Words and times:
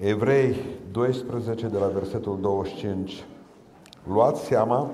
Evrei 0.00 0.56
12, 0.90 1.66
de 1.66 1.78
la 1.78 1.86
versetul 1.86 2.40
25. 2.40 3.24
Luați 4.06 4.44
seama 4.44 4.90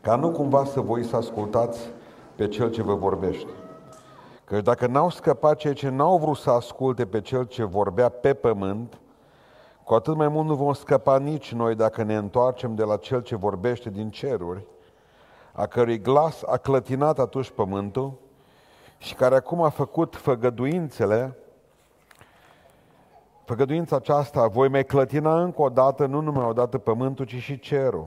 ca 0.00 0.16
nu 0.16 0.30
cumva 0.30 0.64
să 0.64 0.80
voi 0.80 1.04
să 1.04 1.16
ascultați 1.16 1.90
pe 2.34 2.48
cel 2.48 2.70
ce 2.70 2.82
vă 2.82 2.94
vorbește. 2.94 3.50
Că 4.44 4.60
dacă 4.60 4.86
n-au 4.86 5.10
scăpat 5.10 5.56
cei 5.56 5.74
ce 5.74 5.88
n-au 5.88 6.18
vrut 6.18 6.36
să 6.36 6.50
asculte 6.50 7.06
pe 7.06 7.20
cel 7.20 7.44
ce 7.44 7.64
vorbea 7.64 8.08
pe 8.08 8.34
pământ, 8.34 8.98
cu 9.84 9.94
atât 9.94 10.16
mai 10.16 10.28
mult 10.28 10.46
nu 10.46 10.54
vom 10.54 10.72
scăpa 10.72 11.18
nici 11.18 11.52
noi 11.52 11.74
dacă 11.74 12.02
ne 12.02 12.16
întoarcem 12.16 12.74
de 12.74 12.84
la 12.84 12.96
cel 12.96 13.22
ce 13.22 13.36
vorbește 13.36 13.90
din 13.90 14.10
ceruri, 14.10 14.66
a 15.52 15.66
cărui 15.66 16.00
glas 16.00 16.42
a 16.46 16.56
clătinat 16.56 17.18
atunci 17.18 17.50
pământul 17.50 18.12
și 18.98 19.14
care 19.14 19.34
acum 19.34 19.62
a 19.62 19.68
făcut 19.68 20.16
făgăduințele 20.16 21.36
Făgăduința 23.48 23.96
aceasta, 23.96 24.46
voi 24.46 24.68
mai 24.68 24.84
clătina 24.84 25.42
încă 25.42 25.62
o 25.62 25.68
dată, 25.68 26.06
nu 26.06 26.20
numai 26.20 26.44
o 26.44 26.52
dată 26.52 26.78
pământul, 26.78 27.24
ci 27.24 27.34
și 27.34 27.58
cerul. 27.58 28.06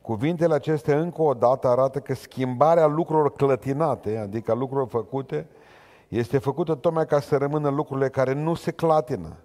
Cuvintele 0.00 0.54
acestea 0.54 0.98
încă 0.98 1.22
o 1.22 1.34
dată 1.34 1.68
arată 1.68 1.98
că 1.98 2.14
schimbarea 2.14 2.86
lucrurilor 2.86 3.32
clătinate, 3.32 4.16
adică 4.16 4.52
lucrurilor 4.52 4.88
făcute, 4.88 5.48
este 6.08 6.38
făcută 6.38 6.74
tocmai 6.74 7.06
ca 7.06 7.20
să 7.20 7.36
rămână 7.36 7.68
lucrurile 7.68 8.08
care 8.08 8.32
nu 8.32 8.54
se 8.54 8.70
clatină. 8.70 9.36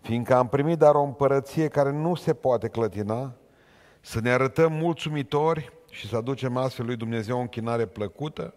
Fiindcă 0.00 0.34
am 0.34 0.48
primit 0.48 0.78
dar 0.78 0.94
o 0.94 1.02
împărăție 1.02 1.68
care 1.68 1.92
nu 1.92 2.14
se 2.14 2.34
poate 2.34 2.68
clătina, 2.68 3.32
să 4.00 4.20
ne 4.20 4.30
arătăm 4.30 4.72
mulțumitori 4.72 5.72
și 5.90 6.08
să 6.08 6.16
aducem 6.16 6.56
astfel 6.56 6.86
lui 6.86 6.96
Dumnezeu 6.96 7.36
o 7.36 7.40
închinare 7.40 7.86
plăcută, 7.86 8.54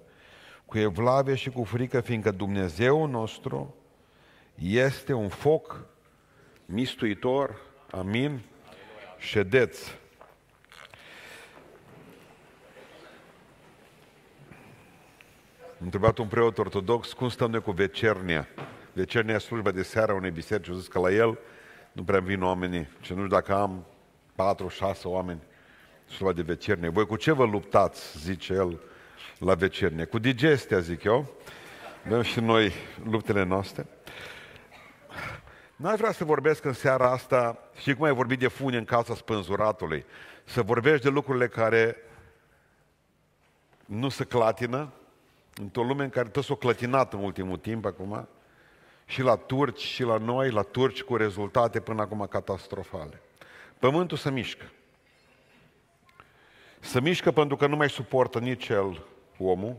cu 0.65 0.77
evlavie 0.77 1.35
și 1.35 1.49
cu 1.49 1.63
frică, 1.63 1.99
fiindcă 1.99 2.31
Dumnezeu 2.31 3.05
nostru 3.05 3.73
este 4.61 5.13
un 5.13 5.29
foc 5.29 5.85
mistuitor, 6.65 7.55
amin, 7.91 8.41
ședeți. 9.17 9.97
Am 15.79 15.85
întrebat 15.85 16.17
un 16.17 16.27
preot 16.27 16.57
ortodox 16.57 17.13
cum 17.13 17.29
stăm 17.29 17.51
noi 17.51 17.61
cu 17.61 17.71
vecernia. 17.71 18.47
Vecernia 18.93 19.35
e 19.35 19.37
slujba 19.37 19.71
de 19.71 19.83
seară 19.83 20.11
a 20.11 20.15
unei 20.15 20.31
biserici. 20.31 20.73
zis 20.73 20.87
că 20.87 20.99
la 20.99 21.11
el 21.11 21.39
nu 21.91 22.03
prea 22.03 22.19
vin 22.19 22.43
oamenii. 22.43 22.87
Și 23.01 23.11
nu 23.11 23.17
știu 23.17 23.27
dacă 23.27 23.55
am 23.55 23.85
patru, 24.35 24.67
șase 24.67 25.07
oameni 25.07 25.39
slujba 26.05 26.33
de 26.35 26.41
vecernie. 26.41 26.89
Voi 26.89 27.05
cu 27.05 27.15
ce 27.15 27.31
vă 27.31 27.45
luptați, 27.45 28.17
zice 28.17 28.53
el, 28.53 28.79
la 29.37 29.53
vecernie? 29.53 30.05
Cu 30.05 30.19
digestia, 30.19 30.79
zic 30.79 31.03
eu. 31.03 31.33
Avem 32.05 32.21
și 32.21 32.39
noi 32.39 32.71
luptele 33.03 33.43
noastre. 33.43 33.85
N-aș 35.79 35.97
vrea 35.97 36.11
să 36.11 36.23
vorbesc 36.23 36.65
în 36.65 36.73
seara 36.73 37.11
asta, 37.11 37.57
și 37.81 37.93
cum 37.93 38.05
ai 38.05 38.13
vorbit 38.13 38.39
de 38.39 38.47
fune 38.47 38.77
în 38.77 38.85
casa 38.85 39.15
spânzuratului, 39.15 40.05
să 40.43 40.61
vorbești 40.61 41.03
de 41.03 41.09
lucrurile 41.09 41.47
care 41.47 41.95
nu 43.85 44.09
se 44.09 44.23
clatină, 44.23 44.91
într-o 45.55 45.83
lume 45.83 46.03
în 46.03 46.09
care 46.09 46.29
tot 46.29 46.43
s-o 46.43 46.55
clătinat 46.55 47.13
în 47.13 47.23
ultimul 47.23 47.57
timp 47.57 47.85
acum, 47.85 48.27
și 49.05 49.21
la 49.21 49.35
turci, 49.35 49.79
și 49.81 50.03
la 50.03 50.17
noi, 50.17 50.51
la 50.51 50.61
turci 50.61 51.03
cu 51.03 51.15
rezultate 51.15 51.79
până 51.79 52.01
acum 52.01 52.27
catastrofale. 52.29 53.21
Pământul 53.79 54.17
se 54.17 54.31
mișcă. 54.31 54.65
Se 56.79 57.01
mișcă 57.01 57.31
pentru 57.31 57.55
că 57.55 57.67
nu 57.67 57.75
mai 57.75 57.89
suportă 57.89 58.39
nici 58.39 58.67
el 58.67 59.01
omul, 59.37 59.75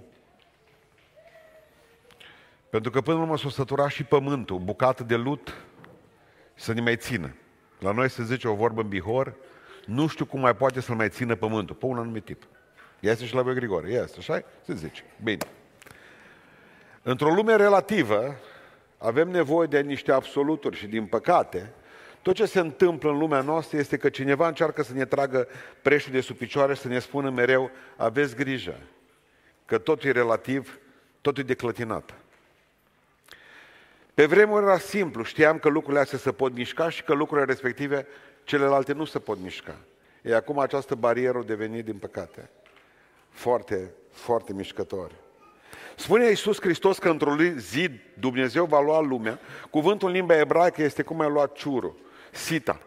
pentru 2.71 2.91
că 2.91 3.01
până 3.01 3.17
la 3.17 3.23
urmă 3.23 3.37
s-o 3.37 3.49
sătura 3.49 3.89
și 3.89 4.05
pământul, 4.05 4.59
bucată 4.59 5.03
de 5.03 5.17
lut, 5.17 5.55
să 6.61 6.73
ne 6.73 6.81
mai 6.81 6.97
țină. 6.97 7.35
La 7.79 7.93
noi 7.93 8.11
se 8.11 8.25
zice 8.25 8.49
o 8.49 8.55
vorbă 8.55 8.81
în 8.81 8.89
Bihor, 8.89 9.35
nu 9.85 10.07
știu 10.07 10.25
cum 10.25 10.41
mai 10.41 10.57
poate 10.57 10.81
să 10.81 10.93
mai 10.93 11.09
țină 11.09 11.35
pământul, 11.35 11.77
pe 11.77 11.87
un 11.87 11.99
anumit 11.99 12.25
tip. 12.25 12.43
Este 13.01 13.25
și 13.25 13.35
la 13.35 13.43
voi 13.43 13.55
Grigore, 13.55 13.89
este, 13.89 14.17
așa 14.19 14.43
Se 14.65 14.75
zice. 14.75 15.03
Bine. 15.23 15.47
Într-o 17.03 17.31
lume 17.31 17.57
relativă, 17.57 18.37
avem 18.99 19.29
nevoie 19.29 19.67
de 19.67 19.81
niște 19.81 20.13
absoluturi 20.13 20.77
și, 20.77 20.87
din 20.87 21.07
păcate, 21.07 21.73
tot 22.23 22.35
ce 22.35 22.47
se 22.47 22.61
întâmplă 22.61 23.11
în 23.11 23.19
lumea 23.19 23.41
noastră 23.41 23.79
este 23.79 23.97
că 23.97 24.09
cineva 24.09 24.47
încearcă 24.47 24.83
să 24.83 24.93
ne 24.93 25.05
tragă 25.05 25.49
preșul 25.83 26.13
de 26.13 26.21
sub 26.21 26.37
picioare 26.37 26.75
și 26.75 26.81
să 26.81 26.89
ne 26.89 26.99
spună 26.99 27.31
mereu, 27.31 27.71
aveți 27.97 28.37
grijă, 28.37 28.79
că 29.65 29.79
totul 29.79 30.09
e 30.09 30.13
relativ, 30.13 30.79
totul 31.21 31.43
e 31.43 31.47
declătinat. 31.47 32.15
Pe 34.15 34.27
vremuri 34.27 34.65
era 34.65 34.79
simplu, 34.79 35.23
știam 35.23 35.59
că 35.59 35.69
lucrurile 35.69 36.01
astea 36.01 36.19
se 36.19 36.33
pot 36.33 36.55
mișca 36.55 36.89
și 36.89 37.03
că 37.03 37.13
lucrurile 37.13 37.47
respective, 37.47 38.07
celelalte 38.45 38.93
nu 38.93 39.05
se 39.05 39.19
pot 39.19 39.39
mișca. 39.43 39.77
E 40.23 40.35
acum 40.35 40.59
această 40.59 40.95
barieră 40.95 41.39
a 41.39 41.43
devenit, 41.43 41.85
din 41.85 41.97
păcate, 41.97 42.51
foarte, 43.29 43.91
foarte 44.11 44.53
mișcătoare. 44.53 45.15
Spune 45.97 46.29
Iisus 46.29 46.61
Hristos 46.61 46.99
că 46.99 47.09
într-o 47.09 47.37
zi 47.57 47.91
Dumnezeu 48.19 48.65
va 48.65 48.81
lua 48.81 49.01
lumea. 49.01 49.39
Cuvântul 49.71 50.09
în 50.09 50.15
limba 50.15 50.39
ebraică 50.39 50.83
este 50.83 51.03
cum 51.03 51.21
ai 51.21 51.31
luat 51.31 51.53
ciurul, 51.53 51.97
sita. 52.31 52.81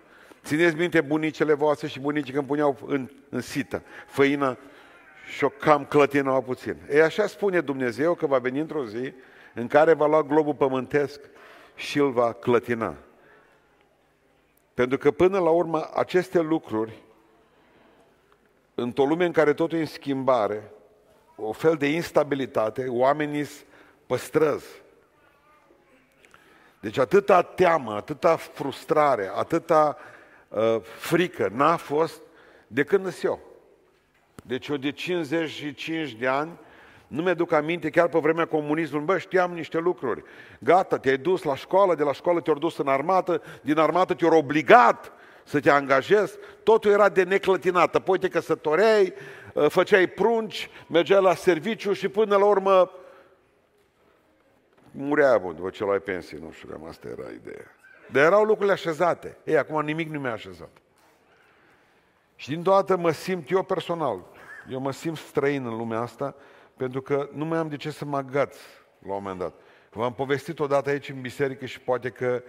Țineți 0.43 0.75
minte 0.75 1.01
bunicele 1.01 1.53
voastre 1.53 1.87
și 1.87 1.99
bunicii 1.99 2.33
când 2.33 2.47
puneau 2.47 2.77
în, 2.85 3.09
în 3.29 3.41
sită 3.41 3.83
făină 4.07 4.57
și 5.35 5.43
o 5.43 5.49
cam 5.49 5.85
clătinau 5.85 6.41
puțin. 6.41 6.75
E 6.89 7.03
așa 7.03 7.27
spune 7.27 7.61
Dumnezeu 7.61 8.13
că 8.13 8.25
va 8.25 8.37
veni 8.37 8.59
într-o 8.59 8.85
zi 8.85 9.13
în 9.53 9.67
care 9.67 9.93
va 9.93 10.05
lua 10.05 10.23
globul 10.23 10.53
pământesc 10.53 11.19
și 11.75 11.97
îl 11.97 12.11
va 12.11 12.33
clătina. 12.33 12.95
Pentru 14.73 14.97
că 14.97 15.11
până 15.11 15.39
la 15.39 15.49
urmă 15.49 15.89
aceste 15.93 16.39
lucruri, 16.39 17.01
într-o 18.75 19.05
lume 19.05 19.25
în 19.25 19.31
care 19.31 19.53
totul 19.53 19.77
e 19.77 19.81
în 19.81 19.87
schimbare, 19.87 20.71
o 21.35 21.51
fel 21.51 21.75
de 21.75 21.87
instabilitate, 21.87 22.85
oamenii 22.87 23.47
păstrăzi. 24.05 24.81
Deci 26.79 26.97
atâta 26.97 27.41
teamă, 27.41 27.93
atâta 27.93 28.35
frustrare, 28.35 29.31
atâta 29.33 29.97
uh, 30.47 30.77
frică 30.81 31.49
n-a 31.53 31.75
fost 31.75 32.21
de 32.67 32.83
când 32.83 33.19
eu. 33.21 33.39
Deci 34.43 34.67
eu 34.67 34.77
de 34.77 34.91
55 34.91 36.11
de 36.11 36.27
ani 36.27 36.59
nu 37.07 37.21
mi-aduc 37.21 37.51
aminte, 37.51 37.89
chiar 37.89 38.07
pe 38.07 38.19
vremea 38.19 38.45
comunismului, 38.45 39.05
bă, 39.05 39.17
știam 39.17 39.53
niște 39.53 39.77
lucruri. 39.77 40.23
Gata, 40.59 40.97
te-ai 40.97 41.17
dus 41.17 41.43
la 41.43 41.55
școală, 41.55 41.95
de 41.95 42.03
la 42.03 42.13
școală 42.13 42.41
te-au 42.41 42.57
dus 42.57 42.77
în 42.77 42.87
armată, 42.87 43.41
din 43.61 43.77
armată 43.77 44.13
te-au 44.13 44.37
obligat 44.37 45.11
să 45.43 45.59
te 45.59 45.69
angajezi, 45.69 46.37
totul 46.63 46.91
era 46.91 47.09
de 47.09 47.23
neclătinată. 47.23 47.97
Apoi 47.97 48.19
te 48.19 48.27
căsătoreai, 48.27 49.13
ă, 49.55 49.67
făceai 49.67 50.07
prunci, 50.07 50.69
mergeai 50.87 51.21
la 51.21 51.33
serviciu 51.33 51.93
și 51.93 52.07
până 52.07 52.37
la 52.37 52.45
urmă 52.45 52.91
murea 54.91 55.37
bun, 55.37 55.55
după 55.55 55.69
ce 55.69 55.83
luai 55.83 55.99
pensie, 55.99 56.37
nu 56.41 56.51
știu, 56.51 56.67
cam 56.67 56.85
asta 56.85 57.07
era 57.07 57.29
ideea. 57.41 57.75
Dar 58.11 58.23
erau 58.23 58.43
lucrurile 58.43 58.73
așezate. 58.73 59.37
Ei, 59.43 59.57
acum 59.57 59.81
nimic 59.81 60.09
nu 60.09 60.19
mi-a 60.19 60.31
așezat. 60.31 60.69
Și 62.35 62.49
din 62.49 62.63
toată 62.63 62.97
mă 62.97 63.11
simt 63.11 63.49
eu 63.49 63.63
personal, 63.63 64.25
eu 64.69 64.79
mă 64.79 64.91
simt 64.91 65.17
străin 65.17 65.65
în 65.65 65.77
lumea 65.77 65.99
asta, 65.99 66.35
pentru 66.77 67.01
că 67.01 67.29
nu 67.33 67.45
mai 67.45 67.57
am 67.57 67.69
de 67.69 67.75
ce 67.75 67.91
să 67.91 68.05
mă 68.05 68.17
agaț 68.17 68.55
la 68.99 69.13
un 69.13 69.21
moment 69.23 69.39
dat. 69.39 69.53
V-am 69.91 70.13
povestit 70.13 70.59
odată 70.59 70.89
aici 70.89 71.09
în 71.09 71.21
biserică 71.21 71.65
și 71.65 71.79
poate 71.79 72.09
că 72.09 72.43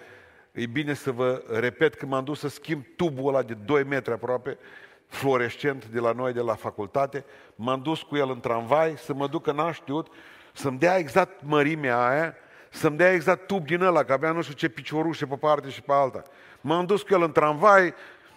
e 0.52 0.66
bine 0.66 0.94
să 0.94 1.10
vă 1.10 1.42
repet 1.48 1.94
că 1.94 2.06
m-am 2.06 2.24
dus 2.24 2.38
să 2.38 2.48
schimb 2.48 2.84
tubul 2.96 3.28
ăla 3.28 3.42
de 3.42 3.54
2 3.54 3.84
metri 3.84 4.12
aproape, 4.12 4.58
fluorescent 5.06 5.86
de 5.86 6.00
la 6.00 6.12
noi, 6.12 6.32
de 6.32 6.40
la 6.40 6.54
facultate, 6.54 7.24
m-am 7.54 7.82
dus 7.82 8.02
cu 8.02 8.16
el 8.16 8.30
în 8.30 8.40
tramvai 8.40 8.94
să 8.96 9.14
mă 9.14 9.26
ducă, 9.26 9.52
n-am 9.52 9.72
știut, 9.72 10.06
să-mi 10.52 10.78
dea 10.78 10.96
exact 10.96 11.40
mărimea 11.42 12.08
aia, 12.08 12.34
să-mi 12.70 12.96
dea 12.96 13.12
exact 13.12 13.46
tub 13.46 13.66
din 13.66 13.82
ăla, 13.82 14.04
că 14.04 14.12
avea 14.12 14.32
nu 14.32 14.42
știu 14.42 14.54
ce 14.54 14.68
piciorușe 14.68 15.26
pe 15.26 15.36
parte 15.36 15.68
și 15.68 15.82
pe 15.82 15.92
alta. 15.92 16.22
M-am 16.60 16.87
dus 16.87 17.02
cu 17.02 17.14
el 17.14 17.22
în 17.22 17.32
tramvai, 17.32 17.94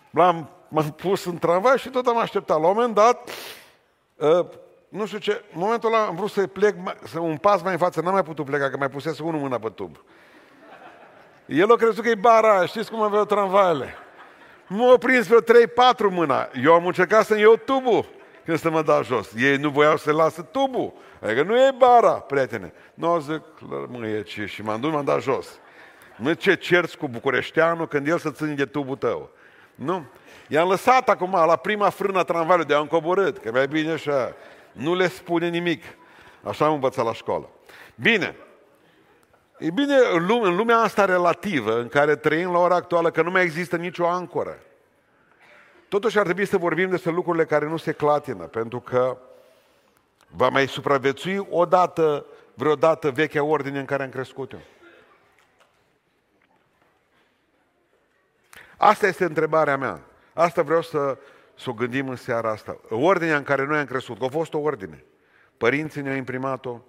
l-am 0.10 0.50
m-am 0.68 0.92
pus 0.92 1.26
în 1.26 1.38
tramvai 1.38 1.78
și 1.78 1.90
tot 1.90 2.08
am 2.08 2.18
așteptat. 2.18 2.60
La 2.60 2.68
un 2.68 2.74
moment 2.76 2.94
dat, 2.94 3.30
ă, 4.20 4.50
nu 4.90 5.06
știu 5.06 5.18
ce, 5.18 5.44
în 5.54 5.60
momentul 5.60 5.94
ăla 5.94 6.06
am 6.06 6.16
vrut 6.16 6.30
să 6.30 6.48
plec, 6.48 6.76
să 7.04 7.20
un 7.20 7.38
pas 7.38 7.62
mai 7.62 7.72
în 7.72 7.78
față, 7.78 8.02
n-am 8.02 8.14
mai 8.14 8.24
putut 8.24 8.46
pleca, 8.46 8.70
că 8.70 8.78
mai 8.78 8.90
pusese 8.90 9.24
unul 9.24 9.40
mâna 9.40 9.60
pe 9.60 9.70
tub. 9.70 9.98
El 11.46 11.72
a 11.72 11.76
crezut 11.76 12.04
că 12.04 12.10
e 12.10 12.16
bara 12.16 12.66
știți 12.66 12.92
cum 12.92 13.02
aveau 13.02 13.26
tramvaiele. 13.26 13.94
M-au 14.68 14.98
prins 14.98 15.28
vreo 15.28 15.42
3-4 15.42 15.44
mâna. 16.10 16.50
Eu 16.64 16.74
am 16.74 16.86
încercat 16.86 17.26
să-mi 17.26 17.42
iau 17.42 17.56
tubul 17.56 18.06
când 18.46 18.60
să 18.60 18.70
mă 18.70 18.82
dau 18.82 19.04
jos. 19.04 19.32
Ei 19.38 19.58
nu 19.58 19.70
voiau 19.70 19.98
să 19.98 20.12
lasă 20.12 20.42
tubul. 20.42 20.94
Adică 21.22 21.44
nu 21.44 21.58
e 21.58 21.72
bara, 21.78 22.12
prietene. 22.12 22.74
Nu 22.94 23.20
zic, 23.20 23.42
mă, 23.88 24.08
e 24.08 24.22
ce, 24.22 24.46
și 24.46 24.62
m-am 24.62 24.80
dus, 24.80 24.92
m-am 24.92 25.06
dat 25.06 25.22
jos. 25.22 25.48
Nu 26.16 26.34
ce 26.34 26.56
cerți 26.56 26.98
cu 26.98 27.08
bucureșteanul 27.08 27.88
când 27.88 28.08
el 28.08 28.18
să 28.18 28.32
ține 28.32 28.54
de 28.54 28.66
tubul 28.66 28.96
tău. 28.96 29.30
Nu? 29.76 30.06
I-am 30.48 30.70
lăsat 30.70 31.10
acum 31.10 31.32
la 31.32 31.56
prima 31.56 31.90
frână 31.90 32.20
a 32.20 32.24
tramvaiului, 32.24 32.68
de-am 32.68 32.86
coborât, 32.86 33.38
că 33.38 33.52
mai 33.52 33.68
bine 33.68 33.92
așa. 33.92 34.36
Nu 34.78 34.96
le 34.96 35.08
spune 35.08 35.50
nimic. 35.50 35.84
Așa 36.44 36.66
am 36.66 36.74
învățat 36.74 37.06
la 37.06 37.14
școală. 37.14 37.50
Bine. 37.96 38.36
E 39.58 39.72
bine, 39.72 39.96
în 40.14 40.26
lumea, 40.26 40.50
în 40.50 40.56
lumea 40.56 40.78
asta 40.78 41.06
relativă, 41.06 41.80
în 41.80 41.88
care 41.88 42.16
trăim 42.16 42.52
la 42.52 42.58
ora 42.58 42.76
actuală, 42.76 43.12
că 43.12 43.22
nu 43.22 43.32
mai 43.32 43.44
există 43.44 43.76
nicio 43.76 44.08
ancoră, 44.08 44.58
totuși 45.88 46.18
ar 46.18 46.24
trebui 46.24 46.46
să 46.46 46.58
vorbim 46.58 46.90
despre 46.90 47.12
lucrurile 47.12 47.46
care 47.46 47.68
nu 47.68 47.78
se 47.78 47.92
clatină, 47.92 48.44
pentru 48.44 48.80
că 48.80 49.18
va 50.28 50.50
mai 50.50 50.68
supraviețui 50.68 51.48
odată, 51.50 52.26
vreodată, 52.54 53.12
vechea 53.12 53.44
ordine 53.44 53.80
în 53.80 53.86
care 53.86 54.04
am 54.04 54.10
crescut 54.10 54.52
eu. 54.52 54.62
Asta 58.78 59.08
este 59.08 59.24
întrebarea 59.24 59.78
mea. 59.78 60.02
Asta 60.34 60.62
vreau 60.62 60.82
să, 60.82 61.18
să 61.58 61.70
o 61.70 61.74
gândim 61.74 62.10
în 62.10 62.16
seara 62.16 62.52
asta. 62.52 62.78
Ordinea 62.90 63.38
în 63.38 63.44
care 63.44 63.66
noi 63.66 63.78
am 63.78 63.86
crescut, 63.86 64.20
că 64.20 64.26
a 64.26 64.30
fost 64.30 64.54
o 64.54 64.60
ordine. 64.60 65.04
Părinții 65.58 66.02
ne-au 66.02 66.16
imprimat-o, 66.16 66.80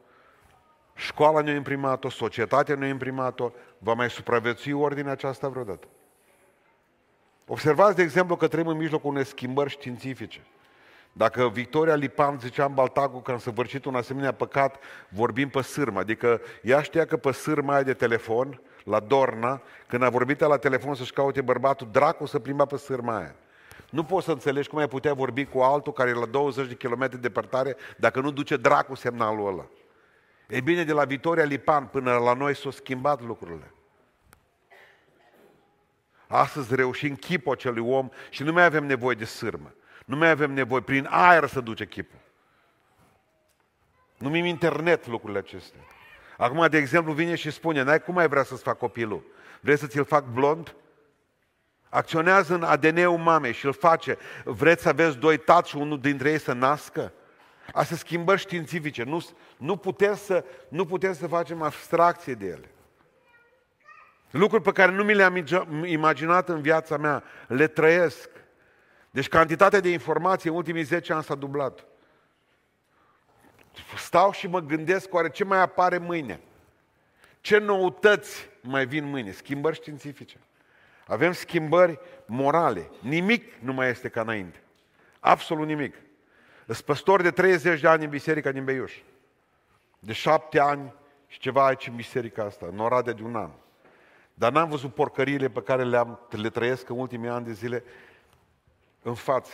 școala 0.94 1.40
ne-a 1.40 1.54
imprimat-o, 1.54 2.10
societatea 2.10 2.74
ne-a 2.74 2.88
imprimat-o, 2.88 3.50
va 3.78 3.92
mai 3.92 4.10
supraviețui 4.10 4.72
ordinea 4.72 5.12
aceasta 5.12 5.48
vreodată. 5.48 5.86
Observați, 7.46 7.96
de 7.96 8.02
exemplu, 8.02 8.36
că 8.36 8.48
trăim 8.48 8.66
în 8.66 8.76
mijlocul 8.76 9.10
unei 9.10 9.24
schimbări 9.24 9.70
științifice. 9.70 10.40
Dacă 11.12 11.48
Victoria 11.48 11.94
Lipan 11.94 12.38
zicea 12.38 12.64
în 12.64 12.74
Baltagu 12.74 13.18
că 13.20 13.30
am 13.30 13.38
săvârșit 13.38 13.84
un 13.84 13.94
asemenea 13.94 14.32
păcat, 14.32 14.76
vorbim 15.08 15.48
pe 15.48 15.60
sârmă. 15.60 15.98
Adică 15.98 16.40
ea 16.62 16.82
știa 16.82 17.04
că 17.04 17.16
pe 17.16 17.32
sârma 17.32 17.74
aia 17.74 17.82
de 17.82 17.94
telefon, 17.94 18.60
la 18.84 19.00
Dorna, 19.00 19.62
când 19.86 20.02
a 20.02 20.08
vorbit 20.08 20.40
la 20.40 20.56
telefon 20.56 20.94
să-și 20.94 21.12
caute 21.12 21.40
bărbatul, 21.40 21.88
dracu 21.90 22.26
să 22.26 22.38
plimba 22.38 22.64
pe 22.64 22.76
sârma 22.76 23.16
aia. 23.16 23.34
Nu 23.90 24.04
poți 24.04 24.24
să 24.24 24.32
înțelegi 24.32 24.68
cum 24.68 24.78
ai 24.78 24.88
putea 24.88 25.14
vorbi 25.14 25.44
cu 25.44 25.58
altul 25.58 25.92
care 25.92 26.10
e 26.10 26.14
la 26.14 26.26
20 26.26 26.68
de 26.68 26.74
kilometri 26.74 27.20
departare 27.20 27.76
dacă 27.96 28.20
nu 28.20 28.30
duce 28.30 28.56
dracu 28.56 28.94
semnalul 28.94 29.46
ăla. 29.46 29.66
E 30.48 30.60
bine, 30.60 30.84
de 30.84 30.92
la 30.92 31.04
Vitoria 31.04 31.44
Lipan 31.44 31.86
până 31.86 32.16
la 32.16 32.32
noi 32.32 32.56
s-au 32.56 32.70
schimbat 32.70 33.22
lucrurile. 33.22 33.72
Astăzi 36.26 36.74
reușim 36.74 37.14
chipul 37.14 37.52
acelui 37.52 37.90
om 37.90 38.08
și 38.30 38.42
nu 38.42 38.52
mai 38.52 38.64
avem 38.64 38.84
nevoie 38.86 39.14
de 39.14 39.24
sârmă. 39.24 39.74
Nu 40.04 40.16
mai 40.16 40.30
avem 40.30 40.52
nevoie, 40.52 40.82
prin 40.82 41.06
aer 41.10 41.46
să 41.46 41.60
duce 41.60 41.86
chipul. 41.86 42.18
Numim 44.18 44.44
internet 44.44 45.06
lucrurile 45.06 45.38
acestea. 45.38 45.80
Acum, 46.36 46.66
de 46.68 46.76
exemplu, 46.76 47.12
vine 47.12 47.34
și 47.34 47.50
spune, 47.50 47.82
n-ai 47.82 48.02
cum 48.02 48.14
mai 48.14 48.28
vrea 48.28 48.42
să-ți 48.42 48.62
fac 48.62 48.78
copilul? 48.78 49.24
Vrei 49.60 49.76
să 49.78 49.86
ți-l 49.86 50.04
fac 50.04 50.24
blond? 50.24 50.74
Acționează 51.88 52.54
în 52.54 52.62
ADN-ul 52.62 53.18
mamei 53.18 53.52
și 53.52 53.66
îl 53.66 53.72
face. 53.72 54.18
Vreți 54.44 54.82
să 54.82 54.88
aveți 54.88 55.16
doi 55.16 55.36
tați 55.36 55.68
și 55.68 55.76
unul 55.76 56.00
dintre 56.00 56.30
ei 56.30 56.38
să 56.38 56.52
nască? 56.52 57.12
Asta 57.72 57.96
schimbări 57.96 58.40
științifice. 58.40 59.02
Nu, 59.02 59.26
nu, 59.56 59.76
putem 59.76 60.14
să, 60.16 60.44
nu 60.68 60.84
putem 60.84 61.14
să 61.14 61.26
facem 61.26 61.62
abstracție 61.62 62.34
de 62.34 62.46
ele. 62.46 62.70
Lucruri 64.30 64.62
pe 64.62 64.72
care 64.72 64.92
nu 64.92 65.04
mi 65.04 65.14
le-am 65.14 65.44
imaginat 65.84 66.48
în 66.48 66.60
viața 66.60 66.96
mea, 66.96 67.22
le 67.46 67.66
trăiesc. 67.66 68.30
Deci 69.10 69.28
cantitatea 69.28 69.80
de 69.80 69.88
informații 69.88 70.50
în 70.50 70.56
ultimii 70.56 70.82
10 70.82 71.12
ani 71.12 71.22
s-a 71.22 71.34
dublat. 71.34 71.84
Stau 73.96 74.32
și 74.32 74.46
mă 74.46 74.60
gândesc 74.60 75.14
oare 75.14 75.30
ce 75.30 75.44
mai 75.44 75.58
apare 75.58 75.98
mâine. 75.98 76.40
Ce 77.40 77.58
noutăți 77.58 78.48
mai 78.60 78.86
vin 78.86 79.04
mâine? 79.04 79.30
Schimbări 79.30 79.76
științifice. 79.76 80.36
Avem 81.08 81.32
schimbări 81.32 81.98
morale. 82.26 82.90
Nimic 83.00 83.54
nu 83.60 83.72
mai 83.72 83.88
este 83.88 84.08
ca 84.08 84.20
înainte. 84.20 84.62
Absolut 85.20 85.66
nimic. 85.66 85.94
Sunt 86.64 86.80
păstor 86.80 87.22
de 87.22 87.30
30 87.30 87.80
de 87.80 87.88
ani 87.88 88.04
în 88.04 88.10
biserica 88.10 88.52
din 88.52 88.64
Beiuș. 88.64 88.94
De 89.98 90.12
șapte 90.12 90.60
ani 90.60 90.94
și 91.26 91.38
ceva 91.38 91.66
aici 91.66 91.86
în 91.86 91.96
biserica 91.96 92.44
asta, 92.44 92.66
în 92.70 92.78
Oradea 92.78 93.12
de 93.12 93.22
un 93.22 93.36
an. 93.36 93.50
Dar 94.34 94.52
n-am 94.52 94.68
văzut 94.68 94.94
porcăriile 94.94 95.48
pe 95.48 95.62
care 95.62 95.84
le-am, 95.84 96.20
le 96.30 96.50
trăiesc 96.50 96.88
în 96.88 96.98
ultimii 96.98 97.28
ani 97.28 97.44
de 97.44 97.52
zile 97.52 97.84
în 99.02 99.14
față. 99.14 99.52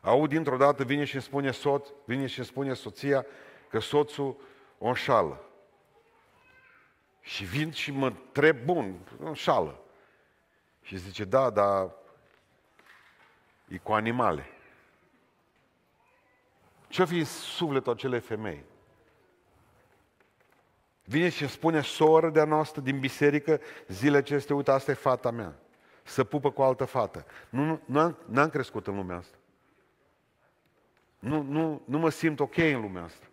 Aud 0.00 0.28
dintr-o 0.28 0.56
dată, 0.56 0.84
vine 0.84 1.04
și 1.04 1.14
îmi 1.14 1.22
spune 1.22 1.50
soț, 1.50 1.88
vine 2.04 2.26
și 2.26 2.38
îmi 2.38 2.46
spune 2.46 2.74
soția 2.74 3.26
că 3.68 3.78
soțul 3.78 4.36
o 4.78 4.86
înșală. 4.86 5.44
Și 7.20 7.44
vin 7.44 7.70
și 7.70 7.92
mă 7.92 8.06
întreb, 8.06 8.56
bun, 8.64 8.98
o 9.22 9.26
înșală. 9.26 9.81
Și 10.82 10.96
zice, 10.96 11.24
da, 11.24 11.50
dar 11.50 11.90
e 13.68 13.78
cu 13.78 13.92
animale. 13.92 14.46
Ce-o 16.88 17.06
fi 17.06 17.24
sufletul 17.24 17.92
acelei 17.92 18.20
femei? 18.20 18.64
Vine 21.04 21.28
și 21.28 21.48
spune 21.48 21.82
soră 21.82 22.30
de-a 22.30 22.44
noastră 22.44 22.80
din 22.80 23.00
biserică 23.00 23.60
zile 23.88 24.16
acestea, 24.16 24.54
uite, 24.54 24.70
asta 24.70 24.90
e 24.90 24.94
fata 24.94 25.30
mea. 25.30 25.54
Să 26.02 26.24
pupă 26.24 26.50
cu 26.50 26.62
altă 26.62 26.84
fată. 26.84 27.26
Nu, 27.48 27.80
nu 27.84 28.00
am, 28.00 28.18
n-am 28.24 28.48
crescut 28.48 28.86
în 28.86 28.96
lumea 28.96 29.16
asta. 29.16 29.36
Nu, 31.18 31.42
nu, 31.42 31.82
nu 31.84 31.98
mă 31.98 32.10
simt 32.10 32.40
ok 32.40 32.56
în 32.56 32.80
lumea 32.80 33.02
asta. 33.02 33.26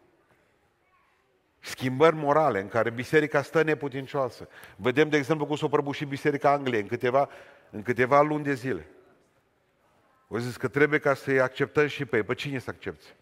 Schimbări 1.59 2.15
morale 2.15 2.61
în 2.61 2.67
care 2.67 2.89
biserica 2.89 3.41
stă 3.41 3.61
neputincioasă. 3.61 4.47
Vedem, 4.75 5.09
de 5.09 5.17
exemplu, 5.17 5.45
cum 5.45 5.55
s-a 5.55 5.67
prăbușit 5.67 6.07
biserica 6.07 6.51
Angliei 6.51 6.81
în 6.81 6.87
câteva, 6.87 7.29
în 7.69 7.81
câteva 7.81 8.21
luni 8.21 8.43
de 8.43 8.53
zile. 8.53 8.87
O 10.27 10.37
zis 10.37 10.57
că 10.57 10.67
trebuie 10.67 10.99
ca 10.99 11.13
să-i 11.13 11.39
acceptăm 11.39 11.87
și 11.87 12.05
pe 12.05 12.17
ei. 12.17 12.23
Pe 12.23 12.33
cine 12.33 12.59
să 12.59 12.69
accepți? 12.69 13.15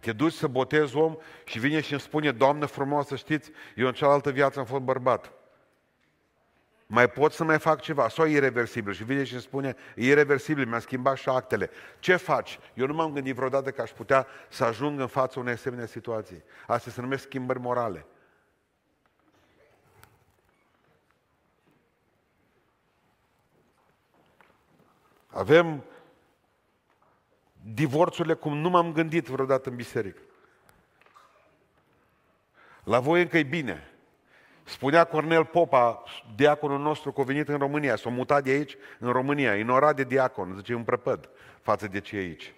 Te 0.00 0.12
duci 0.12 0.32
să 0.32 0.46
botezi 0.46 0.96
om 0.96 1.16
și 1.44 1.58
vine 1.58 1.80
și 1.80 1.92
îmi 1.92 2.00
spune, 2.00 2.32
Doamnă 2.32 2.66
frumoasă, 2.66 3.16
știți, 3.16 3.50
eu 3.74 3.86
în 3.86 3.92
cealaltă 3.92 4.30
viață 4.30 4.58
am 4.58 4.64
fost 4.64 4.82
bărbat. 4.82 5.32
Mai 6.90 7.10
pot 7.10 7.32
să 7.32 7.44
mai 7.44 7.58
fac 7.58 7.80
ceva? 7.80 8.08
Sau 8.08 8.26
e 8.26 8.30
irreversibil? 8.30 8.92
Și 8.92 9.04
vine 9.04 9.24
și 9.24 9.32
îmi 9.32 9.42
spune, 9.42 9.76
e 9.94 10.06
irreversibil, 10.06 10.66
mi-a 10.66 10.78
schimbat 10.78 11.16
și 11.16 11.28
actele. 11.28 11.70
Ce 11.98 12.16
faci? 12.16 12.58
Eu 12.74 12.86
nu 12.86 12.94
m-am 12.94 13.12
gândit 13.12 13.34
vreodată 13.34 13.70
că 13.70 13.82
aș 13.82 13.90
putea 13.90 14.26
să 14.48 14.64
ajung 14.64 15.00
în 15.00 15.06
fața 15.06 15.40
unei 15.40 15.52
asemenea 15.52 15.86
situații. 15.86 16.42
Astea 16.66 16.92
se 16.92 17.00
numesc 17.00 17.22
schimbări 17.22 17.58
morale. 17.58 18.06
Avem 25.26 25.84
divorțurile 27.74 28.34
cum 28.34 28.56
nu 28.56 28.68
m-am 28.68 28.92
gândit 28.92 29.26
vreodată 29.26 29.68
în 29.68 29.76
biserică. 29.76 30.20
La 32.84 33.00
voi 33.00 33.22
încă 33.22 33.38
e 33.38 33.42
bine. 33.42 33.92
Spunea 34.68 35.04
Cornel 35.04 35.44
Popa, 35.44 36.02
diaconul 36.34 36.78
nostru, 36.78 37.12
că 37.12 37.20
a 37.20 37.24
venit 37.24 37.48
în 37.48 37.58
România, 37.58 37.96
s-a 37.96 38.10
mutat 38.10 38.42
de 38.42 38.50
aici 38.50 38.76
în 38.98 39.12
România, 39.12 39.52
în 39.52 39.68
ora 39.68 39.92
de 39.92 40.04
diacon, 40.04 40.54
zice, 40.56 40.74
un 40.74 40.82
prăpăd 40.82 41.28
față 41.62 41.86
de 41.86 42.00
ce 42.00 42.16
e 42.16 42.20
aici. 42.20 42.54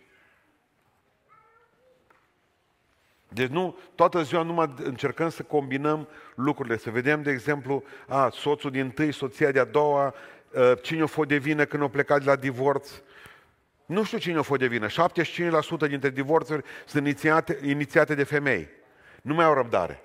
Deci 3.28 3.48
nu, 3.48 3.78
toată 3.94 4.22
ziua 4.22 4.42
numai 4.42 4.74
încercăm 4.76 5.28
să 5.28 5.42
combinăm 5.42 6.08
lucrurile, 6.34 6.76
să 6.76 6.90
vedem, 6.90 7.22
de 7.22 7.30
exemplu, 7.30 7.82
a, 8.08 8.28
soțul 8.32 8.70
din 8.70 8.90
tâi, 8.90 9.12
soția 9.12 9.50
de-a 9.50 9.64
doua, 9.64 10.14
ă, 10.54 10.74
cine 10.74 11.02
o 11.02 11.06
fost 11.06 11.28
de 11.28 11.36
vină 11.36 11.64
când 11.64 11.82
au 11.82 11.88
plecat 11.88 12.18
de 12.18 12.24
la 12.24 12.36
divorț, 12.36 12.90
nu 13.86 14.04
știu 14.04 14.18
cine 14.18 14.38
o 14.38 14.42
fost 14.42 14.60
de 14.60 14.66
vină. 14.66 14.86
75% 14.86 15.88
dintre 15.88 16.10
divorțuri 16.10 16.64
sunt 16.86 17.06
inițiate, 17.06 17.58
inițiate 17.62 18.14
de 18.14 18.24
femei. 18.24 18.68
Nu 19.22 19.34
mai 19.34 19.44
au 19.44 19.54
răbdare. 19.54 20.02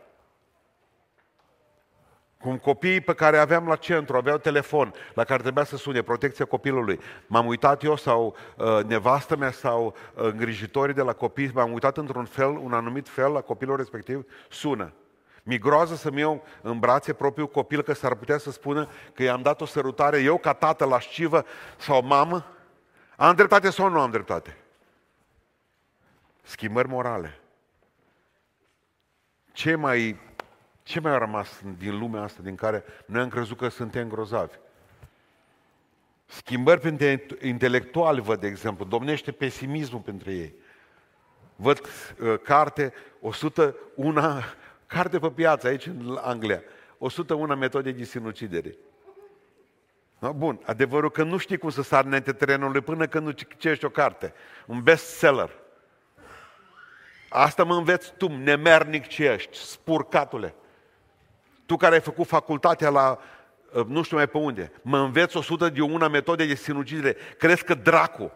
Cum 2.45 2.57
copiii 2.57 3.01
pe 3.01 3.13
care 3.13 3.37
aveam 3.37 3.67
la 3.67 3.75
centru 3.75 4.15
aveau 4.15 4.37
telefon 4.37 4.93
la 5.13 5.23
care 5.23 5.41
trebuia 5.41 5.63
să 5.63 5.77
sune 5.77 6.01
protecția 6.01 6.45
copilului. 6.45 6.99
M-am 7.27 7.45
uitat 7.45 7.83
eu 7.83 7.95
sau 7.95 8.35
uh, 8.57 8.83
nevastă 8.83 9.35
mea 9.35 9.51
sau 9.51 9.85
uh, 10.15 10.23
îngrijitorii 10.23 10.93
de 10.93 11.01
la 11.01 11.13
copii, 11.13 11.51
m-am 11.53 11.71
uitat 11.71 11.97
într-un 11.97 12.25
fel, 12.25 12.49
un 12.49 12.73
anumit 12.73 13.09
fel 13.09 13.31
la 13.31 13.41
copilul 13.41 13.75
respectiv, 13.75 14.25
sună. 14.49 14.93
Mi 15.43 15.57
groază 15.57 15.95
să-mi 15.95 16.19
iau 16.19 16.43
în 16.61 16.79
brațe 16.79 17.13
propriul 17.13 17.49
copil 17.49 17.81
că 17.81 17.93
s-ar 17.93 18.15
putea 18.15 18.37
să 18.37 18.51
spună 18.51 18.89
că 19.13 19.23
i-am 19.23 19.41
dat 19.41 19.61
o 19.61 19.65
sărutare 19.65 20.21
eu 20.21 20.37
ca 20.37 20.53
tată 20.53 20.85
la 20.85 20.99
șcivă 20.99 21.45
sau 21.77 22.01
mamă 22.01 22.45
am 23.15 23.35
dreptate 23.35 23.69
sau 23.69 23.89
nu 23.89 23.99
am 23.99 24.11
dreptate? 24.11 24.57
Schimbări 26.41 26.87
morale. 26.87 27.39
Ce 29.51 29.75
mai, 29.75 30.19
ce 30.85 30.99
mai 30.99 31.11
a 31.11 31.17
rămas 31.17 31.61
din 31.77 31.97
lumea 31.97 32.21
asta 32.21 32.41
din 32.43 32.55
care 32.55 32.83
noi 33.05 33.21
am 33.21 33.29
crezut 33.29 33.57
că 33.57 33.67
suntem 33.67 34.07
grozavi? 34.07 34.53
Schimbări 36.25 36.79
pentru 36.79 37.37
intelectuali, 37.41 38.21
văd, 38.21 38.39
de 38.39 38.47
exemplu, 38.47 38.85
domnește 38.85 39.31
pesimismul 39.31 40.01
pentru 40.01 40.31
ei. 40.31 40.53
Văd 41.55 41.79
uh, 41.79 42.39
carte, 42.39 42.93
101, 43.21 44.21
carte 44.87 45.19
pe 45.19 45.29
piață 45.29 45.67
aici 45.67 45.85
în 45.85 46.19
Anglia, 46.21 46.61
101 46.97 47.55
metode 47.55 47.91
de 47.91 48.03
sinucidere. 48.03 48.75
No, 50.19 50.33
bun, 50.33 50.59
adevărul 50.65 51.11
că 51.11 51.23
nu 51.23 51.37
știi 51.37 51.57
cum 51.57 51.69
să 51.69 51.81
sari 51.81 52.07
înainte 52.07 52.33
terenului 52.33 52.81
până 52.81 53.07
când 53.07 53.25
nu 53.25 53.31
citești 53.31 53.85
o 53.85 53.89
carte. 53.89 54.33
Un 54.65 54.83
bestseller. 54.83 55.49
Asta 57.29 57.63
mă 57.63 57.75
înveți 57.75 58.13
tu, 58.17 58.27
nemernic 58.27 59.07
ce 59.07 59.23
ești, 59.23 59.57
spurcatule. 59.57 60.55
Tu 61.65 61.77
care 61.77 61.93
ai 61.93 62.01
făcut 62.01 62.27
facultatea 62.27 62.89
la 62.89 63.19
uh, 63.71 63.85
nu 63.85 64.01
știu 64.01 64.17
mai 64.17 64.27
pe 64.27 64.37
unde, 64.37 64.71
mă 64.81 64.97
înveți 64.97 65.37
100 65.37 65.69
de 65.69 65.81
una 65.81 66.07
metode 66.07 66.45
de 66.45 66.55
sinucidere. 66.55 67.17
Crezi 67.37 67.63
că 67.63 67.73
dracu 67.73 68.31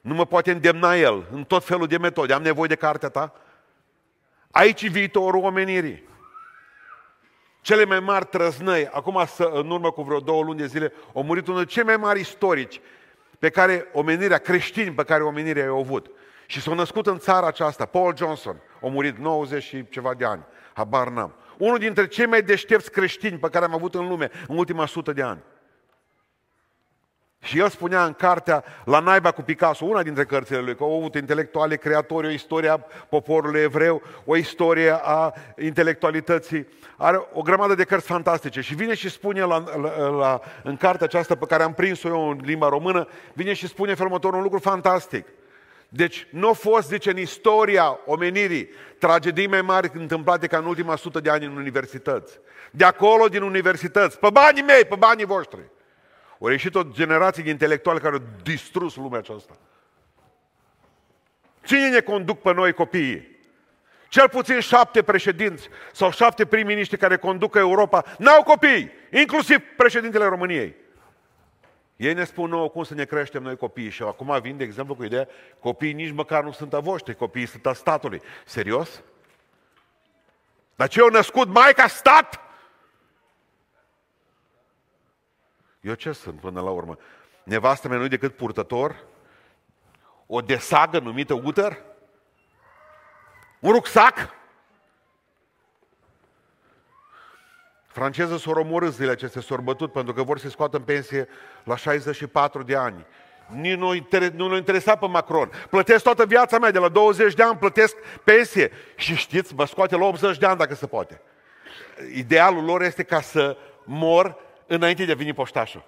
nu 0.00 0.14
mă 0.14 0.24
poate 0.26 0.50
îndemna 0.50 0.96
el 0.96 1.26
în 1.32 1.44
tot 1.44 1.64
felul 1.64 1.86
de 1.86 1.98
metode. 1.98 2.32
Am 2.32 2.42
nevoie 2.42 2.68
de 2.68 2.74
cartea 2.74 3.08
ta? 3.08 3.32
Aici 4.50 4.82
e 4.82 4.88
viitorul 4.88 5.44
omenirii. 5.44 6.06
Cele 7.60 7.84
mai 7.84 8.00
mari 8.00 8.24
trăznăi, 8.24 8.88
acum 8.92 9.26
în 9.52 9.70
urmă 9.70 9.90
cu 9.90 10.02
vreo 10.02 10.20
două 10.20 10.42
luni 10.42 10.58
de 10.58 10.66
zile, 10.66 10.92
au 11.14 11.22
murit 11.22 11.46
unul 11.46 11.58
dintre 11.58 11.74
cei 11.74 11.84
mai 11.84 11.96
mari 11.96 12.20
istorici 12.20 12.80
pe 13.38 13.50
care 13.50 13.88
omenirea, 13.92 14.38
creștini 14.38 14.94
pe 14.94 15.02
care 15.02 15.22
omenirea 15.22 15.64
i-a 15.64 15.70
avut. 15.70 16.10
Și 16.46 16.60
s-a 16.60 16.74
născut 16.74 17.06
în 17.06 17.18
țara 17.18 17.46
aceasta, 17.46 17.84
Paul 17.84 18.16
Johnson, 18.16 18.60
a 18.82 18.86
murit 18.86 19.16
90 19.16 19.62
și 19.62 19.88
ceva 19.88 20.14
de 20.14 20.24
ani, 20.24 20.44
habar 20.72 21.08
n-am. 21.08 21.34
Unul 21.58 21.78
dintre 21.78 22.06
cei 22.06 22.26
mai 22.26 22.42
deștepți 22.42 22.90
creștini 22.90 23.38
pe 23.38 23.48
care 23.48 23.64
am 23.64 23.74
avut 23.74 23.94
în 23.94 24.08
lume 24.08 24.30
în 24.48 24.58
ultima 24.58 24.86
sută 24.86 25.12
de 25.12 25.22
ani. 25.22 25.40
Și 27.42 27.58
el 27.58 27.68
spunea 27.68 28.04
în 28.04 28.12
cartea 28.12 28.64
La 28.84 28.98
naiba 28.98 29.30
cu 29.30 29.42
Picasso, 29.42 29.84
una 29.84 30.02
dintre 30.02 30.24
cărțile 30.24 30.60
lui, 30.60 30.76
că 30.76 30.82
au 30.82 30.96
avut 30.96 31.14
intelectuale, 31.14 31.76
creatori, 31.76 32.26
o 32.26 32.30
istorie 32.30 32.68
a 32.68 32.78
poporului 33.08 33.60
evreu, 33.60 34.02
o 34.24 34.36
istorie 34.36 34.98
a 35.02 35.32
intelectualității. 35.58 36.66
Are 36.96 37.28
o 37.32 37.42
grămadă 37.42 37.74
de 37.74 37.84
cărți 37.84 38.06
fantastice. 38.06 38.60
Și 38.60 38.74
vine 38.74 38.94
și 38.94 39.08
spune 39.08 39.40
la, 39.40 39.64
la, 39.80 40.08
la, 40.08 40.40
în 40.62 40.76
cartea 40.76 41.06
aceasta 41.06 41.34
pe 41.34 41.46
care 41.46 41.62
am 41.62 41.74
prins-o 41.74 42.08
eu 42.08 42.28
în 42.30 42.40
limba 42.42 42.68
română, 42.68 43.08
vine 43.32 43.52
și 43.52 43.66
spune 43.66 43.94
felul 43.94 44.20
un 44.22 44.42
lucru 44.42 44.58
fantastic. 44.58 45.26
Deci 45.88 46.26
nu 46.30 46.48
a 46.48 46.52
fost, 46.52 46.88
zice, 46.88 47.10
în 47.10 47.18
istoria 47.18 47.98
omenirii 48.06 48.68
tragedii 48.98 49.46
mai 49.46 49.62
mari 49.62 49.90
întâmplate 49.94 50.46
ca 50.46 50.58
în 50.58 50.64
ultima 50.64 50.96
sută 50.96 51.20
de 51.20 51.30
ani 51.30 51.44
în 51.44 51.56
universități. 51.56 52.38
De 52.70 52.84
acolo, 52.84 53.28
din 53.28 53.42
universități, 53.42 54.18
pe 54.18 54.28
banii 54.32 54.62
mei, 54.62 54.84
pe 54.84 54.94
banii 54.98 55.24
voștri. 55.24 55.60
O 56.38 56.50
ieșit 56.50 56.74
o 56.74 56.82
generație 56.82 57.42
de 57.42 57.50
intelectuali 57.50 58.00
care 58.00 58.14
au 58.14 58.22
distrus 58.42 58.96
lumea 58.96 59.18
aceasta. 59.18 59.56
Cine 61.62 61.88
ne 61.88 62.00
conduc 62.00 62.40
pe 62.40 62.52
noi 62.52 62.72
copiii? 62.72 63.36
Cel 64.08 64.28
puțin 64.28 64.60
șapte 64.60 65.02
președinți 65.02 65.68
sau 65.92 66.10
șapte 66.10 66.46
prim-miniștri 66.46 66.98
care 66.98 67.16
conduc 67.16 67.54
Europa 67.54 68.04
n-au 68.18 68.42
copii, 68.42 68.90
inclusiv 69.12 69.58
președintele 69.76 70.24
României. 70.24 70.74
Ei 71.98 72.14
ne 72.14 72.24
spun 72.24 72.50
nouă 72.50 72.68
cum 72.68 72.82
să 72.82 72.94
ne 72.94 73.04
creștem 73.04 73.42
noi 73.42 73.56
copiii 73.56 73.90
și 73.90 74.02
acum 74.02 74.40
vin, 74.40 74.56
de 74.56 74.64
exemplu, 74.64 74.94
cu 74.94 75.04
ideea 75.04 75.28
copiii 75.60 75.92
nici 75.92 76.12
măcar 76.12 76.44
nu 76.44 76.52
sunt 76.52 76.74
a 76.74 76.80
voștri, 76.80 77.14
copiii 77.14 77.46
sunt 77.46 77.66
a 77.66 77.72
statului. 77.72 78.22
Serios? 78.44 79.02
Dar 80.74 80.88
ce 80.88 81.00
au 81.00 81.08
născut 81.08 81.48
Maica 81.48 81.86
stat? 81.86 82.40
Eu 85.80 85.94
ce 85.94 86.12
sunt 86.12 86.40
până 86.40 86.60
la 86.60 86.70
urmă? 86.70 86.98
Nevastă 87.42 87.88
mea 87.88 87.98
nu 87.98 88.08
decât 88.08 88.36
purtător? 88.36 89.04
O 90.26 90.40
desagă 90.40 90.98
numită 90.98 91.34
uter? 91.34 91.82
Un 93.60 93.72
rucsac? 93.72 94.34
Franceză 97.98 98.36
s-au 98.36 98.52
omorât 98.52 98.92
zilele 98.92 99.12
acestea, 99.12 99.40
s-au 99.40 99.56
bătut 99.56 99.92
pentru 99.92 100.12
că 100.12 100.22
vor 100.22 100.38
să 100.38 100.48
scoată 100.48 100.76
în 100.76 100.82
pensie 100.82 101.28
la 101.64 101.76
64 101.76 102.62
de 102.62 102.76
ani. 102.76 103.06
Nici 103.46 103.76
nu, 103.76 103.96
inter- 103.96 104.32
nu 104.32 104.48
l-a 104.48 104.56
interesat 104.56 104.98
pe 104.98 105.06
Macron. 105.06 105.50
Plătesc 105.70 106.02
toată 106.02 106.26
viața 106.26 106.58
mea, 106.58 106.70
de 106.70 106.78
la 106.78 106.88
20 106.88 107.34
de 107.34 107.42
ani 107.42 107.56
plătesc 107.56 107.96
pensie. 108.24 108.70
Și 108.96 109.14
știți, 109.14 109.54
mă 109.54 109.66
scoate 109.66 109.96
la 109.96 110.04
80 110.04 110.38
de 110.38 110.46
ani 110.46 110.58
dacă 110.58 110.74
se 110.74 110.86
poate. 110.86 111.20
Idealul 112.14 112.64
lor 112.64 112.82
este 112.82 113.02
ca 113.02 113.20
să 113.20 113.56
mor 113.84 114.36
înainte 114.66 115.04
de 115.04 115.12
a 115.12 115.14
veni 115.14 115.32
poștașul. 115.32 115.84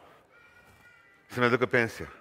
Să-mi 1.27 1.47
aducă 1.47 1.67
pensia. 1.67 2.13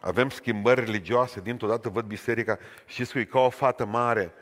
Avem 0.00 0.28
schimbări 0.28 0.84
religioase, 0.84 1.40
dintr-o 1.40 1.68
dată 1.68 1.88
văd 1.88 2.04
biserica, 2.04 2.58
știți 2.86 3.12
că 3.12 3.18
e 3.18 3.24
ca 3.24 3.38
o 3.38 3.50
fată 3.50 3.84
mare, 3.84 4.32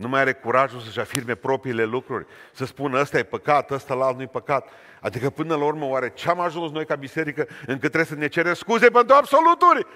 nu 0.00 0.08
mai 0.08 0.20
are 0.20 0.32
curajul 0.32 0.80
să-și 0.80 1.00
afirme 1.00 1.34
propriile 1.34 1.84
lucruri, 1.84 2.26
să 2.52 2.64
spună 2.64 3.00
ăsta 3.00 3.18
e 3.18 3.22
păcat, 3.22 3.70
ăsta 3.70 3.94
la 3.94 4.04
alt 4.04 4.16
nu 4.16 4.22
e 4.22 4.26
păcat. 4.26 4.68
Adică 5.00 5.30
până 5.30 5.56
la 5.56 5.64
urmă, 5.64 5.84
oare 5.84 6.10
ce 6.14 6.28
am 6.28 6.40
ajuns 6.40 6.72
noi 6.72 6.86
ca 6.86 6.94
biserică 6.94 7.46
încât 7.66 7.78
trebuie 7.78 8.04
să 8.04 8.14
ne 8.14 8.28
cerem 8.28 8.54
scuze 8.54 8.88
pentru 8.88 9.14
absoluturi? 9.14 9.86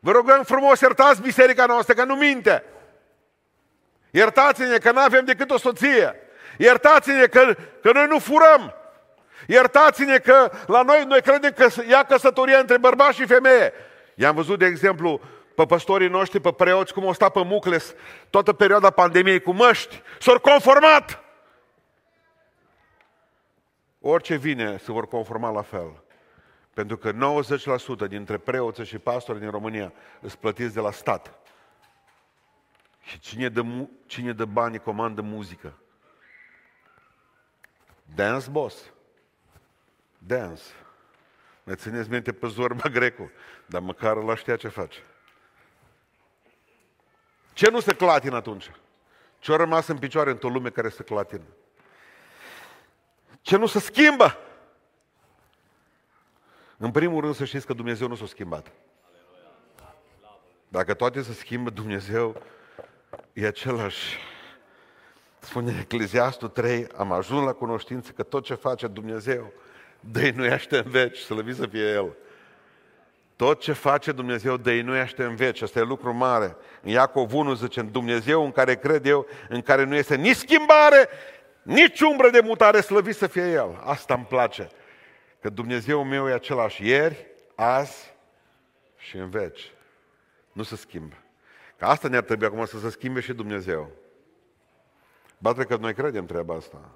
Vă 0.00 0.10
rugăm 0.10 0.42
frumos, 0.42 0.80
iertați 0.80 1.22
biserica 1.22 1.66
noastră 1.66 1.94
că 1.94 2.04
nu 2.04 2.14
minte. 2.14 2.64
Iertați-ne 4.10 4.78
că 4.78 4.92
nu 4.92 5.00
avem 5.00 5.24
decât 5.24 5.50
o 5.50 5.58
soție. 5.58 6.14
Iertați-ne 6.58 7.26
că, 7.26 7.56
că 7.82 7.92
noi 7.92 8.06
nu 8.08 8.18
furăm. 8.18 8.74
Iertați-ne 9.46 10.18
că 10.18 10.50
la 10.66 10.82
noi, 10.82 11.04
noi 11.08 11.22
credem 11.22 11.50
că 11.56 11.82
ia 11.88 12.02
căsătoria 12.02 12.58
între 12.58 12.78
bărbați 12.78 13.16
și 13.16 13.26
femeie. 13.26 13.72
I-am 14.14 14.34
văzut, 14.34 14.58
de 14.58 14.66
exemplu, 14.66 15.20
pe 15.54 15.66
păstorii 15.66 16.08
noștri, 16.08 16.40
pe 16.40 16.52
preoți, 16.52 16.92
cum 16.92 17.06
au 17.06 17.12
stat 17.12 17.32
pe 17.32 17.44
mucles 17.44 17.94
toată 18.30 18.52
perioada 18.52 18.90
pandemiei 18.90 19.40
cu 19.40 19.52
măști. 19.52 20.02
S-au 20.20 20.38
conformat! 20.38 21.22
Orice 24.00 24.36
vine 24.36 24.76
se 24.76 24.92
vor 24.92 25.08
conforma 25.08 25.50
la 25.50 25.62
fel. 25.62 26.02
Pentru 26.74 26.96
că 26.96 27.12
90% 28.04 28.08
dintre 28.08 28.38
preoți 28.38 28.82
și 28.82 28.98
pastori 28.98 29.38
din 29.38 29.50
România 29.50 29.92
sunt 30.20 30.34
plătiți 30.34 30.74
de 30.74 30.80
la 30.80 30.90
stat. 30.90 31.38
Și 33.02 33.18
cine 33.18 33.48
dă, 33.48 33.64
cine 34.06 34.32
dă 34.32 34.44
bani 34.44 34.78
comandă 34.78 35.20
muzică. 35.20 35.78
Dance 38.14 38.50
boss. 38.50 38.92
Dance. 40.18 40.62
Ne 41.62 41.74
țineți 41.74 42.10
minte 42.10 42.32
pe 42.32 42.46
Zorba 42.46 42.88
Grecu, 42.88 43.30
dar 43.66 43.80
măcar 43.80 44.16
la 44.16 44.34
știa 44.34 44.56
ce 44.56 44.68
face. 44.68 44.98
Ce 47.52 47.70
nu 47.70 47.80
se 47.80 47.94
clatină 47.94 48.36
atunci? 48.36 48.70
Ce-a 49.38 49.56
rămas 49.56 49.86
în 49.86 49.98
picioare 49.98 50.30
într-o 50.30 50.48
lume 50.48 50.70
care 50.70 50.88
se 50.88 51.02
clatină? 51.02 51.44
Ce 53.40 53.56
nu 53.56 53.66
se 53.66 53.80
schimbă? 53.80 54.36
În 56.76 56.90
primul 56.90 57.20
rând 57.20 57.34
să 57.34 57.44
știți 57.44 57.66
că 57.66 57.72
Dumnezeu 57.72 58.08
nu 58.08 58.14
s-a 58.14 58.26
schimbat. 58.26 58.72
Dacă 60.68 60.94
toate 60.94 61.22
se 61.22 61.32
schimbă, 61.32 61.70
Dumnezeu 61.70 62.42
e 63.32 63.46
același. 63.46 64.18
Spune 65.38 65.78
Ecleziastul 65.80 66.48
3, 66.48 66.86
am 66.96 67.12
ajuns 67.12 67.44
la 67.44 67.52
cunoștință 67.52 68.12
că 68.12 68.22
tot 68.22 68.44
ce 68.44 68.54
face 68.54 68.86
Dumnezeu, 68.86 69.52
dăinuiește 70.00 70.76
în 70.78 70.90
veci, 70.90 71.18
să 71.18 71.44
să 71.52 71.66
fie 71.66 71.90
El. 71.90 72.16
Tot 73.36 73.60
ce 73.60 73.72
face 73.72 74.12
Dumnezeu 74.12 74.56
dăinuiește 74.56 75.24
în 75.24 75.34
veci. 75.34 75.62
Asta 75.62 75.78
e 75.78 75.82
lucru 75.82 76.14
mare. 76.14 76.56
În 76.82 76.90
Iacov 76.90 77.34
1 77.34 77.54
zice, 77.54 77.80
în 77.80 77.90
Dumnezeu 77.90 78.44
în 78.44 78.52
care 78.52 78.76
cred 78.76 79.06
eu, 79.06 79.26
în 79.48 79.62
care 79.62 79.84
nu 79.84 79.94
este 79.94 80.16
nici 80.16 80.36
schimbare, 80.36 81.08
nici 81.62 82.00
umbră 82.00 82.30
de 82.30 82.40
mutare, 82.40 82.80
slăvit 82.80 83.14
să 83.14 83.26
fie 83.26 83.50
El. 83.50 83.80
Asta 83.84 84.14
îmi 84.14 84.24
place. 84.24 84.68
Că 85.40 85.48
Dumnezeu 85.48 86.04
meu 86.04 86.28
e 86.28 86.32
același 86.32 86.86
ieri, 86.86 87.26
azi 87.54 88.14
și 88.96 89.16
în 89.16 89.30
veci. 89.30 89.72
Nu 90.52 90.62
se 90.62 90.76
schimbă. 90.76 91.16
Că 91.78 91.84
asta 91.84 92.08
ne-ar 92.08 92.22
trebui 92.22 92.46
acum 92.46 92.64
să 92.64 92.78
se 92.78 92.90
schimbe 92.90 93.20
și 93.20 93.32
Dumnezeu. 93.32 93.90
Bate 95.38 95.64
că 95.64 95.76
noi 95.76 95.94
credem 95.94 96.26
treaba 96.26 96.54
asta. 96.54 96.90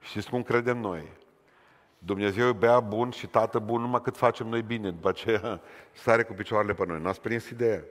Știți 0.00 0.28
cum 0.28 0.42
credem 0.42 0.78
noi? 0.78 1.12
Dumnezeu 2.04 2.48
e 2.48 2.52
bea 2.52 2.80
bun 2.80 3.10
și 3.10 3.26
tată 3.26 3.58
bun 3.58 3.80
numai 3.80 4.02
cât 4.02 4.16
facem 4.16 4.46
noi 4.46 4.62
bine. 4.62 4.90
După 4.90 5.08
aceea 5.08 5.60
sare 6.04 6.22
cu 6.22 6.32
picioarele 6.32 6.74
pe 6.74 6.86
noi. 6.86 7.00
N-ați 7.00 7.20
prins 7.20 7.48
ideea. 7.48 7.84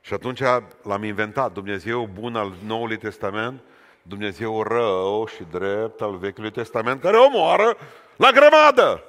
Și 0.00 0.14
atunci 0.14 0.40
l-am 0.82 1.02
inventat. 1.02 1.52
Dumnezeu 1.52 2.06
bun 2.06 2.36
al 2.36 2.52
Noului 2.64 2.96
Testament, 2.96 3.62
Dumnezeu 4.02 4.62
rău 4.62 5.26
și 5.26 5.44
drept 5.50 6.00
al 6.00 6.16
Vechiului 6.16 6.50
Testament, 6.50 7.00
care 7.00 7.16
omoară 7.16 7.76
la 8.16 8.30
grămadă. 8.30 9.04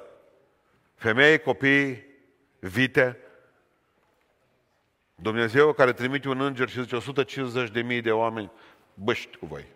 Femei, 0.94 1.38
copii, 1.38 2.04
vite. 2.58 3.18
Dumnezeu 5.14 5.72
care 5.72 5.92
trimite 5.92 6.28
un 6.28 6.40
înger 6.40 6.68
și 6.68 6.80
zice 6.80 6.96
150 6.96 7.70
de 7.70 7.82
mii 7.82 8.00
de 8.00 8.12
oameni, 8.12 8.50
băști 8.94 9.36
cu 9.36 9.46
voi. 9.46 9.66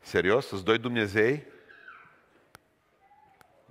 Serios? 0.00 0.50
Îți 0.50 0.64
doi 0.64 0.78
Dumnezei? 0.78 1.51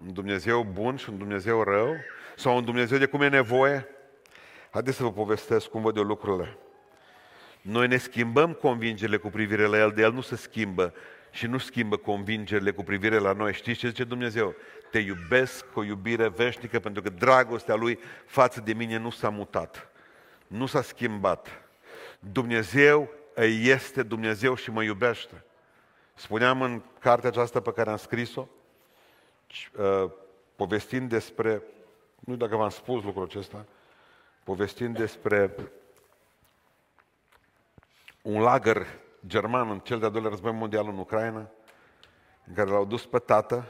Un 0.05 0.13
Dumnezeu 0.13 0.63
bun 0.63 0.95
și 0.95 1.09
un 1.09 1.17
Dumnezeu 1.17 1.63
rău? 1.63 1.95
Sau 2.35 2.55
un 2.55 2.65
Dumnezeu 2.65 2.97
de 2.97 3.05
cum 3.05 3.21
e 3.21 3.29
nevoie? 3.29 3.87
Haideți 4.71 4.97
să 4.97 5.03
vă 5.03 5.11
povestesc 5.11 5.67
cum 5.67 5.81
văd 5.81 5.97
eu 5.97 6.03
lucrurile. 6.03 6.57
Noi 7.61 7.87
ne 7.87 7.97
schimbăm 7.97 8.53
convingerile 8.53 9.17
cu 9.17 9.29
privire 9.29 9.65
la 9.65 9.77
El, 9.77 9.91
de 9.91 10.01
El 10.01 10.13
nu 10.13 10.21
se 10.21 10.35
schimbă 10.35 10.93
și 11.31 11.47
nu 11.47 11.57
schimbă 11.57 11.97
convingerile 11.97 12.71
cu 12.71 12.83
privire 12.83 13.17
la 13.17 13.33
noi. 13.33 13.53
Știți 13.53 13.79
ce 13.79 13.87
zice 13.87 14.03
Dumnezeu? 14.03 14.55
te 14.91 14.99
iubesc 14.99 15.65
cu 15.71 15.79
o 15.79 15.83
iubire 15.83 16.27
veșnică 16.27 16.79
pentru 16.79 17.01
că 17.01 17.09
dragostea 17.09 17.75
Lui 17.75 17.99
față 18.25 18.61
de 18.61 18.73
mine 18.73 18.97
nu 18.97 19.09
s-a 19.09 19.29
mutat, 19.29 19.91
nu 20.47 20.65
s-a 20.65 20.81
schimbat. 20.81 21.47
Dumnezeu 22.19 23.09
este 23.61 24.03
Dumnezeu 24.03 24.55
și 24.55 24.71
mă 24.71 24.83
iubește. 24.83 25.43
Spuneam 26.13 26.61
în 26.61 26.81
cartea 26.99 27.29
aceasta 27.29 27.59
pe 27.59 27.71
care 27.71 27.89
am 27.89 27.97
scris-o, 27.97 28.41
uh, 28.41 28.60
povestind 30.55 31.09
despre, 31.09 31.61
nu 32.19 32.35
dacă 32.35 32.55
v-am 32.55 32.69
spus 32.69 33.03
lucrul 33.03 33.23
acesta, 33.23 33.65
povestind 34.43 34.97
despre 34.97 35.55
un 38.21 38.41
lagăr 38.41 38.85
german 39.27 39.69
în 39.69 39.79
cel 39.79 39.99
de-al 39.99 40.11
doilea 40.11 40.29
război 40.29 40.51
mondial 40.51 40.87
în 40.87 40.97
Ucraina, 40.97 41.49
în 42.45 42.53
care 42.53 42.69
l-au 42.69 42.85
dus 42.85 43.05
pe 43.05 43.19
tată 43.19 43.65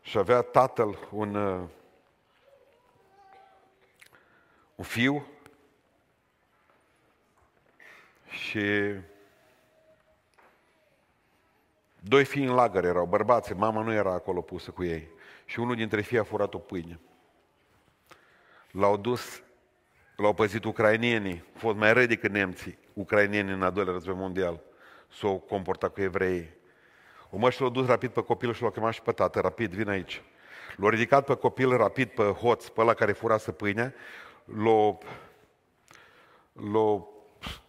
și 0.00 0.18
avea 0.18 0.42
tatăl 0.42 1.08
un, 1.10 1.34
uh, 1.34 1.68
un 4.74 4.84
fiu 4.84 5.26
și 8.28 8.94
doi 12.04 12.24
fii 12.24 12.44
în 12.44 12.54
lagăr 12.54 12.84
erau, 12.84 13.06
bărbați, 13.06 13.52
mama 13.52 13.82
nu 13.82 13.92
era 13.92 14.12
acolo 14.12 14.40
pusă 14.40 14.70
cu 14.70 14.84
ei. 14.84 15.08
Și 15.44 15.60
unul 15.60 15.74
dintre 15.74 16.00
fii 16.00 16.18
a 16.18 16.22
furat 16.22 16.54
o 16.54 16.58
pâine. 16.58 17.00
L-au 18.70 18.96
dus, 18.96 19.42
l-au 20.16 20.34
păzit 20.34 20.64
ucrainienii, 20.64 21.44
au 21.52 21.58
fost 21.58 21.76
mai 21.76 21.92
răi 21.92 22.06
decât 22.06 22.30
nemții, 22.30 22.78
ucrainienii 22.92 23.52
în 23.52 23.62
al 23.62 23.72
doilea 23.72 23.92
război 23.92 24.14
mondial. 24.14 24.60
S-au 25.18 25.38
comportat 25.38 25.92
cu 25.92 26.00
evreii. 26.00 26.50
O 27.30 27.36
măși 27.36 27.62
l-a 27.62 27.68
dus 27.68 27.86
rapid 27.86 28.10
pe 28.10 28.22
copil 28.22 28.52
și 28.52 28.62
l-a 28.62 28.70
chemat 28.70 28.92
și 28.92 29.02
pe 29.02 29.12
tată, 29.12 29.40
rapid, 29.40 29.72
vin 29.72 29.88
aici. 29.88 30.22
L-a 30.76 30.88
ridicat 30.88 31.24
pe 31.24 31.34
copil 31.34 31.76
rapid 31.76 32.08
pe 32.08 32.22
hoț, 32.22 32.68
pe 32.68 32.80
ăla 32.80 32.94
care 32.94 33.12
furase 33.12 33.52
pâinea, 33.52 33.94
l-a, 34.44 34.98
l-a 36.52 37.06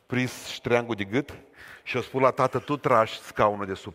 prins 0.06 0.48
ștreangul 0.48 0.96
de 0.96 1.04
gât 1.04 1.38
și 1.84 1.98
a 1.98 2.02
spus 2.02 2.22
la 2.22 2.32
tată, 2.32 2.60
tu 2.60 2.78
tragi 2.78 3.20
scaunul 3.20 3.66
de 3.66 3.74
sub 3.74 3.94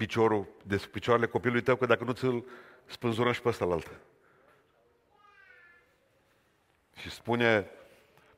piciorul, 0.00 0.46
de 0.62 0.76
sub 0.76 0.90
picioarele 0.90 1.26
copilului 1.26 1.62
tău, 1.62 1.76
că 1.76 1.86
dacă 1.86 2.04
nu 2.04 2.12
ți-l 2.12 2.44
spânzurăm 2.86 3.32
și 3.32 3.42
pe 3.42 3.48
ăsta 3.48 3.64
altă. 3.64 3.90
Și 6.96 7.10
spune 7.10 7.70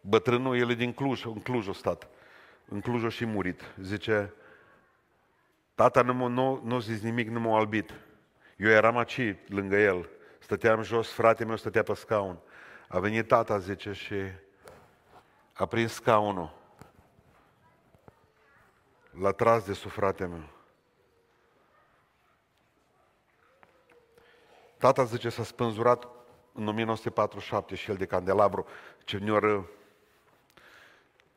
bătrânul, 0.00 0.58
el 0.58 0.70
e 0.70 0.74
din 0.74 0.92
Cluj, 0.92 1.24
în 1.24 1.40
Cluj 1.40 1.68
o 1.68 1.72
stat. 1.72 2.08
În 2.68 2.80
Cluj 2.80 3.04
o 3.04 3.08
și 3.08 3.24
murit. 3.24 3.62
Zice, 3.80 4.34
tata 5.74 6.02
nu, 6.02 6.26
nu, 6.26 6.60
nu 6.64 6.80
zis 6.80 7.00
nimic, 7.02 7.28
nu 7.28 7.40
m-a 7.40 7.58
albit. 7.58 7.90
Eu 8.56 8.70
eram 8.70 8.96
aici, 8.96 9.36
lângă 9.48 9.76
el. 9.76 10.08
Stăteam 10.38 10.82
jos, 10.82 11.12
fratele 11.12 11.48
meu 11.48 11.56
stătea 11.56 11.82
pe 11.82 11.94
scaun. 11.94 12.38
A 12.88 12.98
venit 12.98 13.28
tata, 13.28 13.58
zice, 13.58 13.92
și 13.92 14.14
a 15.52 15.66
prins 15.66 15.92
scaunul. 15.92 16.54
L-a 19.10 19.30
tras 19.30 19.66
de 19.66 19.72
sub 19.72 19.90
frate 19.90 20.26
meu. 20.26 20.51
Tata 24.82 25.04
zice 25.04 25.28
s-a 25.28 25.44
spânzurat 25.44 26.08
în 26.52 26.68
1947 26.68 27.74
și 27.74 27.90
el 27.90 27.96
de 27.96 28.06
candelabru, 28.06 28.66
ce 29.04 29.18
ne-au 29.18 29.66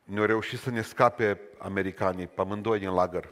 ne 0.04 0.26
reușit 0.26 0.60
să 0.60 0.70
ne 0.70 0.82
scape 0.82 1.40
americanii, 1.58 2.28
pe 2.28 2.42
amândoi 2.42 2.80
din 2.80 2.94
lagăr. 2.94 3.30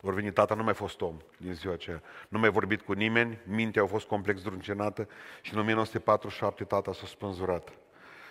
Vor 0.00 0.14
veni 0.14 0.32
tata, 0.32 0.54
nu 0.54 0.62
mai 0.62 0.74
fost 0.74 1.00
om 1.00 1.16
din 1.36 1.52
ziua 1.52 1.74
aceea. 1.74 2.02
Nu 2.28 2.38
mai 2.38 2.50
vorbit 2.50 2.80
cu 2.82 2.92
nimeni, 2.92 3.38
mintea 3.44 3.82
a 3.82 3.86
fost 3.86 4.06
complex 4.06 4.42
druncenată 4.42 5.08
și 5.40 5.52
în 5.52 5.60
1947 5.60 6.64
tata 6.64 6.92
s-a 6.92 7.06
spânzurat 7.06 7.72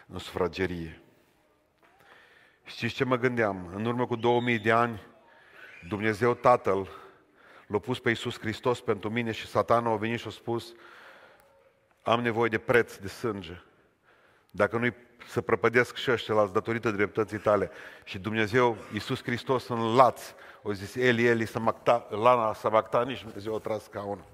în 0.07 0.17
sufragerie. 0.17 1.01
Știți 2.63 2.93
ce 2.93 3.03
mă 3.03 3.17
gândeam? 3.17 3.69
În 3.75 3.85
urmă 3.85 4.05
cu 4.05 4.15
2000 4.15 4.59
de 4.59 4.71
ani, 4.71 5.01
Dumnezeu 5.87 6.33
Tatăl 6.33 7.04
l-a 7.67 7.79
pus 7.79 7.99
pe 7.99 8.09
Iisus 8.09 8.39
Hristos 8.39 8.81
pentru 8.81 9.09
mine 9.09 9.31
și 9.31 9.47
satana 9.47 9.91
a 9.91 9.95
venit 9.95 10.19
și 10.19 10.27
a 10.27 10.29
spus 10.29 10.73
am 12.01 12.21
nevoie 12.21 12.49
de 12.49 12.57
preț 12.57 12.95
de 12.95 13.07
sânge. 13.07 13.61
Dacă 14.51 14.77
nu-i 14.77 14.93
să 15.27 15.41
prăpădesc 15.41 15.95
și 15.95 16.11
ăștia 16.11 16.45
datorită 16.45 16.91
dreptății 16.91 17.37
tale. 17.37 17.71
Și 18.03 18.19
Dumnezeu, 18.19 18.77
Iisus 18.93 19.23
Hristos 19.23 19.67
în 19.67 19.95
laț, 19.95 20.21
o 20.61 20.73
zis, 20.73 20.95
Eli, 20.95 21.25
Eli, 21.25 21.45
Samacta, 21.45 22.07
Lana 22.09 22.53
Samactani 22.53 23.15
și 23.15 23.23
Dumnezeu 23.23 23.55
a 23.55 23.59
tras 23.59 23.83
scaunul. 23.83 24.25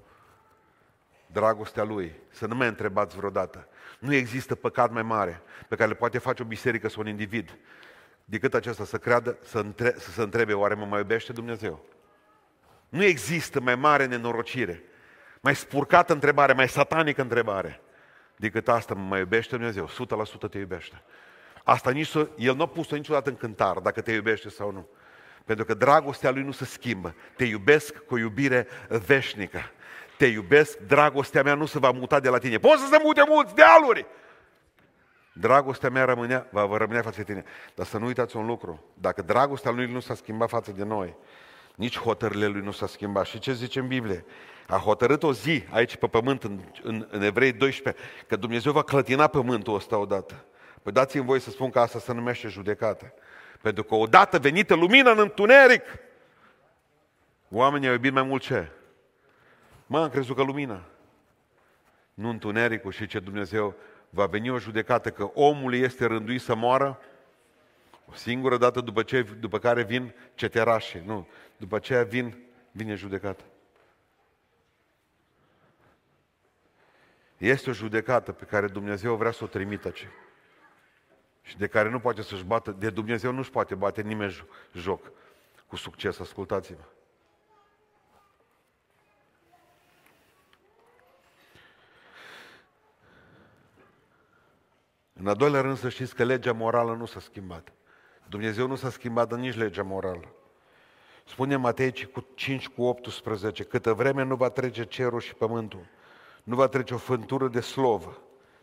Dragostea 1.26 1.82
Lui, 1.82 2.14
să 2.30 2.46
nu 2.46 2.54
mai 2.54 2.68
întrebați 2.68 3.16
vreodată. 3.16 3.68
Nu 3.98 4.14
există 4.14 4.54
păcat 4.54 4.92
mai 4.92 5.02
mare 5.02 5.42
pe 5.68 5.76
care 5.76 5.88
le 5.88 5.96
poate 5.96 6.18
face 6.18 6.42
o 6.42 6.46
biserică 6.46 6.88
sau 6.88 7.02
un 7.02 7.08
individ 7.08 7.58
decât 8.24 8.54
acesta 8.54 8.84
să 8.84 8.98
creadă, 8.98 9.38
să, 9.42 9.58
între, 9.58 9.94
să 9.98 10.10
se 10.10 10.22
întrebe, 10.22 10.52
oare 10.52 10.74
mă 10.74 10.84
mai 10.84 10.98
iubește 10.98 11.32
Dumnezeu? 11.32 11.84
Nu 12.92 13.04
există 13.04 13.60
mai 13.60 13.74
mare 13.74 14.06
nenorocire, 14.06 14.82
mai 15.40 15.54
spurcată 15.54 16.12
întrebare, 16.12 16.52
mai 16.52 16.68
satanică 16.68 17.20
întrebare 17.20 17.80
decât 18.36 18.68
asta, 18.68 18.94
mă 18.94 19.00
mai 19.08 19.18
iubește 19.18 19.56
Dumnezeu? 19.56 19.88
100% 20.46 20.50
te 20.50 20.58
iubește. 20.58 21.02
Asta 21.64 21.90
nici 21.90 22.06
să, 22.06 22.28
El 22.36 22.54
nu 22.54 22.62
a 22.62 22.66
pus-o 22.66 22.96
niciodată 22.96 23.30
în 23.30 23.36
cântar, 23.36 23.78
dacă 23.78 24.00
te 24.00 24.12
iubește 24.12 24.48
sau 24.48 24.70
nu. 24.70 24.88
Pentru 25.44 25.64
că 25.64 25.74
dragostea 25.74 26.30
Lui 26.30 26.42
nu 26.42 26.50
se 26.50 26.64
schimbă. 26.64 27.14
Te 27.36 27.44
iubesc 27.44 27.98
cu 27.98 28.14
o 28.14 28.18
iubire 28.18 28.66
veșnică. 29.06 29.60
Te 30.16 30.26
iubesc, 30.26 30.78
dragostea 30.78 31.42
mea 31.42 31.54
nu 31.54 31.66
se 31.66 31.78
va 31.78 31.90
muta 31.90 32.20
de 32.20 32.28
la 32.28 32.38
tine. 32.38 32.58
Poți 32.58 32.82
să 32.82 32.88
se 32.90 33.00
mute 33.02 33.22
mulți 33.28 33.54
dealuri, 33.54 34.06
Dragostea 35.32 35.90
mea 35.90 36.04
rămânea, 36.04 36.46
va, 36.50 36.64
va 36.64 36.76
rămânea 36.76 37.02
față 37.02 37.16
de 37.16 37.24
tine. 37.24 37.44
Dar 37.74 37.86
să 37.86 37.98
nu 37.98 38.06
uitați 38.06 38.36
un 38.36 38.46
lucru. 38.46 38.84
Dacă 38.94 39.22
dragostea 39.22 39.70
lui 39.70 39.92
nu 39.92 40.00
s-a 40.00 40.14
schimbat 40.14 40.48
față 40.48 40.72
de 40.72 40.84
noi, 40.84 41.16
nici 41.82 41.98
hotările 41.98 42.46
lui 42.46 42.60
nu 42.60 42.70
s-a 42.70 42.86
schimbat. 42.86 43.26
Și 43.26 43.38
ce 43.38 43.52
zice 43.52 43.78
în 43.78 43.86
Biblie? 43.86 44.24
A 44.66 44.76
hotărât 44.76 45.22
o 45.22 45.32
zi 45.32 45.64
aici 45.70 45.96
pe 45.96 46.06
pământ, 46.06 46.42
în, 46.42 46.60
în, 46.82 47.06
în 47.10 47.22
Evrei 47.22 47.52
12, 47.52 48.02
că 48.26 48.36
Dumnezeu 48.36 48.72
va 48.72 48.82
clătina 48.82 49.26
pământul 49.26 49.74
ăsta 49.74 49.96
odată. 49.96 50.44
Păi 50.82 50.92
dați-mi 50.92 51.24
voi 51.24 51.40
să 51.40 51.50
spun 51.50 51.70
că 51.70 51.80
asta 51.80 51.98
se 51.98 52.12
numește 52.12 52.48
judecată. 52.48 53.12
Pentru 53.60 53.82
că 53.82 53.94
odată 53.94 54.38
venită 54.38 54.74
lumină 54.74 55.10
în 55.10 55.18
întuneric, 55.18 55.82
oamenii 57.50 57.88
au 57.88 57.94
iubit 57.94 58.12
mai 58.12 58.22
mult 58.22 58.42
ce? 58.42 58.68
Mă, 59.86 60.02
am 60.02 60.08
crezut 60.08 60.36
că 60.36 60.42
lumina. 60.42 60.82
Nu 62.14 62.28
întunericul 62.28 62.92
și 62.92 63.06
ce 63.06 63.18
Dumnezeu 63.18 63.74
va 64.10 64.26
veni 64.26 64.50
o 64.50 64.58
judecată 64.58 65.10
că 65.10 65.30
omul 65.34 65.74
este 65.74 66.06
rânduit 66.06 66.40
să 66.40 66.54
moară 66.54 67.00
o 68.12 68.14
singură 68.14 68.56
dată 68.56 68.80
după, 68.80 69.02
ce, 69.02 69.22
după 69.22 69.58
care 69.58 69.82
vin 69.82 70.14
ceterașii. 70.34 71.02
Nu, 71.04 71.28
după 71.56 71.76
aceea 71.76 72.02
vin, 72.04 72.36
vine 72.70 72.94
judecată. 72.94 73.44
Este 77.36 77.70
o 77.70 77.72
judecată 77.72 78.32
pe 78.32 78.44
care 78.44 78.66
Dumnezeu 78.66 79.16
vrea 79.16 79.30
să 79.30 79.44
o 79.44 79.46
trimită 79.46 79.90
ce. 79.90 80.08
Și 81.42 81.58
de 81.58 81.66
care 81.66 81.88
nu 81.88 82.00
poate 82.00 82.22
să-și 82.22 82.44
bată, 82.44 82.70
de 82.70 82.90
Dumnezeu 82.90 83.32
nu-și 83.32 83.50
poate 83.50 83.74
bate 83.74 84.02
nimeni 84.02 84.46
joc 84.72 85.10
cu 85.66 85.76
succes, 85.76 86.18
ascultați-mă. 86.18 86.84
În 95.12 95.26
al 95.26 95.34
doilea 95.34 95.60
rând 95.60 95.78
să 95.78 95.88
știți 95.88 96.14
că 96.14 96.24
legea 96.24 96.52
morală 96.52 96.94
nu 96.94 97.06
s-a 97.06 97.20
schimbat. 97.20 97.72
Dumnezeu 98.32 98.66
nu 98.66 98.74
s-a 98.74 98.90
schimbat 98.90 99.28
dar 99.28 99.38
nici 99.38 99.56
legea 99.56 99.82
morală. 99.82 100.34
Spune 101.24 101.56
Matei 101.56 101.92
5 102.34 102.68
cu 102.68 102.82
18, 102.82 103.64
câtă 103.64 103.92
vreme 103.92 104.22
nu 104.22 104.34
va 104.34 104.48
trece 104.48 104.84
cerul 104.84 105.20
și 105.20 105.34
pământul, 105.34 105.86
nu 106.42 106.54
va 106.54 106.66
trece 106.66 106.94
o 106.94 106.96
fântură 106.96 107.48
de 107.48 107.60
slovă 107.60 108.22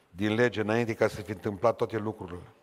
din 0.09 0.33
lege 0.33 0.61
înainte 0.61 0.93
ca 0.93 1.07
să 1.07 1.21
fi 1.21 1.31
întâmplat 1.31 1.75
toate 1.75 1.97
lucrurile. 1.97 2.53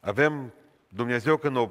Avem 0.00 0.52
Dumnezeu 0.88 1.36
când 1.36 1.56
o, 1.56 1.70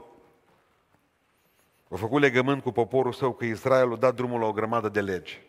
a 1.90 1.96
făcut 1.96 2.22
legământ 2.22 2.62
cu 2.62 2.72
poporul 2.72 3.14
său 3.14 3.34
că 3.34 3.46
Israel 3.46 3.92
a 3.92 3.96
dat 3.96 4.16
drumul 4.16 4.40
la 4.40 4.46
o 4.46 4.54
grămadă 4.54 4.90
de 4.90 5.02
legi. 5.02 5.42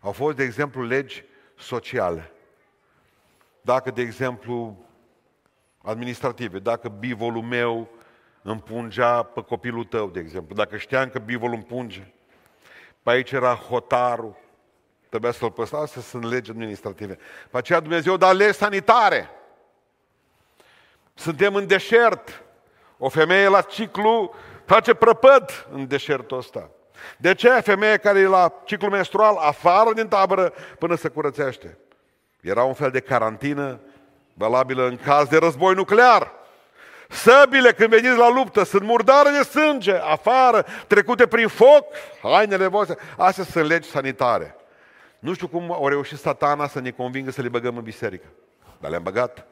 Au 0.00 0.12
fost, 0.12 0.36
de 0.36 0.42
exemplu, 0.42 0.82
legi 0.82 1.24
sociale. 1.58 2.32
Dacă, 3.60 3.90
de 3.90 4.00
exemplu, 4.00 4.86
administrative, 5.82 6.58
dacă 6.58 6.88
bivolul 6.88 7.42
meu 7.42 7.88
împungea 8.42 9.22
pe 9.22 9.42
copilul 9.42 9.84
tău, 9.84 10.08
de 10.08 10.20
exemplu, 10.20 10.54
dacă 10.54 10.76
știam 10.76 11.08
că 11.08 11.18
bivolul 11.18 11.54
împunge, 11.54 12.12
pe 13.02 13.10
aici 13.10 13.30
era 13.30 13.54
hotarul, 13.54 14.36
trebuia 15.08 15.32
să-l 15.32 15.50
păstra, 15.50 15.78
astea 15.78 16.02
sunt 16.02 16.24
legi 16.24 16.50
administrative. 16.50 17.18
Pe 17.50 17.56
aceea 17.56 17.80
Dumnezeu 17.80 18.16
da 18.16 18.32
legi 18.32 18.52
sanitare. 18.52 19.30
Suntem 21.14 21.54
în 21.54 21.66
deșert. 21.66 22.42
O 22.98 23.08
femeie 23.08 23.48
la 23.48 23.60
ciclu 23.60 24.34
face 24.64 24.94
prăpăd 24.94 25.66
în 25.72 25.86
deșertul 25.86 26.38
ăsta. 26.38 26.70
De 27.18 27.34
ce 27.34 27.48
femeia 27.48 27.96
care 27.96 28.18
e 28.18 28.26
la 28.26 28.52
ciclu 28.64 28.88
menstrual 28.88 29.36
afară 29.36 29.92
din 29.92 30.08
tabără 30.08 30.52
până 30.78 30.94
se 30.94 31.08
curățește? 31.08 31.78
Era 32.40 32.64
un 32.64 32.74
fel 32.74 32.90
de 32.90 33.00
carantină 33.00 33.80
valabilă 34.34 34.86
în 34.86 34.96
caz 34.96 35.28
de 35.28 35.36
război 35.36 35.74
nuclear. 35.74 36.32
Săbile, 37.08 37.72
când 37.72 37.88
veniți 37.88 38.16
la 38.16 38.30
luptă, 38.30 38.62
sunt 38.62 38.82
murdare 38.82 39.30
de 39.30 39.42
sânge, 39.42 39.92
afară, 39.92 40.66
trecute 40.86 41.26
prin 41.26 41.48
foc, 41.48 41.84
hainele 42.22 42.66
voastre. 42.66 42.96
Astea 43.16 43.44
sunt 43.44 43.66
legi 43.66 43.88
sanitare. 43.88 44.56
Nu 45.18 45.34
știu 45.34 45.48
cum 45.48 45.72
au 45.72 45.88
reușit 45.88 46.18
satana 46.18 46.66
să 46.66 46.80
ne 46.80 46.90
convingă 46.90 47.30
să 47.30 47.42
le 47.42 47.48
băgăm 47.48 47.76
în 47.76 47.82
biserică. 47.82 48.26
Dar 48.80 48.90
le-am 48.90 49.02
băgat. 49.02 49.46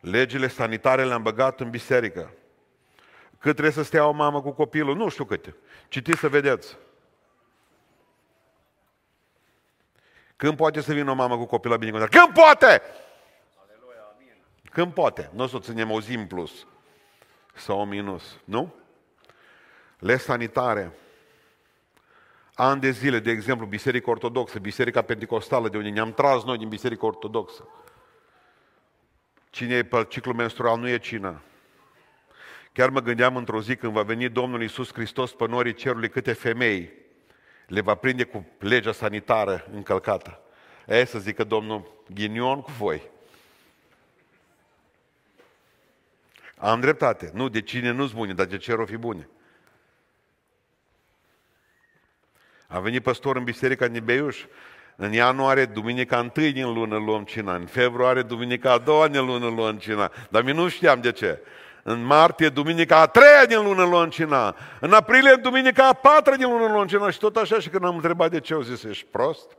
Legile 0.00 0.48
sanitare 0.48 1.04
le-am 1.04 1.22
băgat 1.22 1.60
în 1.60 1.70
biserică. 1.70 2.30
Cât 3.38 3.52
trebuie 3.52 3.72
să 3.72 3.82
stea 3.82 4.06
o 4.06 4.12
mamă 4.12 4.42
cu 4.42 4.50
copilul? 4.50 4.96
Nu 4.96 5.08
știu 5.08 5.24
câte. 5.24 5.54
Citiți 5.88 6.18
să 6.18 6.28
vedeți. 6.28 6.76
Când 10.38 10.56
poate 10.56 10.80
să 10.80 10.92
vină 10.92 11.10
o 11.10 11.14
mamă 11.14 11.36
cu 11.36 11.44
copilul 11.44 11.72
la 11.72 11.78
binecuvântare? 11.78 12.24
Când 12.24 12.34
poate! 12.44 12.82
Când 14.70 14.92
poate. 14.92 15.30
Nu 15.34 15.42
o 15.42 15.46
să 15.46 15.56
o 15.56 15.58
ținem 15.58 15.90
o 15.90 16.00
zi 16.00 16.14
în 16.14 16.26
plus. 16.26 16.66
Sau 17.54 17.80
o 17.80 17.84
minus. 17.84 18.38
Nu? 18.44 18.74
Le 19.98 20.16
sanitare. 20.16 20.92
Ani 22.54 22.80
de 22.80 22.90
zile, 22.90 23.18
de 23.18 23.30
exemplu, 23.30 23.66
Biserica 23.66 24.10
Ortodoxă, 24.10 24.58
Biserica 24.58 25.02
Pentecostală, 25.02 25.68
de 25.68 25.76
unde 25.76 25.88
ne-am 25.88 26.12
tras 26.12 26.44
noi 26.44 26.58
din 26.58 26.68
Biserica 26.68 27.06
Ortodoxă. 27.06 27.68
Cine 29.50 29.74
e 29.74 29.84
pe 29.84 30.04
ciclu 30.08 30.32
menstrual 30.32 30.78
nu 30.78 30.88
e 30.88 30.98
cină. 30.98 31.42
Chiar 32.72 32.90
mă 32.90 33.00
gândeam 33.00 33.36
într-o 33.36 33.60
zi 33.60 33.76
când 33.76 33.92
va 33.92 34.02
veni 34.02 34.28
Domnul 34.28 34.62
Iisus 34.62 34.92
Hristos 34.92 35.32
pe 35.32 35.46
norii 35.46 35.74
cerului 35.74 36.08
câte 36.08 36.32
femei 36.32 36.97
le 37.68 37.80
va 37.80 37.94
prinde 37.94 38.24
cu 38.24 38.46
legea 38.58 38.92
sanitară 38.92 39.66
încălcată. 39.72 40.40
E 40.86 41.04
să 41.04 41.18
zică 41.18 41.44
Domnul, 41.44 42.02
ghinion 42.14 42.60
cu 42.60 42.70
voi. 42.70 43.02
Am 46.56 46.80
dreptate. 46.80 47.30
Nu, 47.34 47.48
de 47.48 47.60
cine 47.60 47.90
nu-s 47.90 48.12
bune, 48.12 48.32
dar 48.32 48.46
de 48.46 48.56
ce 48.56 48.72
o 48.72 48.84
fi 48.84 48.96
bune. 48.96 49.28
A 52.66 52.80
venit 52.80 53.02
păstor 53.02 53.36
în 53.36 53.44
biserica 53.44 53.88
din 53.88 54.04
Beiuș. 54.04 54.44
În 54.96 55.12
ianuarie, 55.12 55.64
duminica 55.64 56.18
întâi 56.18 56.52
din 56.52 56.72
lună 56.72 56.96
luăm 56.96 57.24
cina. 57.24 57.54
În 57.54 57.66
februarie, 57.66 58.22
duminica 58.22 58.72
a 58.72 58.78
doua 58.78 59.08
din 59.08 59.24
lună 59.24 59.48
luăm 59.48 59.78
cina. 59.78 60.12
Dar 60.30 60.42
mi 60.42 60.52
nu 60.52 60.68
știam 60.68 61.00
de 61.00 61.12
ce. 61.12 61.40
În 61.82 62.02
martie, 62.02 62.48
duminica 62.48 63.00
a 63.00 63.06
treia 63.06 63.46
din 63.46 63.62
lună 63.62 63.84
luăm 63.84 64.08
cina. 64.08 64.56
În 64.80 64.92
aprilie, 64.92 65.34
duminica 65.34 65.88
a 65.88 65.92
patra 65.92 66.36
din 66.36 66.50
lună 66.50 66.72
luăm 66.72 66.86
cina. 66.86 67.10
Și 67.10 67.18
tot 67.18 67.36
așa 67.36 67.58
și 67.58 67.68
când 67.68 67.84
am 67.84 67.94
întrebat 67.94 68.30
de 68.30 68.40
ce, 68.40 68.54
au 68.54 68.60
zis, 68.60 68.82
ești 68.82 69.06
prost? 69.10 69.56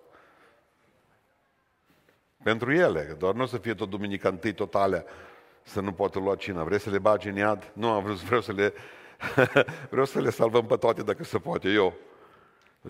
Pentru 2.44 2.74
ele, 2.74 3.16
doar 3.20 3.34
nu 3.34 3.44
o 3.44 3.46
să 3.46 3.58
fie 3.58 3.74
tot 3.74 3.90
duminica 3.90 4.30
întâi 4.30 4.54
totalea 4.54 5.06
să 5.64 5.82
nu 5.82 5.92
poată 5.92 6.20
lua 6.20 6.36
cina. 6.36 6.64
Vrei 6.64 6.80
să 6.80 6.90
le 6.90 7.00
bagi 7.00 7.30
în 7.30 7.36
iad? 7.36 7.72
Nu 7.74 7.90
am 7.90 8.04
vrut, 8.04 8.24
vreau 8.24 8.42
să 8.42 8.52
le, 8.52 8.74
vreau 9.92 10.06
să 10.06 10.20
le 10.20 10.30
salvăm 10.30 10.66
pe 10.66 10.76
toate 10.76 11.04
dacă 11.04 11.24
se 11.24 11.38
poate, 11.38 11.70
eu. 11.70 11.94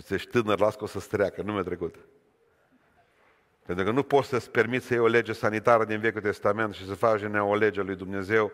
Ești 0.09 0.29
tânăr, 0.29 0.59
las 0.59 0.75
că 0.75 0.83
o 0.83 0.87
să-ți 0.87 1.09
treacă, 1.09 1.41
nu 1.41 1.53
mi-a 1.53 1.63
trecut. 1.63 1.95
Pentru 3.65 3.85
că 3.85 3.91
nu 3.91 4.03
poți 4.03 4.27
să-ți 4.27 4.51
permiți 4.51 4.85
să 4.85 4.93
iei 4.93 5.01
o 5.01 5.07
lege 5.07 5.33
sanitară 5.33 5.85
din 5.85 5.99
Vechiul 5.99 6.21
Testament 6.21 6.73
și 6.73 6.85
să 6.85 6.95
faci 6.95 7.19
din 7.19 7.33
ea 7.33 7.43
o 7.43 7.55
lege 7.55 7.81
lui 7.81 7.95
Dumnezeu 7.95 8.51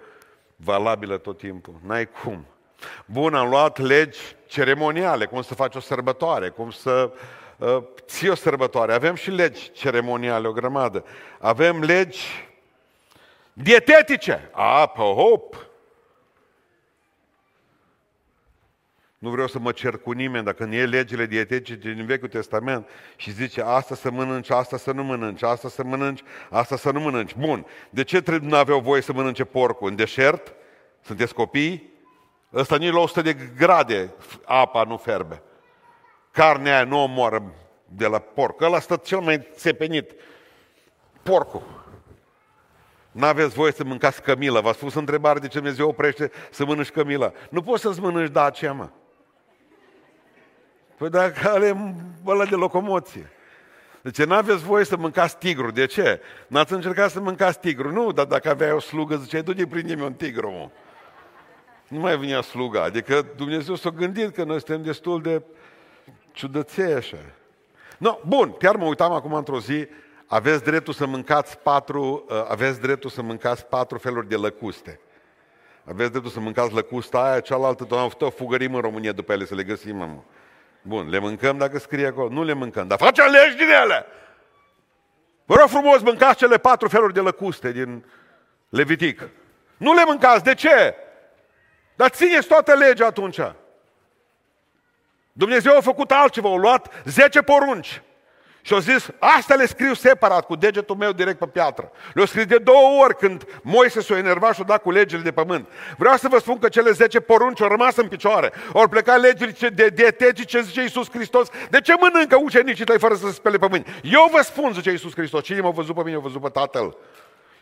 valabilă 0.56 1.18
tot 1.18 1.38
timpul. 1.38 1.74
N-ai 1.86 2.10
cum. 2.24 2.46
Bun, 3.06 3.34
am 3.34 3.50
luat 3.50 3.78
legi 3.78 4.20
ceremoniale, 4.46 5.26
cum 5.26 5.42
să 5.42 5.54
faci 5.54 5.76
o 5.76 5.80
sărbătoare, 5.80 6.50
cum 6.50 6.72
să 6.72 7.12
uh, 7.58 7.78
ții 8.06 8.30
o 8.30 8.36
sărbătoare. 8.36 8.94
Avem 8.94 9.16
și 9.16 9.32
legi 9.32 9.72
ceremoniale, 9.72 10.48
o 10.48 10.52
grămadă. 10.52 11.06
Avem 11.40 11.80
legi 11.80 12.50
dietetice. 13.54 14.50
A, 14.52 14.86
pe 14.86 15.02
hop! 15.02 15.66
Nu 19.26 19.32
vreau 19.32 19.48
să 19.48 19.60
mă 19.60 19.72
cer 19.72 19.98
cu 19.98 20.12
nimeni, 20.12 20.46
dacă 20.46 20.66
nu 20.66 20.74
e 20.74 20.86
legile 20.86 21.26
dietetice 21.26 21.94
din 21.94 22.06
Vechiul 22.06 22.28
Testament 22.28 22.88
și 23.16 23.32
zice 23.32 23.62
asta 23.62 23.96
să 23.96 24.12
mănânci, 24.12 24.50
asta 24.50 24.78
să 24.78 24.92
nu 24.92 25.04
mănânci, 25.04 25.44
asta 25.44 25.70
să 25.70 25.84
mănânci, 25.84 26.24
asta 26.50 26.78
să 26.78 26.92
nu 26.92 27.00
mănânci. 27.00 27.36
Bun, 27.36 27.66
de 27.90 28.04
ce 28.04 28.22
trebuie 28.22 28.50
nu 28.50 28.56
aveau 28.56 28.80
voie 28.80 29.02
să 29.02 29.14
mănânce 29.14 29.44
porcul? 29.44 29.90
În 29.90 29.96
deșert? 29.96 30.54
Sunteți 31.02 31.34
copii? 31.34 31.94
Ăsta 32.54 32.78
nici 32.78 32.92
la 32.92 33.00
100 33.00 33.22
de 33.22 33.34
grade 33.58 34.14
apa 34.46 34.84
nu 34.84 34.98
ferbe. 34.98 35.42
Carnea 36.32 36.76
aia 36.76 36.84
nu 36.84 37.04
o 37.04 37.06
moară 37.06 37.54
de 37.86 38.08
la 38.08 38.20
porc. 38.20 38.62
Ăla 38.62 38.80
stă 38.80 38.96
cel 38.96 39.20
mai 39.20 39.48
țepenit. 39.56 40.12
Porcul. 41.24 41.64
N-aveți 43.12 43.56
voie 43.56 43.72
să 43.72 43.84
mâncați 43.84 44.22
cămilă. 44.22 44.62
V-ați 44.62 44.78
spus 44.78 44.94
întrebare 44.94 45.40
de 45.40 45.48
ce 45.48 45.58
Dumnezeu 45.58 45.88
oprește 45.88 46.32
să 46.52 46.66
mănânci 46.66 46.92
cămilă. 46.92 47.34
Nu 47.50 47.62
poți 47.62 47.82
să-ți 47.82 48.02
mănânci 48.02 48.32
Dacia, 48.32 48.74
mă. 48.74 48.90
Păi 50.98 51.10
dacă 51.10 51.50
ale 51.50 51.96
ăla 52.26 52.46
de 52.46 52.56
locomoție. 52.56 53.30
Deci 54.02 54.24
n-aveți 54.24 54.64
voie 54.64 54.86
să 54.86 54.98
mâncați 54.98 55.38
tigru. 55.38 55.72
De 55.72 55.86
ce? 55.86 56.22
N-ați 56.48 56.74
încercat 56.74 57.12
să 57.12 57.20
mâncați 57.20 57.60
tigru. 57.60 57.92
Nu, 57.92 58.12
dar 58.12 58.26
dacă 58.26 58.50
aveai 58.50 58.72
o 58.72 58.80
slugă, 58.80 59.16
ziceai, 59.16 59.42
du-te, 59.42 59.68
prinde 59.68 60.04
un 60.04 60.14
tigru, 60.14 60.52
mă. 60.52 60.70
Nu 61.88 62.00
mai 62.00 62.18
venea 62.18 62.42
sluga. 62.42 62.84
Adică 62.84 63.26
Dumnezeu 63.36 63.76
s-a 63.76 63.90
gândit 63.90 64.34
că 64.34 64.44
noi 64.44 64.58
suntem 64.58 64.84
destul 64.84 65.22
de 65.22 65.42
ciudăței 66.32 66.94
așa. 66.94 67.18
No, 67.98 68.20
bun, 68.28 68.52
chiar 68.52 68.76
mă 68.76 68.86
uitam 68.86 69.12
acum 69.12 69.34
într-o 69.34 69.60
zi, 69.60 69.88
aveți 70.26 70.64
dreptul 70.64 70.94
să 70.94 71.06
mâncați 71.06 71.58
patru, 71.58 72.26
uh, 72.30 72.46
aveți 72.48 72.82
dreptul 72.82 73.10
să 73.10 73.22
mâncați 73.22 73.66
patru 73.66 73.98
feluri 73.98 74.28
de 74.28 74.36
lăcuste. 74.36 75.00
Aveți 75.84 76.12
dreptul 76.12 76.32
să 76.32 76.40
mâncați 76.40 76.74
lăcusta 76.74 77.24
aia, 77.24 77.40
cealaltă, 77.40 77.84
tot 78.18 78.36
fugărim 78.36 78.76
în 78.76 78.82
România 78.82 79.12
după 79.12 79.32
ele 79.34 79.46
să 79.46 79.56
le 79.56 79.64
găsim, 79.64 79.96
mă. 79.96 80.18
Bun, 80.88 81.10
le 81.10 81.20
mâncăm 81.20 81.58
dacă 81.58 81.78
scrie 81.78 82.08
acolo. 82.08 82.30
Nu 82.30 82.44
le 82.44 82.54
mâncăm, 82.54 82.88
dar 82.88 82.98
facem 82.98 83.26
legi 83.26 83.56
din 83.56 83.70
ele. 83.70 84.06
Vă 85.46 85.56
rog 85.56 85.68
frumos, 85.68 86.02
mâncați 86.02 86.38
cele 86.38 86.58
patru 86.58 86.88
feluri 86.88 87.14
de 87.14 87.20
lăcuste 87.20 87.72
din 87.72 88.06
Levitic. 88.70 89.30
Nu 89.78 89.94
le 89.94 90.04
mâncați, 90.06 90.44
de 90.44 90.54
ce? 90.54 90.96
Dar 91.96 92.10
țineți 92.10 92.48
toată 92.48 92.74
legea 92.74 93.06
atunci. 93.06 93.40
Dumnezeu 95.32 95.78
a 95.78 95.82
făcut 95.82 96.12
altceva, 96.12 96.50
a 96.50 96.56
luat 96.56 97.02
10 97.06 97.42
porunci. 97.42 98.02
Și 98.66 98.74
au 98.74 98.80
zis, 98.80 99.10
asta 99.20 99.56
le 99.56 99.66
scriu 99.66 99.94
separat, 99.94 100.46
cu 100.46 100.56
degetul 100.56 100.96
meu 100.96 101.12
direct 101.12 101.40
pe 101.40 101.46
piatră. 101.46 101.92
Le-au 102.14 102.26
scris 102.26 102.46
de 102.46 102.58
două 102.58 103.04
ori 103.04 103.18
când 103.18 103.44
Moise 103.62 104.02
s-a 104.02 104.18
enervat 104.18 104.54
și 104.54 104.62
a 104.62 104.64
dat 104.64 104.82
cu 104.82 104.92
legile 104.92 105.22
de 105.22 105.32
pământ. 105.32 105.68
Vreau 105.98 106.18
să 106.18 106.28
vă 106.28 106.40
spun 106.40 106.60
că 106.60 106.70
cele 106.70 106.92
zece 106.92 107.20
porunci 107.20 107.62
au 107.62 107.68
rămas 107.68 107.96
în 107.96 108.08
picioare. 108.08 108.52
Au 108.74 108.88
plecat 108.88 109.20
legile 109.20 109.70
de 109.70 109.88
dietetice, 109.88 110.62
zice 110.62 110.82
Iisus 110.82 111.10
Hristos. 111.10 111.48
De 111.70 111.82
ce 111.82 111.94
mănâncă 112.00 112.38
ucenicii 112.42 112.86
tăi 112.86 113.00
fără 113.00 113.16
să 113.16 113.26
se 113.26 113.34
spele 113.34 113.58
pe 113.58 113.68
mâini? 113.70 113.86
Eu 114.04 114.30
vă 114.32 114.42
spun, 114.44 114.74
zice 114.74 114.90
Iisus 114.90 115.14
Hristos, 115.14 115.44
cine 115.44 115.60
m-a 115.60 115.70
văzut 115.70 115.96
pe 115.96 116.02
mine, 116.04 116.16
a 116.16 116.20
văzut 116.20 116.42
pe 116.42 116.50
Tatăl. 116.50 116.98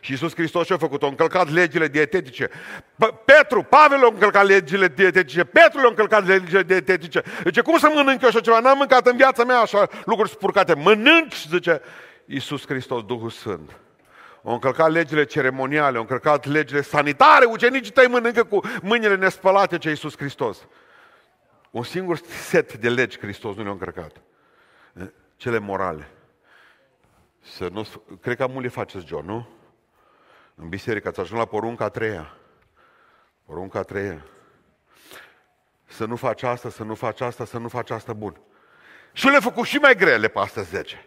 Și 0.04 0.10
Iisus 0.10 0.34
Hristos 0.34 0.66
ce-a 0.66 0.76
făcut? 0.76 1.02
A 1.02 1.06
încălcat 1.06 1.50
legile 1.50 1.88
dietetice. 1.88 2.50
Petru, 3.24 3.62
Pavel 3.62 4.04
a 4.04 4.06
încălcat 4.12 4.46
legile 4.46 4.88
dietetice. 4.88 5.44
Petru 5.44 5.78
a 5.78 5.88
încălcat 5.88 6.26
legile 6.26 6.62
dietetice. 6.62 7.22
Zice, 7.44 7.60
cum 7.60 7.78
să 7.78 7.90
mănânc 7.94 8.22
eu 8.22 8.28
așa 8.28 8.40
ceva? 8.40 8.60
N-am 8.60 8.76
mâncat 8.76 9.06
în 9.06 9.16
viața 9.16 9.44
mea 9.44 9.58
așa 9.58 9.88
lucruri 10.04 10.30
spurcate. 10.30 10.74
Mănânci, 10.74 11.46
zice 11.48 11.80
Iisus 12.24 12.66
Hristos, 12.66 13.04
Duhul 13.04 13.30
Sfânt. 13.30 13.76
Au 14.42 14.52
încălcat 14.52 14.90
legile 14.90 15.24
ceremoniale, 15.24 15.96
au 15.96 16.02
încălcat 16.02 16.46
legile 16.46 16.80
sanitare. 16.80 17.44
Ucenicii 17.44 17.92
tăi 17.92 18.06
mănâncă 18.06 18.44
cu 18.44 18.60
mâinile 18.82 19.16
nespălate, 19.16 19.78
ce 19.78 19.88
Iisus 19.88 20.16
Hristos. 20.16 20.58
Un 21.70 21.82
singur 21.82 22.16
set 22.16 22.74
de 22.76 22.88
legi 22.88 23.18
Hristos 23.18 23.56
nu 23.56 23.62
le-a 23.62 23.72
încărcat. 23.72 24.12
Cele 25.36 25.58
morale. 25.58 26.08
Să 27.40 27.68
nu, 27.72 27.86
cred 28.20 28.36
că 28.36 28.42
am 28.42 28.58
le 28.60 28.68
faceți, 28.68 29.06
John, 29.06 29.26
nu? 29.26 29.48
În 30.54 30.68
biserică, 30.68 31.08
ați 31.08 31.20
ajuns 31.20 31.38
la 31.38 31.46
porunca 31.46 31.84
a 31.84 31.88
treia. 31.88 32.36
Porunca 33.44 33.78
a 33.78 33.82
treia. 33.82 34.24
Să 35.86 36.04
nu 36.04 36.16
faci 36.16 36.42
asta, 36.42 36.70
să 36.70 36.82
nu 36.82 36.94
faci 36.94 37.20
asta, 37.20 37.44
să 37.44 37.58
nu 37.58 37.68
faci 37.68 37.90
asta 37.90 38.12
bun. 38.12 38.40
Și 39.12 39.26
le-a 39.26 39.40
făcut 39.40 39.66
și 39.66 39.76
mai 39.76 39.96
grele 39.96 40.28
pe 40.28 40.38
astea 40.38 40.62
10. 40.62 41.06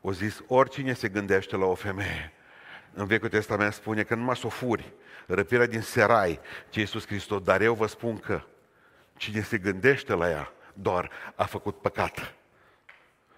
O 0.00 0.12
zis, 0.12 0.42
oricine 0.46 0.92
se 0.92 1.08
gândește 1.08 1.56
la 1.56 1.64
o 1.64 1.74
femeie, 1.74 2.32
în 2.94 3.06
Vechiul 3.06 3.28
Testament 3.28 3.72
spune 3.72 4.02
că 4.02 4.14
numai 4.14 4.36
s-o 4.36 4.48
furi, 4.48 4.92
răpirea 5.26 5.66
din 5.66 5.80
serai, 5.80 6.40
ce 6.68 6.80
Iisus 6.80 7.06
Hristos, 7.06 7.42
dar 7.42 7.60
eu 7.60 7.74
vă 7.74 7.86
spun 7.86 8.18
că 8.18 8.42
cine 9.16 9.40
se 9.40 9.58
gândește 9.58 10.14
la 10.14 10.30
ea, 10.30 10.52
doar 10.74 11.10
a 11.34 11.44
făcut 11.44 11.80
păcat. 11.80 12.34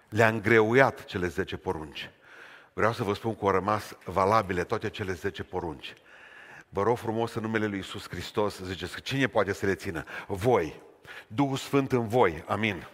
Le-a 0.08 0.28
îngreuiat 0.28 1.04
cele 1.04 1.26
10 1.26 1.56
porunci. 1.56 2.10
Vreau 2.76 2.92
să 2.92 3.02
vă 3.02 3.14
spun 3.14 3.34
că 3.34 3.44
au 3.44 3.50
rămas 3.50 3.96
valabile 4.04 4.64
toate 4.64 4.90
cele 4.90 5.12
10 5.12 5.42
porunci. 5.42 5.94
Vă 6.68 6.82
rog 6.82 6.96
frumos 6.96 7.34
în 7.34 7.42
numele 7.42 7.66
Lui 7.66 7.76
Iisus 7.76 8.08
Hristos, 8.08 8.60
ziceți, 8.60 9.00
cine 9.00 9.26
poate 9.26 9.52
să 9.52 9.66
le 9.66 9.74
țină? 9.74 10.04
Voi. 10.26 10.80
Duhul 11.26 11.56
Sfânt 11.56 11.92
în 11.92 12.08
voi. 12.08 12.44
Amin. 12.46 12.86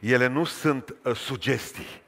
Ele 0.00 0.26
nu 0.26 0.44
sunt 0.44 0.94
uh, 1.04 1.16
sugestii. 1.16 2.02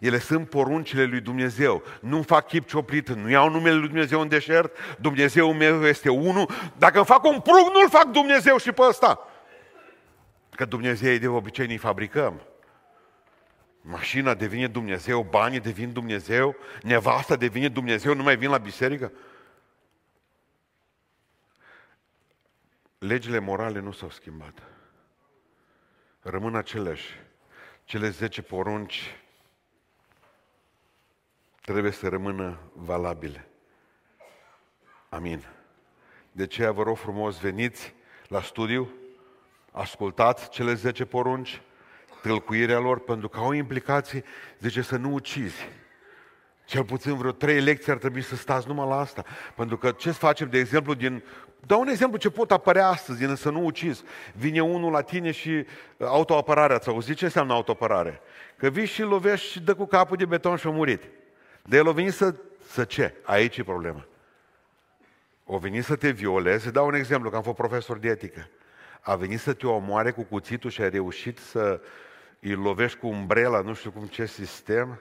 Ele 0.00 0.18
sunt 0.18 0.48
poruncile 0.48 1.04
lui 1.04 1.20
Dumnezeu. 1.20 1.82
Nu 2.00 2.22
fac 2.22 2.46
chip 2.46 2.68
cioplit, 2.68 3.08
nu 3.08 3.30
iau 3.30 3.50
numele 3.50 3.74
lui 3.74 3.88
Dumnezeu 3.88 4.20
în 4.20 4.28
deșert. 4.28 4.76
Dumnezeu 4.98 5.52
meu 5.52 5.86
este 5.86 6.10
unul. 6.10 6.50
Dacă 6.78 6.96
îmi 6.96 7.06
fac 7.06 7.24
un 7.24 7.40
prug, 7.40 7.70
nu-l 7.72 7.88
fac 7.88 8.04
Dumnezeu 8.06 8.56
și 8.56 8.72
pe 8.72 8.82
ăsta. 8.82 9.28
Că 10.50 10.64
Dumnezeu 10.64 11.16
de 11.16 11.28
obicei 11.28 11.66
ne 11.66 11.76
fabricăm. 11.76 12.42
Mașina 13.82 14.34
devine 14.34 14.66
Dumnezeu, 14.66 15.22
banii 15.22 15.60
devin 15.60 15.92
Dumnezeu, 15.92 16.56
nevasta 16.82 17.36
devine 17.36 17.68
Dumnezeu, 17.68 18.14
nu 18.14 18.22
mai 18.22 18.36
vin 18.36 18.50
la 18.50 18.58
biserică. 18.58 19.12
Legile 22.98 23.38
morale 23.38 23.78
nu 23.78 23.92
s-au 23.92 24.10
schimbat. 24.10 24.62
Rămân 26.20 26.54
aceleași. 26.54 27.20
Cele 27.84 28.08
10 28.08 28.42
porunci 28.42 29.16
trebuie 31.60 31.92
să 31.92 32.08
rămână 32.08 32.58
valabile. 32.74 33.48
Amin. 35.08 35.44
De 36.32 36.42
aceea 36.42 36.72
vă 36.72 36.82
rog 36.82 36.96
frumos, 36.96 37.40
veniți 37.40 37.94
la 38.28 38.42
studiu, 38.42 38.92
ascultați 39.70 40.50
cele 40.50 40.74
10 40.74 41.04
porunci, 41.04 41.62
tâlcuirea 42.22 42.78
lor, 42.78 42.98
pentru 43.00 43.28
că 43.28 43.38
au 43.38 43.52
implicații, 43.52 44.24
zice, 44.58 44.82
să 44.82 44.96
nu 44.96 45.12
ucizi. 45.12 45.68
Cel 46.64 46.84
puțin 46.84 47.16
vreo 47.16 47.30
trei 47.30 47.60
lecții 47.60 47.92
ar 47.92 47.98
trebui 47.98 48.22
să 48.22 48.36
stați 48.36 48.66
numai 48.66 48.88
la 48.88 48.98
asta. 48.98 49.24
Pentru 49.54 49.76
că 49.76 49.90
ce 49.90 50.10
facem, 50.10 50.48
de 50.48 50.58
exemplu, 50.58 50.94
din... 50.94 51.22
Dau 51.66 51.80
un 51.80 51.88
exemplu 51.88 52.18
ce 52.18 52.30
pot 52.30 52.50
apărea 52.50 52.88
astăzi, 52.88 53.18
din 53.18 53.34
să 53.34 53.50
nu 53.50 53.64
ucizi. 53.64 54.02
Vine 54.34 54.62
unul 54.62 54.92
la 54.92 55.00
tine 55.00 55.30
și 55.30 55.48
uh, 55.48 55.66
autoapărare, 56.06 56.74
ați 56.74 56.88
auzit 56.88 57.16
ce 57.16 57.24
înseamnă 57.24 57.52
autoapărare? 57.52 58.20
Că 58.56 58.70
vii 58.70 58.86
și 58.86 59.02
lovești 59.02 59.50
și 59.50 59.60
dă 59.60 59.74
cu 59.74 59.86
capul 59.86 60.16
de 60.16 60.24
beton 60.24 60.56
și 60.56 60.66
a 60.66 60.70
murit. 60.70 61.02
De 61.62 61.76
el 61.76 61.88
a 61.88 61.92
venit 61.92 62.12
să, 62.12 62.34
să 62.66 62.84
ce? 62.84 63.14
Aici 63.22 63.56
e 63.56 63.64
problema. 63.64 64.06
O 65.44 65.58
venit 65.58 65.84
să 65.84 65.96
te 65.96 66.10
violeze, 66.10 66.70
dau 66.70 66.86
un 66.86 66.94
exemplu, 66.94 67.30
că 67.30 67.36
am 67.36 67.42
fost 67.42 67.56
profesor 67.56 67.98
de 67.98 68.08
etică. 68.08 68.48
A 69.00 69.16
venit 69.16 69.40
să 69.40 69.52
te 69.52 69.66
omoare 69.66 70.10
cu 70.10 70.22
cuțitul 70.22 70.70
și 70.70 70.82
ai 70.82 70.90
reușit 70.90 71.38
să 71.38 71.80
îi 72.42 72.54
lovești 72.54 72.98
cu 72.98 73.06
umbrela, 73.06 73.60
nu 73.60 73.74
știu 73.74 73.90
cum 73.90 74.06
ce 74.06 74.26
sistem, 74.26 75.00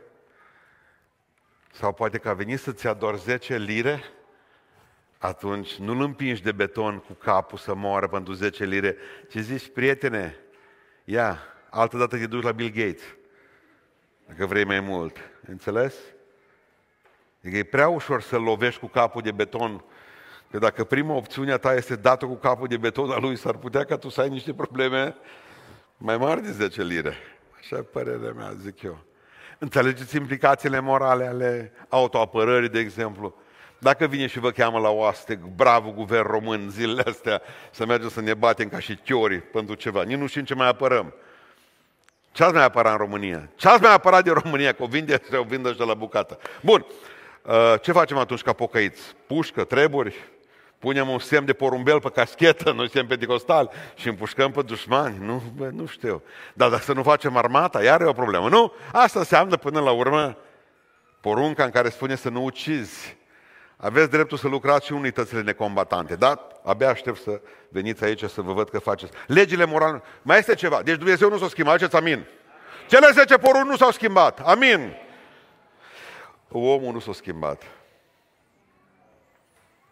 sau 1.72 1.94
poate 1.94 2.18
că 2.18 2.30
a 2.30 2.34
venit 2.34 2.60
să-ți 2.60 2.88
ador 2.88 3.18
10 3.18 3.58
lire, 3.58 4.04
atunci 5.18 5.76
nu-l 5.76 6.02
împingi 6.02 6.42
de 6.42 6.52
beton 6.52 6.98
cu 7.00 7.14
capul 7.14 7.58
să 7.58 7.74
moară 7.74 8.08
pentru 8.08 8.34
10 8.34 8.66
lire, 8.66 8.98
ci 9.30 9.38
zici, 9.38 9.72
prietene, 9.72 10.38
ia, 11.04 11.40
altă 11.70 11.98
dată 11.98 12.18
te 12.18 12.28
duci 12.28 12.44
la 12.44 12.52
Bill 12.52 12.70
Gates, 12.70 13.04
dacă 14.28 14.46
vrei 14.46 14.64
mai 14.64 14.80
mult. 14.80 15.18
Înțeles? 15.48 15.96
Adică 17.40 17.58
e 17.58 17.64
prea 17.64 17.88
ușor 17.88 18.22
să 18.22 18.38
lovești 18.38 18.80
cu 18.80 18.88
capul 18.88 19.22
de 19.22 19.32
beton, 19.32 19.84
că 20.52 20.58
dacă 20.58 20.84
prima 20.84 21.14
opțiune 21.14 21.52
a 21.52 21.58
ta 21.58 21.74
este 21.74 21.96
dată 21.96 22.26
cu 22.26 22.36
capul 22.36 22.68
de 22.68 22.78
beton 22.78 23.12
al 23.12 23.22
lui, 23.22 23.36
s-ar 23.36 23.56
putea 23.56 23.84
ca 23.84 23.98
tu 23.98 24.10
să 24.10 24.22
ai 24.22 24.30
niște 24.30 24.54
probleme 24.54 25.16
mai 26.02 26.18
mari 26.18 26.42
de 26.42 26.52
10 26.52 26.84
lire. 26.84 27.16
Așa 27.60 27.76
e 27.76 27.82
părerea 27.82 28.32
mea, 28.36 28.54
zic 28.62 28.82
eu. 28.82 28.98
Înțelegeți 29.60 30.16
implicațiile 30.16 30.80
morale 30.80 31.26
ale 31.26 31.72
autoapărării, 31.90 32.70
de 32.70 32.80
exemplu? 32.80 33.36
Dacă 33.78 34.08
vine 34.08 34.28
și 34.28 34.40
vă 34.40 34.52
cheamă 34.52 34.80
la 34.80 34.90
oaste, 34.90 35.40
bravo 35.56 35.92
guvern 35.92 36.28
român, 36.28 36.70
zilele 36.70 37.04
astea, 37.06 37.42
să 37.72 37.86
mergem 37.86 38.10
să 38.10 38.22
ne 38.22 38.34
batem 38.34 38.70
ca 38.70 38.80
și 38.80 38.96
chiori 38.96 39.40
pentru 39.40 39.76
ceva. 39.76 40.04
Nici 40.04 40.18
nu 40.18 40.28
știm 40.28 40.44
ce 40.44 40.54
mai 40.54 40.68
apărăm. 40.68 41.14
Ce 42.32 42.44
ați 42.44 42.54
mai 42.54 42.64
apărat 42.64 42.92
în 42.92 42.98
România? 42.98 43.50
Ce 43.56 43.68
ați 43.68 43.82
mai 43.82 43.94
apărat 43.94 44.24
din 44.24 44.34
România? 44.34 44.72
Că 44.72 44.84
o 44.84 44.86
vinde 44.86 45.22
și 45.28 45.36
o 45.36 45.44
vindă 45.44 45.72
și 45.72 45.78
de 45.78 45.84
la 45.84 45.94
bucată. 45.94 46.40
Bun. 46.62 46.86
Uh, 47.42 47.74
ce 47.82 47.92
facem 47.92 48.18
atunci 48.18 48.42
ca 48.42 48.54
pocăiți? 48.54 49.16
Pușcă, 49.28 49.64
treburi? 49.64 50.16
Punem 50.82 51.10
un 51.10 51.20
semn 51.20 51.46
de 51.46 51.54
porumbel 51.54 52.00
pe 52.00 52.10
caschetă, 52.10 52.72
noi 52.78 52.90
suntem 52.90 53.08
pentecostali 53.08 53.70
și 53.96 54.08
împușcăm 54.08 54.52
pe 54.52 54.62
dușmani. 54.62 55.18
Nu, 55.20 55.42
bă, 55.56 55.70
nu 55.74 55.86
știu. 55.86 56.24
Dar 56.54 56.70
dacă 56.70 56.82
să 56.82 56.94
nu 56.94 57.04
facem 57.04 57.38
armata, 57.38 57.84
iar 57.84 58.02
e 58.02 58.06
o 58.06 58.14
problemă. 58.14 58.50
Nu? 58.50 58.74
Asta 58.92 59.20
înseamnă 59.20 59.58
până 59.58 59.80
la 59.80 59.92
urmă 59.92 60.38
porunca 61.20 61.64
în 61.64 61.70
care 61.70 61.90
spune 61.90 62.16
să 62.16 62.30
nu 62.30 62.44
ucizi. 62.44 63.18
Aveți 63.78 64.10
dreptul 64.10 64.38
să 64.38 64.48
lucrați 64.48 64.86
și 64.86 64.94
unitățile 64.94 65.42
necombatante, 65.42 66.16
da? 66.16 66.48
Abia 66.64 66.90
aștept 66.90 67.22
să 67.22 67.42
veniți 67.70 68.04
aici 68.04 68.24
să 68.24 68.42
vă 68.42 68.54
văd 68.54 68.70
că 68.70 68.80
faceți. 68.80 69.12
Legile 69.28 69.66
morale. 69.66 70.02
Mai 70.22 70.38
este 70.38 70.56
ceva. 70.56 70.82
Deci 70.82 70.98
Dumnezeu 70.98 71.30
nu 71.30 71.38
s-a 71.38 71.48
schimbat. 71.48 71.78
Ziceți 71.78 71.96
amin. 71.96 72.26
Cele 72.88 73.10
10 73.14 73.38
porunci 73.38 73.68
nu 73.68 73.76
s-au 73.76 73.92
schimbat. 73.92 74.40
Amin. 74.40 74.96
Omul 76.52 76.94
nu 76.94 77.00
s-a 77.00 77.14
schimbat. 77.14 77.64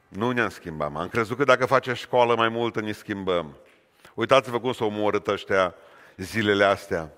Nu 0.10 0.32
ne-am 0.32 0.50
schimbat. 0.50 0.96
Am 0.96 1.08
crezut 1.08 1.38
că 1.38 1.44
dacă 1.44 1.66
facem 1.66 1.94
școală 1.94 2.36
mai 2.36 2.50
multă, 2.50 2.82
ne 2.82 2.92
schimbăm. 2.92 3.56
Uitați-vă 4.14 4.60
cum 4.60 4.74
s-au 4.74 4.88
omorât 4.88 5.28
ăștia 5.28 5.76
zilele 6.18 6.64
astea. 6.64 7.12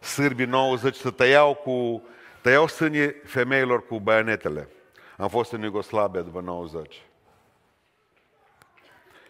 Sârbii 0.00 0.46
90 0.46 0.94
să 0.94 1.10
tăiau 1.10 1.54
cu 1.54 2.02
tăiau 2.40 2.66
sânii 2.66 3.14
femeilor 3.24 3.86
cu 3.86 4.00
baionetele. 4.00 4.68
Am 5.16 5.28
fost 5.28 5.52
în 5.52 5.62
Iugoslavia 5.62 6.20
după 6.20 6.40
90. 6.40 7.02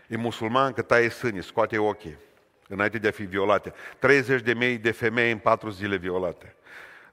E 0.09 0.16
musulman 0.16 0.72
că 0.72 0.83
taie 0.83 1.09
sânii, 1.09 1.42
scoate 1.42 1.78
ochii, 1.78 2.16
înainte 2.68 2.98
de 2.98 3.09
a 3.09 3.11
fi 3.11 3.22
violate. 3.22 3.72
30 3.98 4.42
de 4.42 4.54
mii 4.54 4.78
de 4.78 4.90
femei 4.90 5.31
în 5.31 5.38
patru 5.38 5.70
zile 5.70 5.96
violate. 5.96 6.54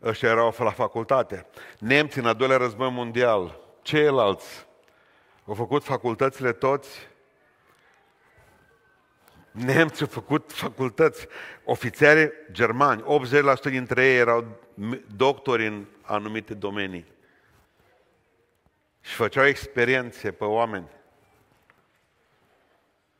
Ăștia 0.03 0.29
erau 0.29 0.55
la 0.57 0.71
facultate. 0.71 1.45
Nemții 1.79 2.21
în 2.21 2.27
al 2.27 2.35
doilea 2.35 2.57
război 2.57 2.89
mondial, 2.89 3.59
ceilalți 3.81 4.65
au 5.45 5.53
făcut 5.53 5.83
facultățile 5.83 6.51
toți. 6.51 7.07
Nemții 9.51 10.05
au 10.05 10.11
făcut 10.11 10.51
facultăți. 10.51 11.27
Ofițeri 11.63 12.31
germani, 12.51 13.03
80% 13.59 13.61
dintre 13.63 14.05
ei 14.05 14.17
erau 14.17 14.45
doctori 15.15 15.67
în 15.67 15.85
anumite 16.01 16.53
domenii. 16.53 17.05
Și 19.01 19.13
făceau 19.13 19.45
experiențe 19.45 20.31
pe 20.31 20.43
oameni. 20.43 20.87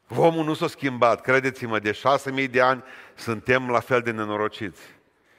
Omul 0.09 0.45
nu 0.45 0.53
s-a 0.53 0.67
schimbat, 0.67 1.21
credeți-mă, 1.21 1.79
de 1.79 1.91
șase 1.91 2.31
mii 2.31 2.47
de 2.47 2.61
ani 2.61 2.83
suntem 3.15 3.69
la 3.69 3.79
fel 3.79 4.01
de 4.01 4.11
nenorociți. 4.11 4.81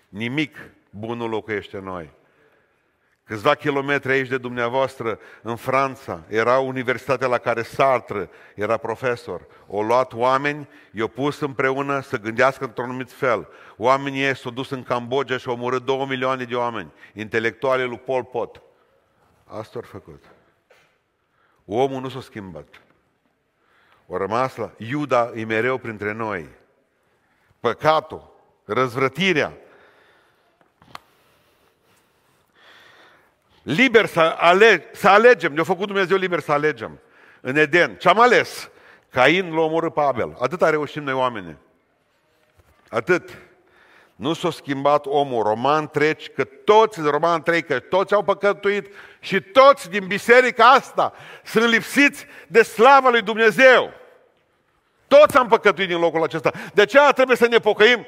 Nimic 0.09 0.57
bun 0.91 1.17
nu 1.17 1.29
locuiește 1.29 1.79
noi. 1.79 2.11
Câțiva 3.27 3.55
kilometri 3.55 4.13
aici 4.13 4.29
de 4.29 4.39
dumneavoastră, 4.39 5.19
în 5.43 5.57
Franța, 5.57 6.23
era 6.29 6.59
universitatea 6.59 7.27
la 7.27 7.39
care 7.39 7.63
Sartre 7.63 8.31
era 8.55 8.77
profesor. 8.77 9.47
O 9.67 9.83
luat 9.83 10.13
oameni, 10.13 10.69
i-au 10.93 11.09
pus 11.09 11.41
împreună 11.41 12.01
să 12.01 12.19
gândească 12.19 12.65
într-un 12.65 12.85
anumit 12.85 13.13
fel. 13.13 13.49
Oamenii 13.77 14.23
ei 14.23 14.37
s-au 14.37 14.51
dus 14.51 14.71
în 14.71 14.83
Cambodgia 14.83 15.37
și 15.37 15.49
au 15.49 15.55
omorât 15.55 15.85
două 15.85 16.07
milioane 16.07 16.45
de 16.45 16.55
oameni, 16.55 16.93
intelectuale 17.13 17.85
lui 17.85 17.99
Pol 17.99 18.25
Pot. 18.25 18.63
Asta 19.45 19.73
au 19.75 19.85
făcut. 19.85 20.25
Omul 21.65 22.01
nu 22.01 22.09
s-a 22.09 22.21
schimbat. 22.21 22.81
O 24.07 24.17
rămas 24.17 24.57
la 24.57 24.71
Iuda 24.77 25.33
e 25.35 25.45
mereu 25.45 25.79
printre 25.79 26.13
noi. 26.13 26.49
Păcatul, 27.61 28.33
răzvrătirea, 28.65 29.53
liber 33.67 34.07
să, 34.07 34.35
ale- 34.39 34.91
să 34.93 35.09
alegem. 35.09 35.53
Ne-a 35.53 35.65
făcut 35.65 35.87
Dumnezeu 35.87 36.17
liber 36.17 36.41
să 36.41 36.53
alegem. 36.53 37.01
În 37.41 37.57
Eden. 37.57 37.95
Ce 37.95 38.09
am 38.09 38.21
ales? 38.21 38.71
Cain 39.11 39.55
l-a 39.55 39.61
omorât 39.61 39.95
pe 39.95 40.01
Abel. 40.01 40.37
Atât 40.41 40.63
a 40.63 40.71
reușit 40.71 41.03
noi 41.03 41.13
oameni. 41.13 41.57
Atât. 42.89 43.39
Nu 44.17 44.33
s-a 44.33 44.51
schimbat 44.51 45.07
omul. 45.07 45.43
Roman 45.43 45.89
treci 45.89 46.29
că 46.29 46.45
toți, 46.45 47.01
roman 47.01 47.43
3, 47.43 47.63
că 47.63 47.79
toți 47.79 48.15
au 48.15 48.23
păcătuit 48.23 48.95
și 49.21 49.41
toți 49.41 49.91
din 49.91 50.07
biserica 50.07 50.71
asta 50.71 51.13
sunt 51.45 51.65
lipsiți 51.65 52.27
de 52.49 52.63
slava 52.63 53.09
lui 53.09 53.23
Dumnezeu. 53.23 53.93
Toți 55.09 55.37
am 55.37 55.49
păcătuit 55.49 55.89
din 55.89 55.99
locul 55.99 56.23
acesta. 56.23 56.53
De 56.75 56.83
aceea 56.83 57.11
trebuie 57.11 57.37
să 57.37 57.47
ne 57.47 57.59
pocăim 57.59 58.07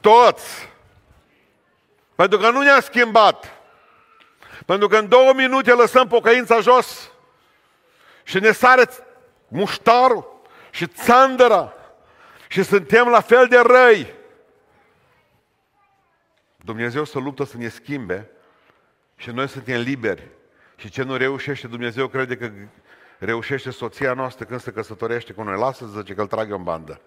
toți. 0.00 0.68
Pentru 2.14 2.38
că 2.38 2.50
nu 2.50 2.62
ne-am 2.62 2.80
schimbat. 2.80 3.53
Pentru 4.64 4.88
că 4.88 4.96
în 4.96 5.08
două 5.08 5.32
minute 5.32 5.72
lăsăm 5.72 6.08
pocăința 6.08 6.60
jos 6.60 7.10
și 8.22 8.40
ne 8.40 8.52
sare 8.52 8.88
muștarul 9.48 10.42
și 10.70 10.86
țandăra 10.86 11.72
și 12.48 12.62
suntem 12.62 13.08
la 13.08 13.20
fel 13.20 13.46
de 13.46 13.58
răi. 13.58 14.14
Dumnezeu 16.56 17.04
să 17.04 17.18
luptă 17.18 17.44
să 17.44 17.56
ne 17.56 17.68
schimbe 17.68 18.30
și 19.16 19.30
noi 19.30 19.48
suntem 19.48 19.80
liberi. 19.80 20.28
Și 20.76 20.90
ce 20.90 21.02
nu 21.02 21.16
reușește 21.16 21.66
Dumnezeu 21.66 22.08
crede 22.08 22.36
că 22.36 22.50
reușește 23.18 23.70
soția 23.70 24.12
noastră 24.12 24.44
când 24.44 24.60
se 24.60 24.72
căsătorește 24.72 25.32
cu 25.32 25.42
noi. 25.42 25.58
Lasă, 25.58 25.86
zice 25.86 26.14
că 26.14 26.20
îl 26.20 26.26
trag 26.26 26.50
eu 26.50 26.56
în 26.56 26.62
bandă. 26.62 27.00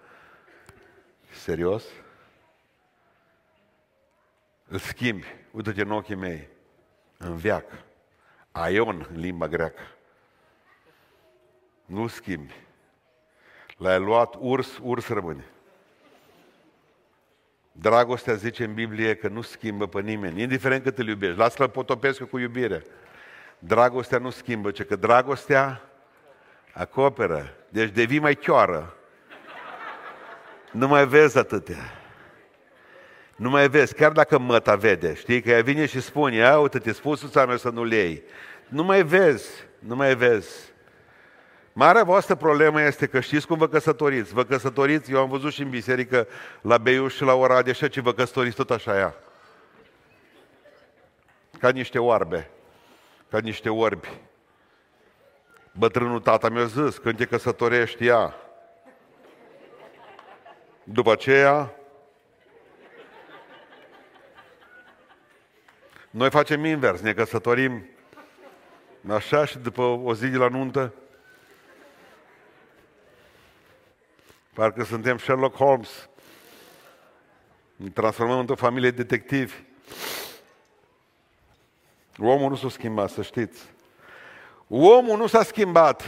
Serios? 1.30 1.84
Îl 4.68 4.78
schimbi. 4.78 5.26
Uite-te 5.50 5.82
în 5.82 5.90
ochii 5.90 6.14
mei. 6.14 6.48
În 7.18 7.36
viac. 7.36 7.64
Aion 8.52 9.06
în 9.12 9.20
limba 9.20 9.48
greacă. 9.48 9.82
Nu 11.84 12.06
schimbi. 12.06 12.54
L-ai 13.76 13.98
luat 13.98 14.34
urs, 14.38 14.78
urs 14.82 15.08
rămâne. 15.08 15.44
Dragostea 17.72 18.34
zice 18.34 18.64
în 18.64 18.74
Biblie 18.74 19.14
că 19.14 19.28
nu 19.28 19.40
schimbă 19.40 19.86
pe 19.86 20.00
nimeni, 20.00 20.42
indiferent 20.42 20.82
cât 20.82 20.98
îl 20.98 21.08
iubești. 21.08 21.38
Lasă-l 21.38 21.68
potopesc 21.68 22.22
cu 22.22 22.38
iubire. 22.38 22.84
Dragostea 23.58 24.18
nu 24.18 24.30
schimbă, 24.30 24.70
ce 24.70 24.84
că 24.84 24.96
dragostea 24.96 25.82
acoperă. 26.72 27.54
Deci 27.68 27.90
devii 27.90 28.18
mai 28.18 28.34
chioară. 28.34 28.96
Nu 30.72 30.88
mai 30.88 31.06
vezi 31.06 31.38
atâtea. 31.38 31.97
Nu 33.38 33.50
mai 33.50 33.68
vezi, 33.68 33.94
chiar 33.94 34.12
dacă 34.12 34.38
măta 34.38 34.76
vede, 34.76 35.14
știi, 35.14 35.42
că 35.42 35.50
ea 35.50 35.62
vine 35.62 35.86
și 35.86 36.00
spune, 36.00 36.36
ia 36.36 36.58
uite, 36.58 36.78
te 36.78 36.92
spus 36.92 37.18
suța 37.18 37.46
mea 37.46 37.56
să 37.56 37.70
nu 37.70 37.84
lei. 37.84 38.22
Nu 38.68 38.84
mai 38.84 39.02
vezi, 39.02 39.48
nu 39.78 39.96
mai 39.96 40.14
vezi. 40.14 40.72
Marea 41.72 42.02
voastră 42.02 42.34
problemă 42.34 42.82
este 42.82 43.06
că 43.06 43.20
știți 43.20 43.46
cum 43.46 43.58
vă 43.58 43.68
căsătoriți. 43.68 44.32
Vă 44.32 44.44
căsătoriți, 44.44 45.12
eu 45.12 45.20
am 45.20 45.28
văzut 45.28 45.52
și 45.52 45.62
în 45.62 45.70
biserică, 45.70 46.26
la 46.60 46.78
Beiuș 46.78 47.14
și 47.14 47.22
la 47.22 47.34
Oradea, 47.34 47.72
așa 47.72 47.88
ce 47.88 48.00
vă 48.00 48.12
căsătoriți 48.12 48.56
tot 48.56 48.70
așa 48.70 48.96
ea. 48.96 49.14
Ca 51.58 51.70
niște 51.70 51.98
oarbe, 51.98 52.50
ca 53.30 53.38
niște 53.38 53.68
orbi. 53.68 54.08
Bătrânul 55.72 56.20
tata 56.20 56.48
mi-a 56.48 56.64
zis, 56.64 56.98
când 56.98 57.16
te 57.16 57.24
căsătorești, 57.24 58.06
ea. 58.06 58.34
După 60.84 61.12
aceea, 61.12 61.77
noi 66.10 66.30
facem 66.30 66.64
invers, 66.64 67.00
ne 67.00 67.12
căsătorim 67.12 67.86
așa 69.08 69.44
și 69.44 69.58
după 69.58 69.82
o 69.82 70.14
zi 70.14 70.26
de 70.26 70.36
la 70.36 70.48
nuntă, 70.48 70.92
Parcă 74.58 74.84
suntem 74.84 75.18
Sherlock 75.18 75.56
Holmes. 75.56 76.08
Ne 77.76 77.88
transformăm 77.88 78.38
într-o 78.38 78.54
familie 78.54 78.90
detectivi. 78.90 79.54
Omul 82.18 82.50
nu 82.50 82.56
s-a 82.56 82.68
schimbat, 82.68 83.10
să 83.10 83.22
știți. 83.22 83.62
Omul 84.68 85.18
nu 85.18 85.26
s-a 85.26 85.42
schimbat. 85.42 86.02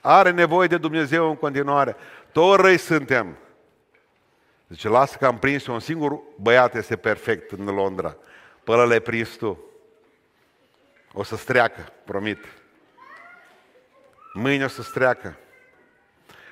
Are 0.00 0.30
nevoie 0.30 0.68
de 0.68 0.78
Dumnezeu 0.78 1.28
în 1.28 1.36
continuare. 1.36 1.96
Toți 2.32 2.62
răi 2.62 2.78
suntem. 2.78 3.36
Zice, 4.68 4.88
lasă 4.88 5.16
că 5.16 5.26
am 5.26 5.38
prins 5.38 5.66
un 5.66 5.80
singur 5.80 6.20
băiat 6.40 6.74
este 6.74 6.96
perfect 6.96 7.50
în 7.50 7.64
Londra. 7.64 8.16
Până 8.66 8.86
le 8.86 9.00
prins 9.00 9.28
tu. 9.36 9.58
O 11.12 11.22
să 11.22 11.36
streacă, 11.36 11.92
promit. 12.04 12.44
Mâine 14.32 14.64
o 14.64 14.68
să 14.68 14.82
streacă. 14.82 15.36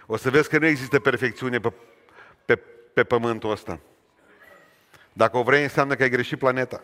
O 0.07 0.17
să 0.17 0.31
vezi 0.31 0.49
că 0.49 0.59
nu 0.59 0.67
există 0.67 1.01
perfecțiune 1.01 1.61
pe, 1.61 1.73
pe, 2.45 2.57
pe 2.93 3.05
pământul 3.05 3.51
ăsta. 3.51 3.81
Dacă 5.13 5.37
o 5.37 5.43
vrei, 5.43 5.63
înseamnă 5.63 5.95
că 5.95 6.03
ai 6.03 6.09
greșit 6.09 6.39
planeta. 6.39 6.83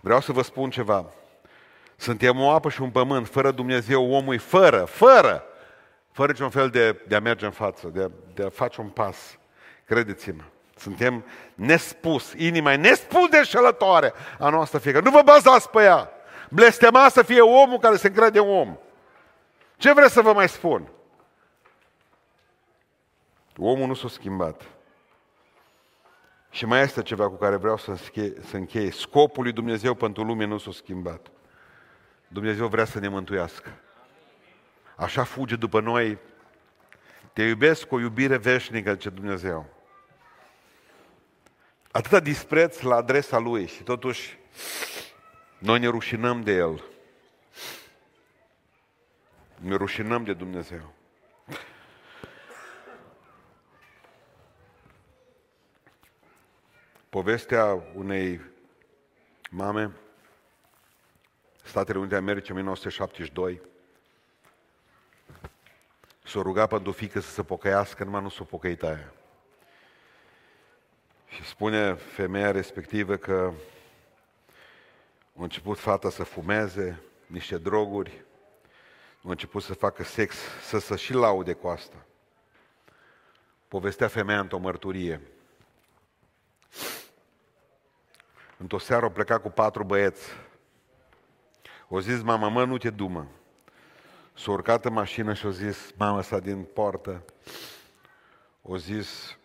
Vreau 0.00 0.20
să 0.20 0.32
vă 0.32 0.42
spun 0.42 0.70
ceva. 0.70 1.12
Suntem 1.96 2.40
o 2.40 2.50
apă 2.50 2.70
și 2.70 2.82
un 2.82 2.90
pământ, 2.90 3.28
fără 3.28 3.50
Dumnezeu, 3.50 4.12
omul 4.12 4.38
fără, 4.38 4.84
fără, 4.84 5.44
fără 6.12 6.32
niciun 6.32 6.50
fel 6.50 6.70
de, 6.70 7.02
de 7.08 7.14
a 7.14 7.20
merge 7.20 7.44
în 7.44 7.52
față, 7.52 7.88
de 7.88 8.02
a, 8.02 8.10
de 8.34 8.42
a 8.42 8.48
face 8.48 8.80
un 8.80 8.88
pas. 8.88 9.38
Credeți-mă. 9.84 10.42
Suntem 10.80 11.24
nespus, 11.54 12.32
inima 12.32 12.72
e 12.72 12.76
nespus 12.76 13.28
de 13.28 13.36
înșelătoare 13.36 14.12
a 14.38 14.48
noastră 14.48 14.78
fiecare. 14.78 15.04
Nu 15.04 15.10
vă 15.10 15.22
bazați 15.22 15.70
pe 15.70 15.82
ea. 15.82 16.10
Blestema 16.50 17.08
să 17.08 17.22
fie 17.22 17.40
omul 17.40 17.78
care 17.78 17.96
se 17.96 18.06
încrede 18.06 18.38
om. 18.38 18.76
Ce 19.76 19.92
vreți 19.92 20.12
să 20.12 20.20
vă 20.20 20.32
mai 20.32 20.48
spun? 20.48 20.88
Omul 23.56 23.86
nu 23.86 23.94
s-a 23.94 24.08
schimbat. 24.08 24.62
Și 26.50 26.66
mai 26.66 26.82
este 26.82 27.02
ceva 27.02 27.28
cu 27.28 27.34
care 27.34 27.56
vreau 27.56 27.76
să 27.76 27.90
închei. 27.90 28.34
Să 28.48 28.56
închei. 28.56 28.90
Scopul 28.90 29.42
lui 29.42 29.52
Dumnezeu 29.52 29.94
pentru 29.94 30.22
lume 30.22 30.44
nu 30.44 30.58
s-a 30.58 30.70
schimbat. 30.72 31.26
Dumnezeu 32.28 32.66
vrea 32.66 32.84
să 32.84 32.98
ne 32.98 33.08
mântuiască. 33.08 33.70
Așa 34.96 35.24
fuge 35.24 35.56
după 35.56 35.80
noi. 35.80 36.18
Te 37.32 37.42
iubesc 37.42 37.86
cu 37.86 37.94
o 37.94 38.00
iubire 38.00 38.36
veșnică, 38.36 38.94
ce 38.94 39.10
Dumnezeu. 39.10 39.78
Atâta 41.90 42.20
dispreț 42.20 42.80
la 42.80 42.94
adresa 42.94 43.38
Lui 43.38 43.66
și 43.66 43.82
totuși 43.82 44.38
noi 45.58 45.78
ne 45.78 45.86
rușinăm 45.86 46.42
de 46.42 46.52
El. 46.52 46.84
Ne 49.60 49.74
rușinăm 49.74 50.24
de 50.24 50.32
Dumnezeu. 50.32 50.94
povestea 57.10 57.82
unei 57.94 58.40
mame, 59.50 59.90
Statele 61.62 61.98
Unite 61.98 62.16
Americii, 62.16 62.52
1972, 62.52 63.60
s-a 66.24 66.40
rugat 66.42 66.68
pentru 66.68 66.92
fică 66.92 67.20
să 67.20 67.30
se 67.30 67.42
pocăiască, 67.42 68.04
numai 68.04 68.22
nu 68.22 68.28
s-a 68.28 68.44
pocăit 68.44 68.82
aia. 68.82 69.12
Și 71.30 71.44
spune 71.44 71.94
femeia 71.94 72.50
respectivă 72.50 73.16
că 73.16 73.52
a 75.36 75.42
început 75.42 75.78
fata 75.78 76.10
să 76.10 76.24
fumeze 76.24 77.00
niște 77.26 77.58
droguri, 77.58 78.24
a 79.22 79.28
început 79.30 79.62
să 79.62 79.74
facă 79.74 80.02
sex, 80.02 80.36
să 80.62 80.78
se 80.78 80.96
și 80.96 81.12
laude 81.12 81.52
cu 81.52 81.68
asta. 81.68 82.04
Povestea 83.68 84.08
femeia 84.08 84.40
într-o 84.40 84.58
mărturie. 84.58 85.20
Într-o 88.56 88.78
seară 88.78 89.04
au 89.04 89.10
plecat 89.10 89.42
cu 89.42 89.50
patru 89.50 89.84
băieți. 89.84 90.28
O 91.88 92.00
zis, 92.00 92.22
mama, 92.22 92.48
mă, 92.48 92.64
nu 92.64 92.78
te 92.78 92.90
dumă. 92.90 93.26
S-a 94.34 94.50
urcat 94.50 94.84
în 94.84 94.92
mașină 94.92 95.34
și 95.34 95.46
a 95.46 95.50
zis, 95.50 95.92
mama 95.96 96.22
sa 96.22 96.38
din 96.38 96.62
poartă, 96.62 97.24
o 98.62 98.76
zis, 98.76 99.30
uh, 99.30 99.39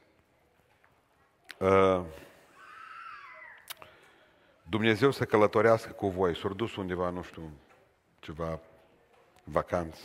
Dumnezeu 4.69 5.11
să 5.11 5.25
călătorească 5.25 5.91
cu 5.91 6.09
voi. 6.09 6.35
S-a 6.35 6.49
dus 6.49 6.75
undeva, 6.75 7.09
nu 7.09 7.21
știu, 7.21 7.51
ceva 8.19 8.59
vacanță. 9.43 10.01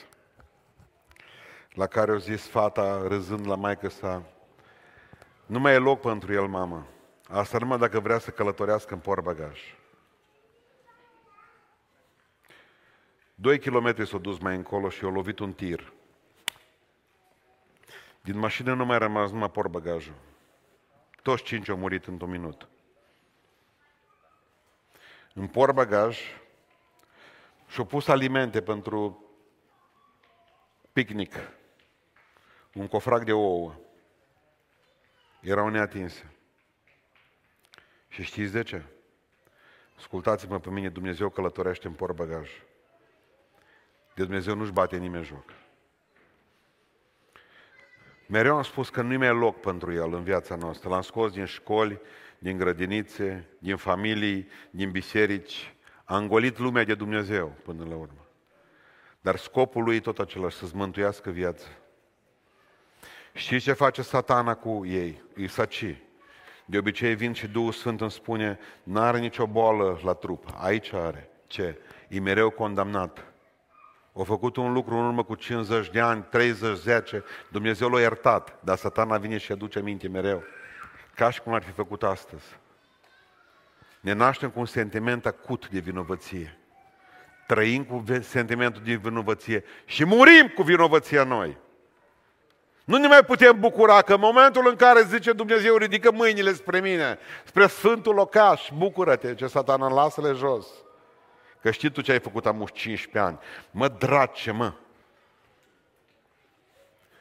La 1.72 1.86
care 1.86 2.12
o 2.12 2.18
zis 2.18 2.46
fata, 2.46 3.06
râzând 3.06 3.46
la 3.46 3.54
maică 3.54 3.88
sa, 3.88 4.22
nu 5.46 5.58
mai 5.58 5.74
e 5.74 5.78
loc 5.78 6.00
pentru 6.00 6.32
el, 6.32 6.46
mamă. 6.46 6.86
Asta 7.28 7.58
numai 7.58 7.78
dacă 7.78 8.00
vrea 8.00 8.18
să 8.18 8.30
călătorească 8.30 8.94
în 8.94 9.00
portbagaj. 9.00 9.60
Doi 13.34 13.58
kilometri 13.58 14.06
s-au 14.06 14.18
dus 14.18 14.38
mai 14.38 14.56
încolo 14.56 14.88
și 14.88 15.04
au 15.04 15.10
lovit 15.10 15.38
un 15.38 15.52
tir. 15.52 15.92
Din 18.20 18.38
mașină 18.38 18.74
nu 18.74 18.84
mai 18.84 18.96
a 18.96 18.98
rămas 18.98 19.30
numai 19.30 19.50
portbagajul. 19.50 20.14
Toți 21.22 21.42
cinci 21.42 21.68
au 21.68 21.76
murit 21.76 22.06
într-un 22.06 22.30
minut. 22.30 22.68
În 25.34 25.46
portbagaj 25.46 26.20
și-au 27.68 27.86
pus 27.86 28.08
alimente 28.08 28.62
pentru 28.62 29.24
picnic. 30.92 31.34
Un 32.74 32.88
cofrac 32.88 33.24
de 33.24 33.32
ouă. 33.32 33.74
Erau 35.40 35.68
neatinse. 35.68 36.34
Și 38.08 38.22
știți 38.22 38.52
de 38.52 38.62
ce? 38.62 38.82
Ascultați-mă 39.96 40.60
pe 40.60 40.70
mine, 40.70 40.88
Dumnezeu 40.88 41.28
călătorește 41.28 41.86
în 41.86 41.92
portbagaj. 41.92 42.50
De 44.14 44.22
Dumnezeu 44.22 44.54
nu-și 44.54 44.72
bate 44.72 44.96
nimeni 44.96 45.24
joc. 45.24 45.59
Mereu 48.30 48.56
am 48.56 48.62
spus 48.62 48.88
că 48.88 49.02
nu 49.02 49.18
mai 49.18 49.26
e 49.26 49.30
loc 49.30 49.60
pentru 49.60 49.92
El 49.92 50.14
în 50.14 50.22
viața 50.22 50.54
noastră. 50.54 50.88
L-am 50.88 51.00
scos 51.00 51.32
din 51.32 51.44
școli, 51.44 52.00
din 52.38 52.56
grădinițe, 52.56 53.48
din 53.58 53.76
familii, 53.76 54.48
din 54.70 54.90
biserici. 54.90 55.74
A 56.04 56.16
îngolit 56.16 56.58
lumea 56.58 56.84
de 56.84 56.94
Dumnezeu 56.94 57.52
până 57.64 57.84
la 57.88 57.94
urmă. 57.94 58.26
Dar 59.20 59.36
scopul 59.36 59.84
lui 59.84 59.96
e 59.96 60.00
tot 60.00 60.18
același, 60.18 60.56
să-ți 60.56 60.76
mântuiască 60.76 61.30
viața. 61.30 61.66
Știți 63.32 63.64
ce 63.64 63.72
face 63.72 64.02
satana 64.02 64.54
cu 64.54 64.86
ei? 64.86 65.22
Îi 65.34 65.48
saci. 65.48 65.96
De 66.64 66.78
obicei 66.78 67.14
vin 67.14 67.32
și 67.32 67.48
Duhul 67.48 67.72
Sfânt 67.72 68.00
îmi 68.00 68.10
spune, 68.10 68.58
n-are 68.82 69.18
nicio 69.18 69.46
boală 69.46 70.00
la 70.04 70.12
trup. 70.12 70.44
Aici 70.56 70.92
are. 70.92 71.30
Ce? 71.46 71.78
E 72.08 72.20
mereu 72.20 72.50
condamnat. 72.50 73.29
Au 74.12 74.24
făcut 74.24 74.56
un 74.56 74.72
lucru 74.72 74.94
în 74.94 75.04
urmă 75.04 75.24
cu 75.24 75.34
50 75.34 75.90
de 75.90 76.00
ani, 76.00 76.26
30, 76.30 76.76
10, 76.76 77.24
Dumnezeu 77.48 77.88
l-a 77.88 78.00
iertat, 78.00 78.58
dar 78.60 78.76
satana 78.76 79.18
vine 79.18 79.38
și 79.38 79.52
aduce 79.52 79.80
minte 79.80 80.08
mereu. 80.08 80.42
Ca 81.14 81.30
și 81.30 81.40
cum 81.40 81.54
ar 81.54 81.62
fi 81.62 81.70
făcut 81.70 82.02
astăzi. 82.02 82.44
Ne 84.00 84.12
naștem 84.12 84.50
cu 84.50 84.58
un 84.58 84.66
sentiment 84.66 85.26
acut 85.26 85.68
de 85.68 85.78
vinovăție. 85.78 86.58
Trăim 87.46 87.84
cu 87.84 88.04
sentimentul 88.20 88.82
de 88.84 88.94
vinovăție 88.94 89.64
și 89.84 90.04
murim 90.04 90.52
cu 90.54 90.62
vinovăția 90.62 91.24
noi. 91.24 91.58
Nu 92.84 92.96
ne 92.96 93.06
mai 93.06 93.24
putem 93.24 93.60
bucura 93.60 94.02
că 94.02 94.12
în 94.14 94.20
momentul 94.20 94.68
în 94.68 94.76
care 94.76 95.02
zice 95.02 95.32
Dumnezeu, 95.32 95.76
ridică 95.76 96.12
mâinile 96.12 96.52
spre 96.52 96.80
mine, 96.80 97.18
spre 97.44 97.66
Sfântul 97.66 98.14
Locaș, 98.14 98.70
bucură-te, 98.76 99.34
ce 99.34 99.46
satana, 99.46 99.88
lasă-le 99.88 100.32
jos. 100.32 100.66
Că 101.62 101.70
știi 101.70 101.90
tu 101.90 102.00
ce 102.00 102.12
ai 102.12 102.20
făcut 102.20 102.46
amuș 102.46 102.70
15 102.70 103.18
ani. 103.18 103.38
Mă, 103.70 103.88
drace, 103.88 104.50
mă! 104.50 104.72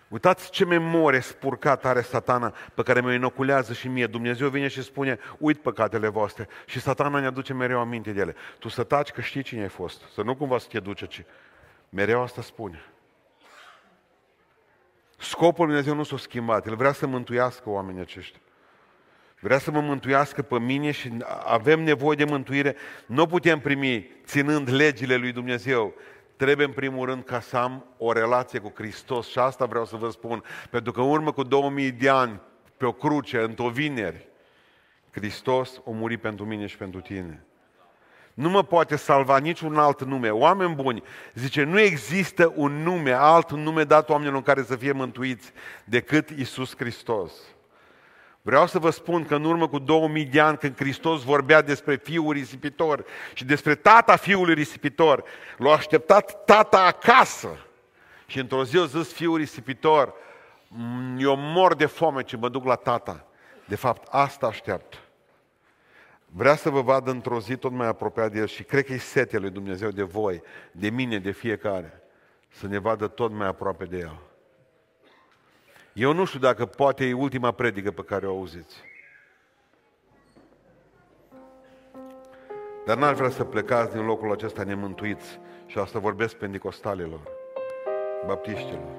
Uitați 0.09 0.49
ce 0.49 0.65
memorie 0.65 1.19
spurcat 1.19 1.85
are 1.85 2.01
satana 2.01 2.53
pe 2.73 2.83
care 2.83 2.99
mă 2.99 3.13
inoculează 3.13 3.73
și 3.73 3.87
mie. 3.87 4.07
Dumnezeu 4.07 4.49
vine 4.49 4.67
și 4.67 4.83
spune, 4.83 5.19
uit 5.37 5.61
păcatele 5.61 6.07
voastre. 6.07 6.47
Și 6.65 6.79
satana 6.79 7.19
ne 7.19 7.25
aduce 7.25 7.53
mereu 7.53 7.79
aminte 7.79 8.11
de 8.11 8.19
ele. 8.19 8.35
Tu 8.59 8.67
să 8.69 8.83
taci 8.83 9.11
că 9.11 9.21
știi 9.21 9.43
cine 9.43 9.61
ai 9.61 9.67
fost. 9.67 10.01
Să 10.13 10.21
nu 10.21 10.35
cumva 10.35 10.57
să 10.57 10.67
te 10.69 10.79
duce, 10.79 11.05
ci 11.05 11.23
mereu 11.89 12.21
asta 12.21 12.41
spune. 12.41 12.83
Scopul 15.17 15.65
Lui 15.65 15.73
Dumnezeu 15.73 15.95
nu 15.95 16.03
s-a 16.03 16.17
schimbat. 16.17 16.67
El 16.67 16.75
vrea 16.75 16.91
să 16.91 17.07
mântuiască 17.07 17.69
oamenii 17.69 18.01
aceștia. 18.01 18.39
Vrea 19.39 19.57
să 19.57 19.71
mă 19.71 19.81
mântuiască 19.81 20.41
pe 20.41 20.59
mine 20.59 20.91
și 20.91 21.11
avem 21.45 21.83
nevoie 21.83 22.15
de 22.15 22.23
mântuire. 22.23 22.75
Nu 23.05 23.25
putem 23.25 23.59
primi 23.59 24.11
ținând 24.25 24.69
legile 24.69 25.15
lui 25.15 25.31
Dumnezeu. 25.31 25.93
Trebuie 26.35 26.65
în 26.65 26.71
primul 26.71 27.05
rând 27.05 27.23
ca 27.23 27.39
să 27.39 27.57
am 27.57 27.85
o 27.97 28.11
relație 28.11 28.59
cu 28.59 28.71
Hristos 28.75 29.27
și 29.27 29.39
asta 29.39 29.65
vreau 29.65 29.85
să 29.85 29.95
vă 29.95 30.09
spun. 30.09 30.43
Pentru 30.69 30.91
că 30.91 31.01
în 31.01 31.09
urmă 31.09 31.31
cu 31.31 31.43
2000 31.43 31.91
de 31.91 32.09
ani, 32.09 32.41
pe 32.77 32.85
o 32.85 32.91
cruce, 32.91 33.39
într-o 33.39 33.69
vineri, 33.69 34.27
Hristos 35.11 35.77
a 35.77 35.89
murit 35.91 36.21
pentru 36.21 36.45
mine 36.45 36.65
și 36.65 36.77
pentru 36.77 36.99
tine. 36.99 37.43
Nu 38.33 38.49
mă 38.49 38.63
poate 38.63 38.95
salva 38.95 39.37
niciun 39.37 39.77
alt 39.77 40.03
nume. 40.03 40.29
Oameni 40.29 40.75
buni, 40.75 41.03
zice, 41.33 41.63
nu 41.63 41.79
există 41.79 42.53
un 42.55 42.71
nume, 42.71 43.11
alt 43.11 43.51
nume 43.51 43.83
dat 43.83 44.09
oamenilor 44.09 44.37
în 44.37 44.43
care 44.43 44.63
să 44.63 44.75
fie 44.75 44.91
mântuiți 44.91 45.51
decât 45.83 46.29
Isus 46.29 46.75
Hristos. 46.75 47.33
Vreau 48.41 48.67
să 48.67 48.79
vă 48.79 48.89
spun 48.89 49.25
că 49.25 49.35
în 49.35 49.43
urmă 49.43 49.67
cu 49.67 49.79
2000 49.79 50.25
de 50.25 50.39
ani, 50.39 50.57
când 50.57 50.75
Hristos 50.75 51.23
vorbea 51.23 51.61
despre 51.61 51.95
Fiul 51.95 52.33
risipitor 52.33 53.05
și 53.33 53.45
despre 53.45 53.75
tata 53.75 54.15
Fiului 54.15 54.53
risipitor, 54.53 55.23
l-a 55.57 55.71
așteptat 55.71 56.45
tata 56.45 56.85
acasă. 56.85 57.57
Și 58.25 58.39
într-o 58.39 58.63
zi 58.63 58.77
a 58.77 58.85
zis 58.85 59.13
Fiul 59.13 59.37
risipitor, 59.37 60.13
eu 61.17 61.35
mor 61.37 61.75
de 61.75 61.85
foame 61.85 62.23
ce 62.23 62.37
mă 62.37 62.49
duc 62.49 62.65
la 62.65 62.75
tata. 62.75 63.25
De 63.65 63.75
fapt, 63.75 64.07
asta 64.11 64.47
aștept. 64.47 65.03
Vrea 66.25 66.55
să 66.55 66.69
vă 66.69 66.81
vadă 66.81 67.11
într-o 67.11 67.39
zi 67.39 67.55
tot 67.55 67.71
mai 67.71 67.87
apropiat 67.87 68.31
de 68.31 68.39
El 68.39 68.47
și 68.47 68.63
cred 68.63 68.85
că 68.85 68.93
e 68.93 68.97
setea 68.97 69.39
lui 69.39 69.49
Dumnezeu 69.49 69.89
de 69.89 70.03
voi, 70.03 70.41
de 70.71 70.89
mine, 70.89 71.19
de 71.19 71.31
fiecare, 71.31 72.01
să 72.47 72.67
ne 72.67 72.77
vadă 72.77 73.07
tot 73.07 73.31
mai 73.31 73.47
aproape 73.47 73.85
de 73.85 73.97
El. 73.97 74.28
Eu 75.99 76.13
nu 76.13 76.25
știu 76.25 76.39
dacă 76.39 76.65
poate 76.65 77.05
e 77.05 77.13
ultima 77.13 77.51
predică 77.51 77.91
pe 77.91 78.01
care 78.01 78.27
o 78.27 78.29
auziți. 78.29 78.75
Dar 82.85 82.97
n-ar 82.97 83.13
vrea 83.13 83.29
să 83.29 83.43
plecați 83.43 83.95
din 83.95 84.05
locul 84.05 84.31
acesta 84.31 84.63
nemântuiți. 84.63 85.39
Și 85.65 85.77
asta 85.77 85.99
vorbesc 85.99 86.35
pentecostalilor, 86.35 87.19
baptiștilor, 88.25 88.95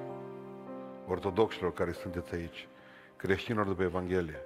ortodoxilor 1.09 1.73
care 1.73 1.93
sunteți 1.93 2.35
aici, 2.35 2.69
creștinilor 3.17 3.67
după 3.67 3.83
Evanghelie. 3.83 4.43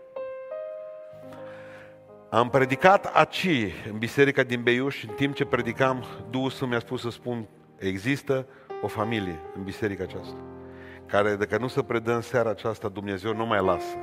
Am 2.31 2.51
predicat 2.51 3.05
aici, 3.05 3.75
în 3.91 3.99
biserica 3.99 4.43
din 4.43 4.63
Beiuș, 4.63 5.03
în 5.03 5.15
timp 5.15 5.35
ce 5.35 5.45
predicam, 5.45 6.05
Duhul 6.31 6.69
mi-a 6.69 6.79
spus 6.79 7.01
să 7.01 7.11
spun, 7.11 7.49
există 7.79 8.47
o 8.83 8.87
familie 8.87 9.41
în 9.57 9.63
biserica 9.63 10.03
aceasta 10.03 10.54
care 11.07 11.37
dacă 11.37 11.59
nu 11.59 11.67
se 11.67 11.83
predă 11.83 12.15
în 12.15 12.21
seara 12.21 12.51
aceasta, 12.51 12.89
Dumnezeu 12.89 13.35
nu 13.35 13.47
mai 13.47 13.63
lasă 13.63 13.97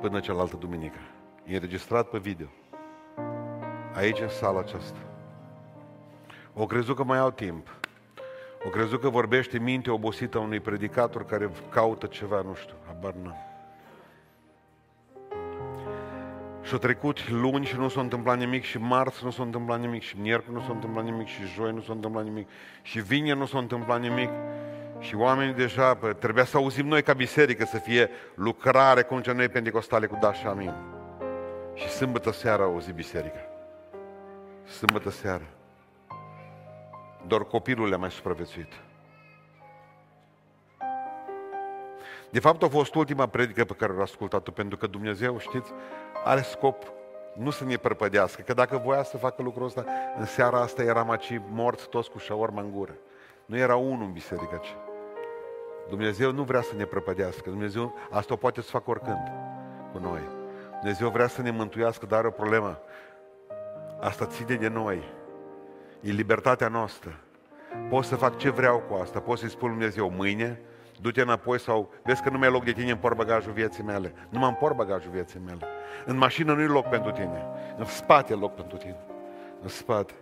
până 0.00 0.20
cealaltă 0.20 0.56
duminică. 0.56 0.98
E 1.44 1.54
înregistrat 1.54 2.08
pe 2.08 2.18
video. 2.18 2.46
Aici, 3.94 4.20
în 4.20 4.28
sala 4.28 4.60
aceasta. 4.60 4.98
O 6.54 6.66
crezut 6.66 6.96
că 6.96 7.04
mai 7.04 7.18
au 7.18 7.30
timp. 7.30 7.68
O 8.66 8.68
crezut 8.68 9.00
că 9.00 9.08
vorbește 9.08 9.58
minte 9.58 9.90
obosită 9.90 10.38
unui 10.38 10.60
predicator 10.60 11.24
care 11.24 11.50
caută 11.70 12.06
ceva, 12.06 12.42
nu 12.42 12.54
știu, 12.54 12.74
habar 12.86 13.12
n-am. 13.12 13.36
Și-a 16.62 16.78
trecut 16.78 17.30
luni 17.30 17.64
și 17.64 17.76
nu 17.76 17.88
s-a 17.88 18.00
întâmplat 18.00 18.38
nimic 18.38 18.62
și 18.62 18.78
marți 18.78 19.24
nu 19.24 19.30
s-a 19.30 19.42
întâmplat 19.42 19.80
nimic 19.80 20.02
și 20.02 20.20
miercuri 20.20 20.56
nu 20.56 20.60
s-a 20.60 20.72
întâmplat 20.72 21.04
nimic 21.04 21.26
și 21.26 21.42
joi 21.54 21.72
nu 21.72 21.80
s-a 21.80 21.92
întâmplat 21.92 22.24
nimic 22.24 22.48
și 22.82 23.00
vineri 23.00 23.38
nu 23.38 23.46
s-a 23.46 23.58
întâmplat 23.58 24.00
nimic 24.00 24.30
și 25.04 25.14
oamenii 25.14 25.54
deja, 25.54 25.94
bă, 25.94 26.12
trebuia 26.12 26.44
să 26.44 26.56
auzim 26.56 26.86
noi 26.86 27.02
ca 27.02 27.12
biserică 27.12 27.64
să 27.64 27.78
fie 27.78 28.10
lucrare 28.34 29.02
cum 29.02 29.20
ce 29.20 29.32
noi 29.32 29.48
pentecostale 29.48 30.06
cu 30.06 30.18
daș 30.20 30.38
și 30.38 30.46
amin. 30.46 30.74
Și 31.74 31.88
sâmbătă 31.88 32.32
seara 32.32 32.62
auzi 32.62 32.92
biserica. 32.92 33.46
Sâmbătă 34.66 35.10
seara. 35.10 35.44
Doar 37.26 37.44
copilul 37.44 37.88
le-a 37.88 37.98
mai 37.98 38.10
supraviețuit. 38.10 38.72
De 42.30 42.40
fapt, 42.40 42.62
a 42.62 42.68
fost 42.68 42.94
ultima 42.94 43.26
predică 43.26 43.64
pe 43.64 43.74
care 43.74 43.92
o 43.92 44.00
ascultat-o, 44.00 44.50
pentru 44.50 44.76
că 44.76 44.86
Dumnezeu, 44.86 45.38
știți, 45.38 45.72
are 46.24 46.40
scop 46.40 46.92
nu 47.34 47.50
să 47.50 47.64
ne 47.64 47.76
prăpădească, 47.76 48.42
că 48.42 48.54
dacă 48.54 48.76
voia 48.84 49.02
să 49.02 49.16
facă 49.16 49.42
lucrul 49.42 49.66
ăsta, 49.66 49.84
în 50.18 50.24
seara 50.24 50.60
asta 50.60 50.82
eram 50.82 51.10
aici 51.10 51.40
morți 51.50 51.88
toți 51.88 52.10
cu 52.10 52.18
șaorma 52.18 52.60
în 52.60 52.70
gură. 52.70 52.94
Nu 53.46 53.56
era 53.56 53.76
unul 53.76 54.06
în 54.06 54.12
biserică 54.12 54.60
aceea. 54.60 54.83
Dumnezeu 55.88 56.32
nu 56.32 56.42
vrea 56.42 56.60
să 56.60 56.74
ne 56.76 56.84
prăpădească. 56.84 57.50
Dumnezeu 57.50 57.94
asta 58.10 58.32
o 58.32 58.36
poate 58.36 58.60
să 58.60 58.70
facă 58.70 58.90
oricând 58.90 59.32
cu 59.92 59.98
noi. 59.98 60.20
Dumnezeu 60.80 61.08
vrea 61.08 61.26
să 61.26 61.42
ne 61.42 61.50
mântuiască, 61.50 62.06
dar 62.06 62.18
are 62.18 62.26
o 62.26 62.30
problemă. 62.30 62.78
Asta 64.00 64.26
ține 64.26 64.54
de 64.54 64.68
noi. 64.68 65.02
E 66.00 66.10
libertatea 66.10 66.68
noastră. 66.68 67.18
Pot 67.88 68.04
să 68.04 68.16
fac 68.16 68.36
ce 68.36 68.50
vreau 68.50 68.78
cu 68.78 68.94
asta. 68.94 69.20
Pot 69.20 69.38
să-i 69.38 69.48
spun 69.48 69.68
Dumnezeu 69.68 70.10
mâine, 70.10 70.60
du-te 71.00 71.20
înapoi 71.20 71.60
sau 71.60 71.92
vezi 72.02 72.22
că 72.22 72.30
nu 72.30 72.38
mai 72.38 72.48
e 72.48 72.50
loc 72.50 72.64
de 72.64 72.72
tine 72.72 72.90
în 72.90 72.96
portbagajul 72.96 73.52
vieții 73.52 73.82
mele. 73.82 74.14
Nu 74.28 74.38
mă 74.38 74.46
în 74.60 74.72
bagajul 74.76 75.10
vieții 75.10 75.40
mele. 75.44 75.66
În 76.04 76.16
mașină 76.16 76.54
nu 76.54 76.60
e 76.60 76.66
loc 76.66 76.88
pentru 76.88 77.10
tine. 77.10 77.46
În 77.76 77.84
spate 77.84 78.32
e 78.32 78.36
loc 78.36 78.54
pentru 78.54 78.76
tine. 78.76 78.96
În 79.62 79.68
spate. 79.68 80.12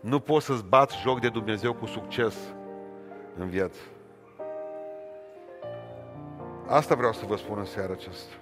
Nu 0.00 0.20
poți 0.20 0.46
să-ți 0.46 0.64
bați 0.64 1.00
joc 1.00 1.20
de 1.20 1.28
Dumnezeu 1.28 1.74
cu 1.74 1.86
succes 1.86 2.34
în 3.38 3.48
viață. 3.48 3.80
Asta 6.70 6.94
vreau 6.94 7.12
să 7.12 7.24
vă 7.26 7.36
spun 7.36 7.58
în 7.58 7.64
seara 7.64 7.92
aceasta. 7.92 8.34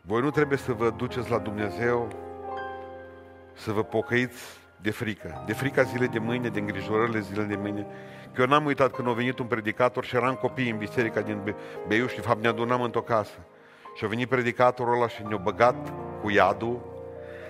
Voi 0.00 0.20
nu 0.20 0.30
trebuie 0.30 0.58
să 0.58 0.72
vă 0.72 0.90
duceți 0.90 1.30
la 1.30 1.38
Dumnezeu 1.38 2.08
să 3.52 3.72
vă 3.72 3.82
pocăiți 3.82 4.42
de 4.80 4.90
frică. 4.90 5.42
De 5.46 5.52
frica 5.52 5.82
zilei 5.82 6.08
de 6.08 6.18
mâine, 6.18 6.48
de 6.48 6.58
îngrijorările 6.58 7.20
zilei 7.20 7.46
de 7.46 7.56
mâine. 7.56 7.86
Că 8.32 8.40
eu 8.40 8.46
n-am 8.46 8.64
uitat 8.64 8.92
când 8.92 9.08
a 9.08 9.12
venit 9.12 9.38
un 9.38 9.46
predicator 9.46 10.04
și 10.04 10.16
eram 10.16 10.34
copii 10.34 10.70
în 10.70 10.76
biserica 10.76 11.20
din 11.20 11.54
Beiuș 11.86 12.10
și 12.10 12.16
de 12.16 12.22
fapt 12.26 12.40
ne 12.40 12.48
adunam 12.48 12.82
într-o 12.82 13.02
casă. 13.02 13.38
Și 13.94 14.04
a 14.04 14.08
venit 14.08 14.28
predicatorul 14.28 14.94
ăla 14.94 15.08
și 15.08 15.22
ne-a 15.22 15.36
băgat 15.36 15.92
cu 16.22 16.30
iadul. 16.30 16.80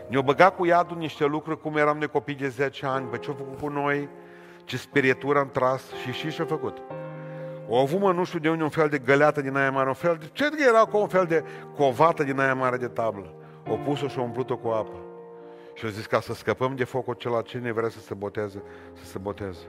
Ne-a 0.09 0.21
băgat 0.21 0.57
cu 0.57 0.65
iadul 0.65 0.97
niște 0.97 1.25
lucruri 1.25 1.61
cum 1.61 1.77
eram 1.77 1.99
de 1.99 2.07
copii 2.07 2.35
de 2.35 2.49
10 2.49 2.87
ani. 2.87 3.07
Bă, 3.11 3.17
ce-a 3.17 3.35
făcut 3.35 3.59
cu 3.59 3.69
noi? 3.69 4.09
Ce 4.65 4.77
spirietură 4.77 5.39
am 5.39 5.51
tras 5.51 5.83
și 6.03 6.13
și 6.13 6.31
ce-a 6.31 6.45
făcut? 6.45 6.83
O 7.69 7.79
avut, 7.79 8.01
mă, 8.01 8.13
nu 8.13 8.25
știu 8.25 8.39
de 8.39 8.51
unde, 8.51 8.63
un 8.63 8.69
fel 8.69 8.89
de 8.89 8.99
găleată 8.99 9.41
din 9.41 9.57
aia 9.57 9.71
mare, 9.71 9.89
un 9.89 9.95
fel 9.95 10.17
de... 10.21 10.29
Ce 10.33 10.51
era 10.69 10.85
cu 10.85 10.97
un 10.97 11.09
fel 11.09 11.25
de 11.25 11.45
covată 11.77 12.23
din 12.23 12.39
aia 12.39 12.55
mare 12.55 12.77
de 12.77 12.89
tablă? 12.89 13.35
O 13.69 13.77
pus-o 13.77 14.09
și 14.09 14.19
o 14.19 14.23
umplut-o 14.23 14.57
cu 14.57 14.69
apă. 14.69 14.97
Și 15.75 15.87
a 15.87 15.89
zis, 15.89 16.07
ca 16.07 16.21
să 16.21 16.35
scăpăm 16.35 16.75
de 16.77 16.85
focul 16.85 17.15
acela, 17.15 17.43
cine 17.43 17.73
vrea 17.73 17.89
să 17.89 17.99
se 17.99 18.15
boteze, 18.15 18.63
să 18.93 19.05
se 19.05 19.19
boteze. 19.19 19.67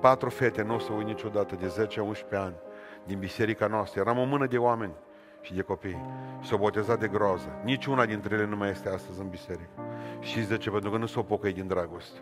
Patru 0.00 0.28
fete, 0.28 0.62
nu 0.62 0.74
o 0.74 0.78
să 0.78 0.92
uit 0.92 1.06
niciodată, 1.06 1.56
de 1.60 1.88
10-11 2.34 2.36
ani, 2.36 2.54
din 3.04 3.18
biserica 3.18 3.66
noastră. 3.66 4.00
Eram 4.00 4.18
o 4.18 4.24
mână 4.24 4.46
de 4.46 4.58
oameni 4.58 4.92
și 5.40 5.54
de 5.54 5.62
copii. 5.62 6.02
Și 6.40 6.48
s-au 6.48 6.58
botezat 6.58 7.00
de 7.00 7.08
groază. 7.08 7.60
Nici 7.64 7.86
una 7.86 8.06
dintre 8.06 8.34
ele 8.34 8.46
nu 8.46 8.56
mai 8.56 8.70
este 8.70 8.88
astăzi 8.88 9.20
în 9.20 9.28
biserică. 9.28 9.70
Și 10.20 10.40
de 10.40 10.56
ce? 10.56 10.70
Pentru 10.70 10.90
că 10.90 10.96
nu 10.96 11.06
s-au 11.06 11.22
pocăit 11.22 11.54
din 11.54 11.66
dragoste. 11.66 12.18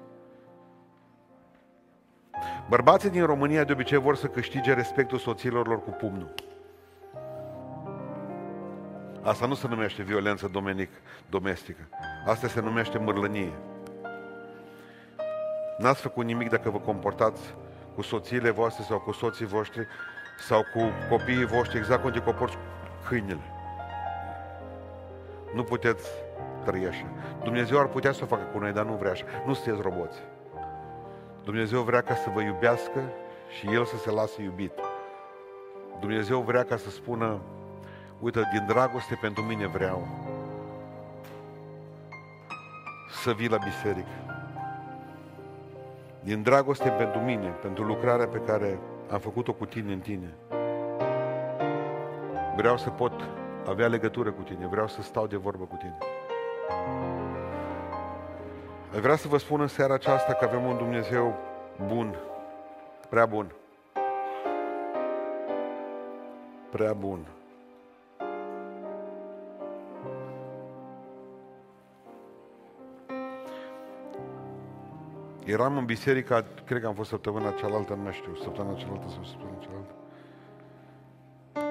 Bărbații 2.69 3.11
din 3.11 3.25
România 3.25 3.65
de 3.65 3.73
obicei 3.73 3.99
vor 3.99 4.17
să 4.17 4.27
câștige 4.27 4.73
respectul 4.75 5.19
soților 5.19 5.67
lor 5.67 5.83
cu 5.83 5.91
pumnul. 5.91 6.35
Asta 9.23 9.47
nu 9.47 9.55
se 9.55 9.69
numește 9.69 10.03
violență 10.03 10.49
domenic, 10.53 10.91
domestică. 11.29 11.89
Asta 12.27 12.49
se 12.49 12.61
numește 12.61 12.99
mărlănie. 12.99 13.53
N-ați 15.79 16.01
făcut 16.01 16.25
nimic 16.25 16.51
dacă 16.51 16.71
vă 16.71 16.79
comportați 16.79 17.55
cu 17.95 18.03
soțiile 18.03 18.51
voastre 18.51 18.85
sau 18.85 18.99
cu 18.99 19.13
soții 19.13 19.47
voștri 19.47 19.87
sau 20.39 20.61
cu 20.73 20.81
copiii 21.09 21.45
voștri 21.45 21.79
exact 21.79 22.03
cum 22.03 22.11
te 22.11 22.23
comporți 22.23 22.57
câinele. 23.09 23.41
Nu 25.55 25.63
puteți 25.63 26.09
trăi 26.65 26.87
așa. 26.87 27.07
Dumnezeu 27.43 27.79
ar 27.79 27.87
putea 27.87 28.13
să 28.13 28.21
o 28.23 28.27
facă 28.27 28.43
cu 28.53 28.59
noi, 28.59 28.73
dar 28.73 28.85
nu 28.85 28.93
vrea 28.93 29.11
așa. 29.11 29.25
Nu 29.47 29.55
sunteți 29.55 29.83
roboți. 29.83 30.19
Dumnezeu 31.45 31.81
vrea 31.81 32.01
ca 32.01 32.15
să 32.15 32.31
vă 32.35 32.41
iubească 32.41 33.01
și 33.59 33.67
El 33.73 33.85
să 33.85 33.97
se 33.97 34.11
lase 34.11 34.43
iubit. 34.43 34.73
Dumnezeu 36.01 36.41
vrea 36.41 36.65
ca 36.65 36.77
să 36.77 36.91
spună, 36.91 37.41
uite, 38.21 38.49
din 38.53 38.65
dragoste 38.67 39.19
pentru 39.21 39.43
mine 39.43 39.67
vreau 39.67 40.09
să 43.23 43.33
vii 43.33 43.49
la 43.49 43.57
biserică. 43.57 44.09
Din 46.21 46.43
dragoste 46.43 46.89
pentru 46.89 47.21
mine, 47.21 47.49
pentru 47.49 47.85
lucrarea 47.85 48.27
pe 48.27 48.39
care 48.39 48.79
am 49.11 49.19
făcut-o 49.19 49.53
cu 49.53 49.67
tine 49.67 49.93
în 49.93 50.01
tine. 50.01 50.35
Vreau 52.57 52.77
să 52.77 52.91
pot 52.91 53.13
avea 53.67 53.87
legătură 53.87 54.31
cu 54.31 54.43
tine, 54.43 54.67
vreau 54.67 54.89
să 54.89 55.03
stau 55.03 55.27
de 55.27 55.37
vorbă 55.37 55.65
cu 55.65 55.77
tine. 55.77 55.99
Vreau 59.01 59.17
să 59.17 59.29
vă 59.29 59.39
spun 59.39 59.61
în 59.61 59.67
seara 59.67 59.95
aceasta 59.95 60.33
că 60.33 60.45
avem 60.45 60.65
un 60.65 60.77
Dumnezeu 60.77 61.35
bun, 61.87 62.15
prea 63.09 63.27
bun. 63.27 63.53
Prea 66.71 66.93
bun. 66.93 67.27
Eram 75.45 75.77
în 75.77 75.85
biserica, 75.85 76.45
cred 76.65 76.81
că 76.81 76.87
am 76.87 76.95
fost 76.95 77.09
săptămâna 77.09 77.51
cealaltă, 77.51 77.95
nu 77.95 78.03
mai 78.03 78.13
știu, 78.13 78.35
săptămâna 78.35 78.77
cealaltă 78.77 79.09
sau 79.09 79.25
săptămâna 79.25 79.59
cealaltă. 79.59 79.95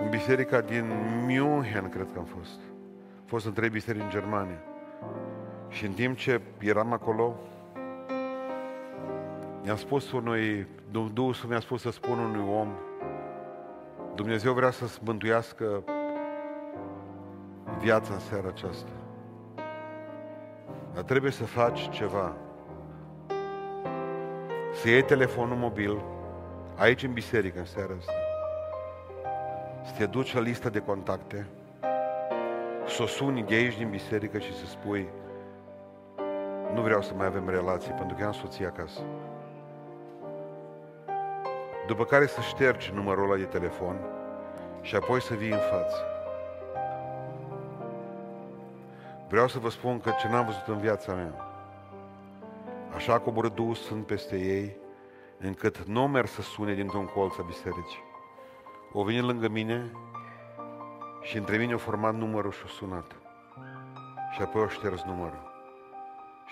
În 0.03 0.09
biserica 0.09 0.61
din 0.61 0.85
München, 1.27 1.89
cred 1.89 2.07
că 2.13 2.19
am 2.19 2.25
fost. 2.25 2.59
Am 3.19 3.25
fost 3.25 3.45
în 3.45 3.53
trei 3.53 3.69
biserici 3.69 4.01
în 4.01 4.09
Germania. 4.09 4.61
Și 5.73 5.85
în 5.85 5.91
timp 5.91 6.17
ce 6.17 6.41
eram 6.59 6.93
acolo, 6.93 7.35
i-am 9.65 9.75
spus 9.75 10.11
unui, 10.11 10.67
Duhul 10.91 11.35
mi-a 11.47 11.59
spus 11.59 11.81
să 11.81 11.91
spun 11.91 12.19
unui 12.19 12.53
om, 12.53 12.67
Dumnezeu 14.15 14.53
vrea 14.53 14.71
să-ți 14.71 14.99
mântuiască 15.03 15.83
viața 17.79 18.13
în 18.13 18.19
seara 18.19 18.47
aceasta. 18.47 18.91
Dar 20.93 21.03
trebuie 21.03 21.31
să 21.31 21.43
faci 21.43 21.89
ceva. 21.89 22.35
Să 24.73 24.89
iei 24.89 25.03
telefonul 25.03 25.57
mobil, 25.57 26.01
aici 26.75 27.03
în 27.03 27.13
biserică, 27.13 27.59
în 27.59 27.65
seara 27.65 27.93
asta. 27.97 28.11
Să 29.85 29.93
te 29.97 30.05
duci 30.05 30.33
la 30.33 30.39
lista 30.39 30.69
de 30.69 30.79
contacte, 30.79 31.47
să 32.87 33.01
o 33.01 33.05
suni 33.05 33.43
de 33.43 33.55
aici 33.55 33.77
din 33.77 33.89
biserică 33.89 34.37
și 34.37 34.53
să 34.53 34.65
spui 34.65 35.07
nu 36.73 36.81
vreau 36.81 37.01
să 37.01 37.13
mai 37.13 37.25
avem 37.25 37.49
relații 37.49 37.91
pentru 37.91 38.15
că 38.17 38.25
am 38.25 38.31
soția 38.31 38.67
acasă. 38.67 39.01
După 41.87 42.05
care 42.05 42.25
să 42.25 42.41
ștergi 42.41 42.91
numărul 42.93 43.23
ăla 43.23 43.35
de 43.35 43.43
telefon 43.43 43.95
și 44.81 44.95
apoi 44.95 45.21
să 45.21 45.33
vii 45.33 45.51
în 45.51 45.57
față. 45.71 45.95
Vreau 49.27 49.47
să 49.47 49.59
vă 49.59 49.69
spun 49.69 49.99
că 49.99 50.11
ce 50.19 50.27
n-am 50.27 50.45
văzut 50.45 50.67
în 50.67 50.77
viața 50.77 51.13
mea, 51.13 51.33
așa 52.95 53.13
a 53.13 53.19
coborât 53.19 53.55
Duhul 53.55 53.75
Sfânt 53.75 54.05
peste 54.05 54.37
ei, 54.37 54.77
încât 55.39 55.83
nu 55.83 56.07
merg 56.07 56.27
să 56.27 56.41
sune 56.41 56.73
dintr-un 56.73 57.05
colț 57.05 57.37
a 57.37 57.43
bisericii. 57.43 58.03
O 58.91 59.03
venit 59.03 59.23
lângă 59.23 59.47
mine 59.47 59.91
și 61.21 61.37
între 61.37 61.57
mine 61.57 61.71
au 61.71 61.77
format 61.77 62.15
numărul 62.15 62.51
și 62.51 62.61
o 62.65 62.67
sunat. 62.67 63.15
Și 64.31 64.41
apoi 64.41 64.61
au 64.61 64.67
șters 64.67 65.03
numărul. 65.03 65.52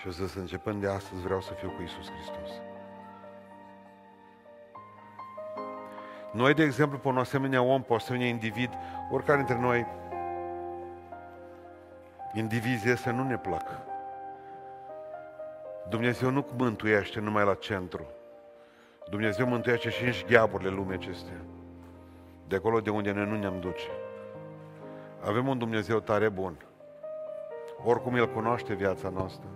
Și 0.02 0.08
o 0.08 0.10
zis, 0.10 0.34
începând 0.34 0.80
de 0.80 0.88
astăzi 0.88 1.22
vreau 1.22 1.40
să 1.40 1.52
fiu 1.52 1.68
cu 1.68 1.82
Isus 1.82 2.10
Hristos. 2.10 2.50
Noi, 6.32 6.54
de 6.54 6.62
exemplu, 6.62 6.98
pe 6.98 7.08
un 7.08 7.18
asemenea 7.18 7.62
om, 7.62 7.82
pe 7.82 7.92
un 7.92 7.98
asemenea 7.98 8.26
individ, 8.26 8.70
oricare 9.10 9.36
dintre 9.36 9.58
noi, 9.58 9.86
indivizii 12.32 12.96
să 12.96 13.10
nu 13.10 13.22
ne 13.22 13.38
plac. 13.38 13.68
Dumnezeu 15.88 16.30
nu 16.30 16.46
mântuiește 16.56 17.20
numai 17.20 17.44
la 17.44 17.54
centru. 17.54 18.06
Dumnezeu 19.10 19.46
mântuiește 19.46 19.90
și 19.90 20.04
în 20.04 20.12
șgheaburile 20.12 20.70
lumii 20.70 20.94
acestea. 20.94 21.40
De 22.48 22.56
acolo 22.56 22.80
de 22.80 22.90
unde 22.90 23.12
noi 23.12 23.26
nu 23.26 23.36
ne-am 23.36 23.60
duce. 23.60 23.88
Avem 25.24 25.48
un 25.48 25.58
Dumnezeu 25.58 26.00
tare 26.00 26.28
bun. 26.28 26.56
Oricum 27.84 28.14
El 28.14 28.32
cunoaște 28.32 28.74
viața 28.74 29.08
noastră. 29.08 29.48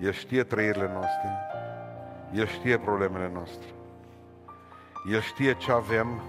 El 0.00 0.12
știe 0.12 0.44
trăirile 0.44 0.90
noastre. 0.92 1.30
El 2.32 2.46
știe 2.46 2.78
problemele 2.78 3.30
noastre. 3.32 3.68
El 5.10 5.20
știe 5.20 5.54
ce 5.54 5.72
avem. 5.72 6.22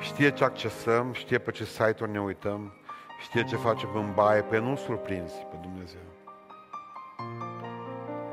Știe 0.00 0.30
ce 0.30 0.44
accesăm, 0.44 1.12
știe 1.12 1.38
pe 1.38 1.50
ce 1.50 1.64
site-uri 1.64 2.10
ne 2.10 2.20
uităm, 2.20 2.72
știe 3.20 3.44
ce 3.44 3.56
facem 3.56 3.88
în 3.94 4.12
baie, 4.14 4.42
pe 4.42 4.58
nu 4.58 4.76
surprinzi 4.76 5.46
pe 5.50 5.56
Dumnezeu. 5.60 6.00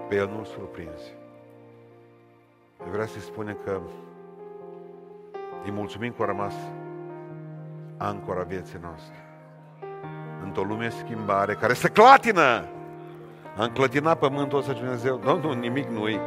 Pe 0.10 0.16
El 0.16 0.28
nu 0.28 0.44
surprinzi. 0.44 1.14
Eu 2.80 2.92
vreau 2.92 3.08
să-i 3.08 3.22
spune 3.22 3.58
că 3.64 3.82
îi 5.64 5.72
mulțumim 5.72 6.14
că 6.14 6.24
a 6.24 6.26
rămas 6.26 6.54
ancora 7.98 8.44
vieții 8.44 8.80
noastre 8.82 9.25
într-o 10.46 10.64
lume 10.64 10.90
schimbare 10.90 11.54
care 11.54 11.74
se 11.74 11.90
clatină. 11.90 12.66
Am 13.58 13.70
clătinat 13.74 14.20
pământul 14.20 14.58
ăsta 14.58 14.72
Dumnezeu. 14.72 15.22
Domnul, 15.26 15.56
nimic 15.56 15.90
nu-i. 15.90 16.20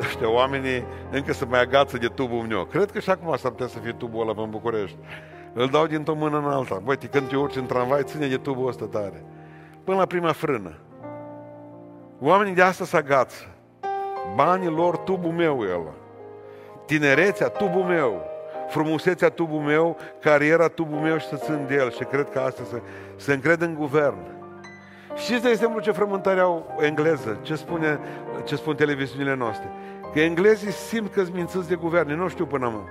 Ăștia 0.00 0.30
oamenii 0.30 0.84
încă 1.10 1.32
să 1.32 1.44
mai 1.48 1.60
agață 1.60 1.98
de 1.98 2.06
tubul 2.06 2.40
meu. 2.48 2.64
Cred 2.64 2.90
că 2.90 3.00
și 3.00 3.10
acum 3.10 3.36
s-ar 3.36 3.50
putea 3.50 3.66
să 3.66 3.78
fie 3.78 3.92
tubul 3.92 4.28
ăla 4.28 4.42
în 4.42 4.50
București. 4.50 4.96
Îl 5.52 5.68
dau 5.68 5.86
dintr-o 5.86 6.14
mână 6.14 6.38
în 6.38 6.44
alta. 6.44 6.80
Băi, 6.84 6.96
când 6.96 7.28
te 7.28 7.36
urci 7.36 7.56
în 7.56 7.66
tramvai, 7.66 8.02
ține 8.02 8.26
de 8.26 8.36
tubul 8.36 8.68
ăsta 8.68 8.84
tare. 8.84 9.24
Până 9.84 9.96
la 9.96 10.06
prima 10.06 10.32
frână. 10.32 10.72
Oamenii 12.20 12.54
de 12.54 12.62
asta 12.62 12.84
se 12.84 12.96
agață. 12.96 13.46
Banii 14.34 14.68
lor, 14.68 14.96
tubul 14.96 15.30
meu 15.30 15.62
e 15.62 15.72
ăla. 15.74 15.94
Tinerețea, 16.86 17.48
tubul 17.48 17.82
meu 17.82 18.31
frumusețea 18.72 19.28
tubul 19.28 19.60
meu, 19.60 19.96
cariera 20.20 20.68
tubul 20.68 20.98
meu 20.98 21.18
și 21.18 21.26
să 21.26 21.36
țin 21.36 21.64
de 21.66 21.74
el. 21.74 21.90
Și 21.90 22.04
cred 22.04 22.30
că 22.30 22.38
asta 22.38 22.62
să, 22.70 22.80
să 23.16 23.32
încred 23.32 23.60
în 23.60 23.74
guvern. 23.74 24.16
Știți, 25.16 25.42
de 25.42 25.48
exemplu, 25.48 25.80
ce 25.80 25.90
frământare 25.90 26.40
au 26.40 26.78
engleză? 26.80 27.38
Ce, 27.42 27.54
spune, 27.54 27.98
ce 28.44 28.56
spun 28.56 28.74
televiziunile 28.74 29.34
noastre? 29.34 29.70
Că 30.12 30.20
englezii 30.20 30.72
simt 30.72 31.12
că 31.12 31.24
mințiți 31.32 31.68
de 31.68 31.74
guverne. 31.74 32.14
Nu 32.14 32.28
știu 32.28 32.46
până 32.46 32.66
acum. 32.66 32.88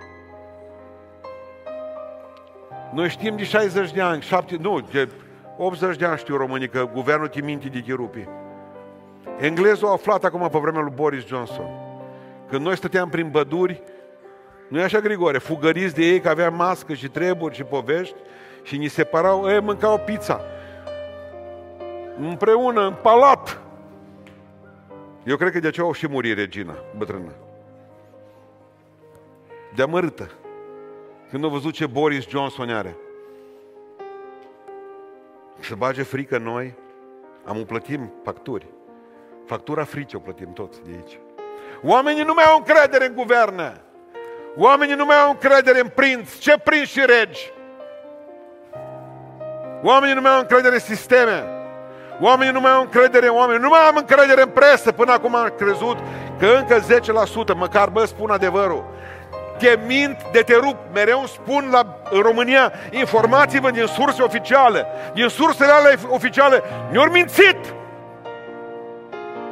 Noi 2.93 3.09
știm 3.09 3.35
de 3.35 3.43
60 3.43 3.91
de 3.91 4.01
ani, 4.01 4.21
7, 4.21 4.57
nu, 4.59 4.79
de 4.91 5.09
80 5.57 5.97
de 5.97 6.05
ani 6.05 6.17
știu 6.17 6.37
românii 6.37 6.69
că 6.69 6.89
guvernul 6.93 7.27
te 7.27 7.41
minte 7.41 7.67
de 7.67 7.79
chirupi. 7.79 8.27
Englezul 9.39 9.87
a 9.87 9.91
aflat 9.91 10.23
acum 10.23 10.49
pe 10.51 10.57
vremea 10.57 10.81
lui 10.81 10.91
Boris 10.95 11.25
Johnson. 11.25 11.65
Când 12.49 12.65
noi 12.65 12.77
stăteam 12.77 13.09
prin 13.09 13.29
băduri, 13.29 13.81
nu 14.71 14.79
e 14.79 14.83
așa, 14.83 14.99
Grigore? 14.99 15.37
Fugăriți 15.37 15.95
de 15.95 16.03
ei 16.03 16.19
că 16.19 16.29
avea 16.29 16.49
mască 16.49 16.93
și 16.93 17.07
treburi 17.07 17.55
și 17.55 17.63
povești 17.63 18.15
și 18.63 18.77
ni 18.77 18.87
separau, 18.87 19.49
ei 19.49 19.59
mâncau 19.59 19.97
pizza. 19.97 20.41
Împreună, 22.19 22.85
în 22.87 22.93
palat. 23.01 23.61
Eu 25.23 25.35
cred 25.37 25.51
că 25.51 25.59
de 25.59 25.67
aceea 25.67 25.85
au 25.85 25.93
și 25.93 26.07
murit 26.07 26.37
regina, 26.37 26.73
bătrână. 26.97 27.31
De 29.75 29.81
amărâtă. 29.81 30.31
Când 31.29 31.43
au 31.43 31.49
văzut 31.49 31.73
ce 31.73 31.85
Boris 31.85 32.27
Johnson 32.27 32.69
are. 32.69 32.95
Să 35.59 35.75
bage 35.75 36.03
frică 36.03 36.37
noi, 36.37 36.73
am 37.45 37.65
plătim 37.65 38.11
facturi. 38.23 38.65
Factura 39.45 39.83
fricii 39.83 40.17
o 40.17 40.21
plătim 40.21 40.53
toți 40.53 40.83
de 40.83 40.89
aici. 40.91 41.19
Oamenii 41.83 42.23
nu 42.23 42.33
mai 42.33 42.43
au 42.43 42.57
încredere 42.57 43.05
în 43.05 43.15
guverne. 43.15 43.81
Oamenii 44.57 44.95
nu 44.95 45.05
mai 45.05 45.15
au 45.15 45.29
încredere 45.29 45.79
în 45.79 45.87
prinț. 45.95 46.37
Ce 46.37 46.55
prinț 46.63 46.87
și 46.87 47.03
regi? 47.05 47.51
Oamenii 49.83 50.15
nu 50.15 50.21
mai 50.21 50.31
au 50.31 50.39
încredere 50.39 50.73
în 50.73 50.79
sisteme. 50.79 51.43
Oamenii 52.19 52.53
nu 52.53 52.59
mai 52.59 52.71
au 52.71 52.81
încredere 52.81 53.27
în 53.27 53.35
oameni. 53.35 53.61
Nu 53.61 53.69
mai 53.69 53.79
am 53.79 53.95
încredere 53.95 54.41
în 54.41 54.49
presă. 54.49 54.91
Până 54.91 55.11
acum 55.11 55.35
am 55.35 55.53
crezut 55.57 55.97
că 56.39 56.47
încă 56.57 56.79
10%, 57.53 57.55
măcar 57.55 57.89
bă, 57.89 58.05
spun 58.05 58.29
adevărul. 58.29 58.85
Te 59.57 59.77
mint 59.85 60.17
de 60.31 60.41
te 60.41 60.55
rup. 60.55 60.77
Mereu 60.93 61.23
spun 61.25 61.69
la, 61.71 61.97
în 62.09 62.21
România, 62.21 62.71
informați-vă 62.89 63.71
din 63.71 63.85
surse 63.85 64.21
oficiale. 64.21 64.85
Din 65.13 65.27
sursele 65.27 65.71
alea 65.71 65.95
oficiale. 66.07 66.63
Ne-au 66.89 67.11
mințit. 67.11 67.57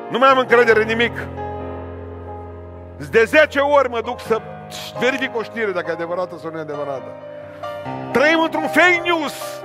Nu 0.10 0.18
mai 0.18 0.30
am 0.30 0.38
încredere 0.38 0.82
în 0.82 0.88
nimic. 0.88 1.18
De 3.12 3.24
10 3.24 3.60
ori 3.60 3.90
mă 3.90 4.02
duc 4.02 4.20
să 4.20 4.42
verific 5.00 5.36
o 5.36 5.44
știre 5.44 5.72
dacă 5.72 5.86
e 5.90 5.94
adevărată 5.94 6.38
sau 6.38 6.52
nu 6.52 6.58
e 6.58 6.62
adevărată. 6.62 7.16
Trăim 8.12 8.40
într-un 8.42 8.68
fake 8.68 9.02
news. 9.04 9.64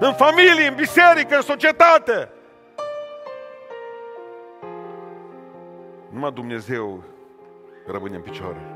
În 0.00 0.14
familie, 0.14 0.66
în 0.68 0.74
biserică, 0.74 1.34
în 1.36 1.42
societate. 1.42 2.28
Numai 6.08 6.32
Dumnezeu 6.32 7.02
rămâne 7.86 8.16
în 8.16 8.22
picioare. 8.22 8.66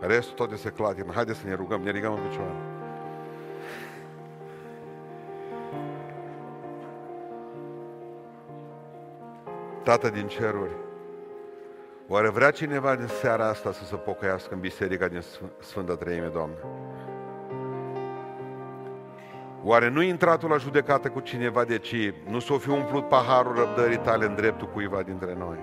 Restul 0.00 0.34
toate 0.34 0.56
se 0.56 0.70
clatină. 0.70 1.12
Haideți 1.14 1.38
să 1.38 1.46
ne 1.46 1.54
rugăm, 1.54 1.80
ne 1.80 1.90
ridicăm 1.90 2.12
în 2.12 2.28
picioare. 2.28 2.54
Tată 9.82 10.10
din 10.10 10.26
ceruri, 10.26 10.70
oare 12.08 12.28
vrea 12.28 12.50
cineva 12.50 12.96
din 12.96 13.06
seara 13.06 13.48
asta 13.48 13.72
să 13.72 13.84
se 13.84 13.96
pocăiască 13.96 14.54
în 14.54 14.60
biserica 14.60 15.08
din 15.08 15.22
Sfânta 15.60 15.96
Treime, 15.96 16.26
Doamne? 16.26 16.56
Oare 19.62 19.88
nu 19.88 20.02
intratul 20.02 20.48
la 20.48 20.56
judecată 20.56 21.08
cu 21.08 21.20
cineva 21.20 21.64
de 21.64 21.78
ci 21.78 22.12
nu 22.28 22.38
s-o 22.38 22.58
fi 22.58 22.68
umplut 22.68 23.08
paharul 23.08 23.54
răbdării 23.54 23.98
tale 23.98 24.24
în 24.24 24.34
dreptul 24.34 24.68
cuiva 24.68 25.02
dintre 25.02 25.34
noi? 25.38 25.58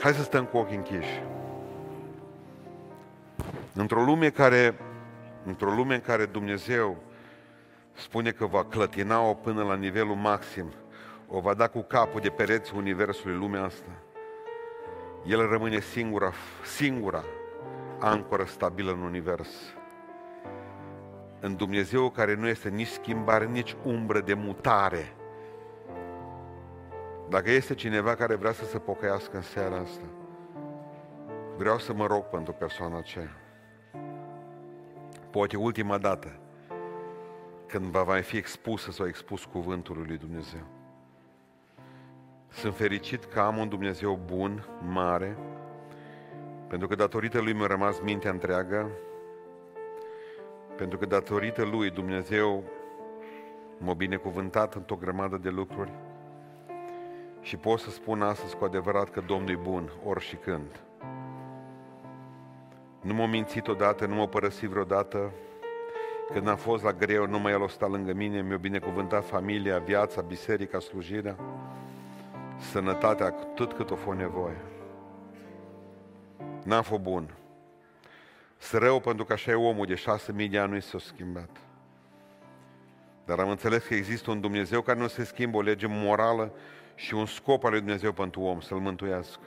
Hai 0.00 0.12
să 0.12 0.22
stăm 0.22 0.44
cu 0.44 0.56
ochii 0.56 0.76
închiși. 0.76 1.22
Într-o 3.74 4.02
lume 4.02 4.30
care, 4.30 4.74
într-o 5.44 5.70
lume 5.70 5.94
în 5.94 6.00
care 6.00 6.24
Dumnezeu 6.24 6.96
spune 7.92 8.30
că 8.30 8.46
va 8.46 8.64
clătina-o 8.64 9.34
până 9.34 9.62
la 9.62 9.74
nivelul 9.74 10.14
maxim, 10.14 10.72
o 11.30 11.40
va 11.40 11.54
da 11.54 11.68
cu 11.68 11.80
capul 11.80 12.20
de 12.20 12.30
pereți 12.30 12.74
Universului 12.74 13.36
lumea 13.36 13.64
asta, 13.64 13.90
El 15.24 15.48
rămâne 15.48 15.80
singura, 15.80 16.32
singura 16.64 17.24
ancoră 17.98 18.44
stabilă 18.44 18.92
în 18.92 19.00
Univers. 19.00 19.48
În 21.40 21.56
Dumnezeu 21.56 22.10
care 22.10 22.34
nu 22.34 22.48
este 22.48 22.68
nici 22.68 22.86
schimbare, 22.86 23.46
nici 23.46 23.76
umbră 23.84 24.20
de 24.20 24.34
mutare. 24.34 25.14
Dacă 27.28 27.50
este 27.50 27.74
cineva 27.74 28.14
care 28.14 28.34
vrea 28.34 28.52
să 28.52 28.64
se 28.64 28.78
pocăiască 28.78 29.36
în 29.36 29.42
seara 29.42 29.76
asta, 29.76 30.04
vreau 31.56 31.78
să 31.78 31.92
mă 31.92 32.06
rog 32.06 32.24
pentru 32.24 32.52
persoana 32.52 32.98
aceea. 32.98 33.36
Poate 35.30 35.56
ultima 35.56 35.98
dată 35.98 36.38
când 37.66 37.84
va 37.84 38.02
mai 38.02 38.22
fi 38.22 38.36
expusă 38.36 38.90
sau 38.90 39.06
expus 39.06 39.44
cuvântul 39.44 40.04
lui 40.06 40.16
Dumnezeu. 40.16 40.79
Sunt 42.52 42.74
fericit 42.74 43.24
că 43.24 43.40
am 43.40 43.56
un 43.56 43.68
Dumnezeu 43.68 44.20
bun, 44.26 44.66
mare, 44.88 45.36
pentru 46.68 46.88
că 46.88 46.94
datorită 46.94 47.40
lui 47.40 47.52
mi-a 47.52 47.66
rămas 47.66 48.00
mintea 48.00 48.30
întreagă, 48.30 48.90
pentru 50.76 50.98
că 50.98 51.06
datorită 51.06 51.64
lui 51.64 51.90
Dumnezeu 51.90 52.64
m-a 53.78 53.94
binecuvântat 53.94 54.74
într-o 54.74 54.96
grămadă 54.96 55.36
de 55.36 55.48
lucruri 55.48 55.92
și 57.40 57.56
pot 57.56 57.78
să 57.78 57.90
spun 57.90 58.22
astăzi 58.22 58.56
cu 58.56 58.64
adevărat 58.64 59.10
că 59.10 59.22
Domnul 59.26 59.50
e 59.50 59.58
bun, 59.62 59.92
ori 60.04 60.24
și 60.24 60.36
când. 60.36 60.80
Nu 63.00 63.14
m-a 63.14 63.26
mințit 63.26 63.68
odată, 63.68 64.06
nu 64.06 64.14
m-a 64.14 64.26
părăsit 64.26 64.68
vreodată, 64.68 65.32
când 66.32 66.48
am 66.48 66.56
fost 66.56 66.82
la 66.84 66.92
greu, 66.92 67.26
numai 67.26 67.52
El 67.52 67.62
o 67.62 67.68
sta 67.68 67.86
lângă 67.86 68.12
mine, 68.12 68.42
mi-a 68.42 68.56
binecuvântat 68.56 69.24
familia, 69.26 69.78
viața, 69.78 70.20
biserica, 70.20 70.78
slujirea, 70.78 71.36
sănătatea, 72.60 73.30
tot 73.30 73.72
cât 73.72 73.90
o 73.90 73.94
fost 73.94 74.18
nevoie. 74.18 74.60
N-am 76.64 76.82
fost 76.82 77.00
bun. 77.00 77.34
Sunt 78.58 78.82
rău 78.82 79.00
pentru 79.00 79.24
că 79.24 79.32
așa 79.32 79.50
e 79.50 79.54
omul, 79.54 79.86
de 79.86 79.94
șase 79.94 80.32
mii 80.32 80.48
de 80.48 80.58
ani 80.58 80.72
nu 80.72 80.80
s-a 80.80 80.98
schimbat. 80.98 81.56
Dar 83.24 83.38
am 83.38 83.50
înțeles 83.50 83.84
că 83.84 83.94
există 83.94 84.30
un 84.30 84.40
Dumnezeu 84.40 84.80
care 84.80 84.98
nu 84.98 85.06
se 85.06 85.24
schimbă, 85.24 85.56
o 85.56 85.60
lege 85.60 85.86
morală 85.86 86.52
și 86.94 87.14
un 87.14 87.26
scop 87.26 87.64
al 87.64 87.70
lui 87.70 87.80
Dumnezeu 87.80 88.12
pentru 88.12 88.40
om, 88.40 88.60
să-l 88.60 88.78
mântuiască. 88.78 89.42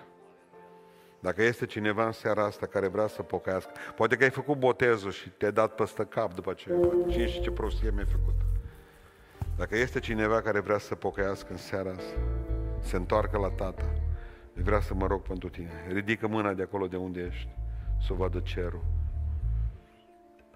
Dacă 1.19 1.43
este 1.43 1.65
cineva 1.65 2.05
în 2.05 2.11
seara 2.11 2.45
asta 2.45 2.65
care 2.65 2.87
vrea 2.87 3.07
să 3.07 3.21
pocăiască, 3.21 3.71
poate 3.95 4.15
că 4.15 4.23
ai 4.23 4.29
făcut 4.29 4.57
botezul 4.57 5.11
și 5.11 5.29
te-ai 5.29 5.51
dat 5.51 5.75
păstă 5.75 6.03
cap 6.03 6.33
după 6.33 6.53
ce 6.53 6.71
ce 7.09 7.25
și 7.25 7.41
ce 7.41 7.51
prostie 7.51 7.91
mi-ai 7.93 8.07
făcut. 8.11 8.35
Dacă 9.57 9.77
este 9.77 9.99
cineva 9.99 10.41
care 10.41 10.59
vrea 10.59 10.77
să 10.77 10.95
pocăiască 10.95 11.47
în 11.51 11.57
seara 11.57 11.89
asta, 11.89 12.19
se 12.83 12.95
întoarcă 12.95 13.37
la 13.37 13.49
tata, 13.49 13.93
vrea 14.53 14.79
să 14.79 14.93
mă 14.93 15.07
rog 15.07 15.21
pentru 15.21 15.49
tine. 15.49 15.87
Ridică 15.87 16.27
mâna 16.27 16.53
de 16.53 16.61
acolo 16.61 16.87
de 16.87 16.97
unde 16.97 17.21
ești, 17.21 17.49
să 18.05 18.13
o 18.13 18.15
vadă 18.15 18.39
cerul. 18.39 18.83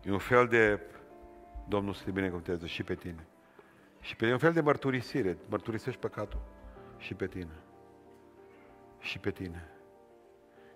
E 0.03 0.11
un 0.11 0.17
fel 0.17 0.47
de, 0.47 0.80
Domnul 1.67 1.93
să 1.93 2.03
te 2.03 2.11
binecuvânteze 2.11 2.65
și 2.65 2.84
pe 2.84 2.95
tine. 2.95 3.28
Și 4.01 4.15
pe 4.15 4.32
un 4.32 4.38
fel 4.38 4.53
de 4.53 4.61
mărturisire, 4.61 5.38
mărturisești 5.49 5.99
păcatul 5.99 6.41
și 6.97 7.13
pe 7.13 7.28
tine. 7.28 7.55
Și 8.99 9.19
pe 9.19 9.32
tine. 9.32 9.69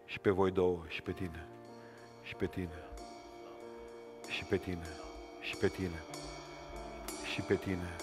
Și 0.05 0.19
pe 0.19 0.29
voi 0.29 0.51
două, 0.51 0.83
și 0.87 1.01
pe 1.01 1.11
tine, 1.11 1.45
și 2.23 2.35
pe 2.35 2.45
tine, 2.45 2.79
și 4.27 4.45
pe 4.45 4.57
tine, 4.57 4.85
și 5.41 5.55
pe 5.55 5.67
tine, 5.67 6.03
și 7.23 7.41
pe 7.41 7.55
tine, 7.55 7.95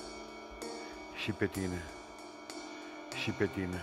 și 1.17 1.33
pe 1.33 1.33
tine, 1.33 1.33
și 1.33 1.33
pe 1.33 1.47
tine, 1.47 1.83
și 3.23 3.31
pe 3.31 3.47
tine, 3.47 3.83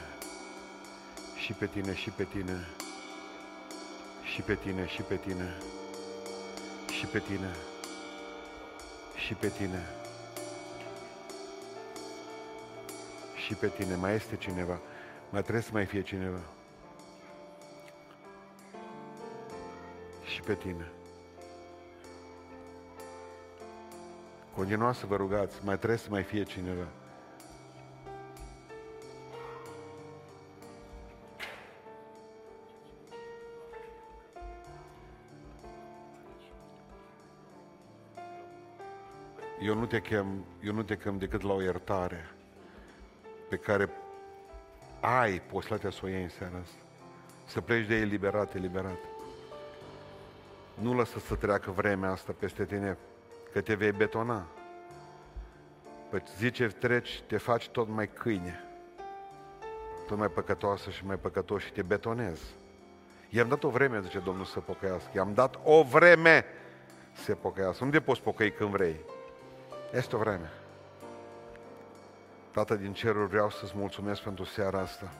și 1.35 1.53
pe 1.53 1.65
tine, 1.65 1.95
și 1.95 2.09
pe 2.09 2.23
tine, 2.23 2.65
și 4.23 4.41
pe 4.41 4.55
tine, 4.55 4.85
și 4.87 5.01
pe 5.01 5.15
tine, 5.15 5.55
și 9.15 9.33
pe 9.33 9.49
tine, 9.49 9.85
și 13.45 13.53
pe 13.53 13.67
tine, 13.67 13.95
mai 13.95 14.15
este 14.15 14.35
cineva, 14.35 14.79
mai 15.29 15.41
trebuie 15.41 15.63
să 15.63 15.69
mai 15.73 15.85
fie 15.85 16.01
cineva. 16.01 16.39
și 20.35 20.41
pe 20.41 20.55
tine. 20.55 20.91
Continuați 24.55 24.99
să 24.99 25.05
vă 25.05 25.15
rugați, 25.15 25.55
mai 25.63 25.77
trebuie 25.77 25.97
să 25.97 26.07
mai 26.09 26.23
fie 26.23 26.43
cineva. 26.43 26.87
Eu 39.75 39.81
nu 39.81 39.87
te 39.87 40.01
chem, 40.01 40.45
eu 40.63 40.73
nu 40.73 40.83
te 40.83 40.97
chem 40.97 41.17
decât 41.17 41.41
la 41.41 41.53
o 41.53 41.61
iertare 41.61 42.29
pe 43.49 43.55
care 43.55 43.89
ai 44.99 45.41
posibilitatea 45.41 45.89
să 45.89 45.99
o 46.03 46.07
iei 46.07 46.23
în 46.23 46.29
seara 46.29 46.57
asta. 46.63 46.77
Să 47.45 47.61
pleci 47.61 47.87
de 47.87 47.95
eliberat, 47.95 48.55
eliberat. 48.55 48.97
Nu 50.73 50.93
lăsa 50.93 51.19
să 51.19 51.35
treacă 51.35 51.71
vremea 51.71 52.11
asta 52.11 52.35
peste 52.39 52.65
tine, 52.65 52.97
că 53.51 53.61
te 53.61 53.73
vei 53.73 53.91
betona. 53.91 54.45
Păi 56.09 56.23
zice, 56.37 56.67
treci, 56.67 57.21
te 57.27 57.37
faci 57.37 57.69
tot 57.69 57.87
mai 57.87 58.07
câine, 58.07 58.63
tot 60.07 60.17
mai 60.17 60.27
păcătoasă 60.29 60.89
și 60.89 61.05
mai 61.05 61.17
păcătos 61.17 61.63
și 61.63 61.71
te 61.71 61.81
betonezi. 61.81 62.45
I-am 63.29 63.47
dat 63.47 63.63
o 63.63 63.69
vreme, 63.69 64.01
zice 64.01 64.19
Domnul, 64.19 64.45
să 64.45 64.59
pocăiască. 64.59 65.09
I-am 65.15 65.33
dat 65.33 65.59
o 65.63 65.83
vreme 65.83 66.45
să 67.13 67.35
pocăiască. 67.35 67.83
Nu 67.83 67.91
te 67.91 68.01
poți 68.01 68.21
pocăi 68.21 68.51
când 68.51 68.69
vrei. 68.69 68.95
Este 69.91 70.15
o 70.15 70.19
vreme. 70.19 70.51
Tată 72.51 72.75
din 72.75 72.93
ceruri, 72.93 73.29
vreau 73.29 73.49
să-ți 73.49 73.73
mulțumesc 73.75 74.21
pentru 74.21 74.43
seara 74.43 74.79
asta. 74.79 75.11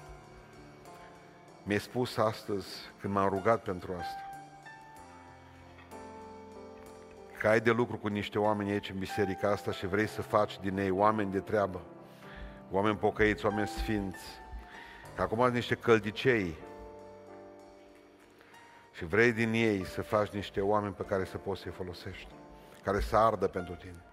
Mi-ai 1.64 1.80
spus 1.80 2.18
astăzi, 2.18 2.68
când 3.00 3.14
m-am 3.14 3.30
rugat 3.30 3.64
pentru 3.64 3.94
asta, 4.00 4.30
că 7.40 7.48
ai 7.48 7.60
de 7.60 7.72
lucru 7.72 7.98
cu 7.98 8.08
niște 8.08 8.40
oameni 8.40 8.72
aici 8.72 8.90
în 8.90 9.00
biserica 9.00 9.50
asta 9.50 9.72
și 9.72 9.88
vrei 9.88 10.08
să 10.08 10.22
faci 10.22 10.60
din 10.60 10.78
ei 10.78 10.90
oameni 10.90 11.32
de 11.32 11.40
treabă, 11.40 11.82
oameni 12.72 12.98
pocăiți, 12.98 13.46
oameni 13.46 13.68
sfinți, 13.68 14.26
că 15.16 15.22
acum 15.22 15.40
sunt 15.40 15.54
niște 15.54 15.76
căldicei 15.76 16.56
și 18.92 19.06
vrei 19.06 19.32
din 19.32 19.54
ei 19.54 19.86
să 19.86 20.02
faci 20.02 20.30
niște 20.30 20.62
oameni 20.62 20.94
pe 20.94 21.04
care 21.04 21.26
să 21.26 21.38
poți 21.38 21.62
să-i 21.62 21.72
folosești, 21.72 22.34
care 22.84 23.00
să 23.00 23.18
ardă 23.18 23.48
pentru 23.48 23.76
tine, 23.76 24.04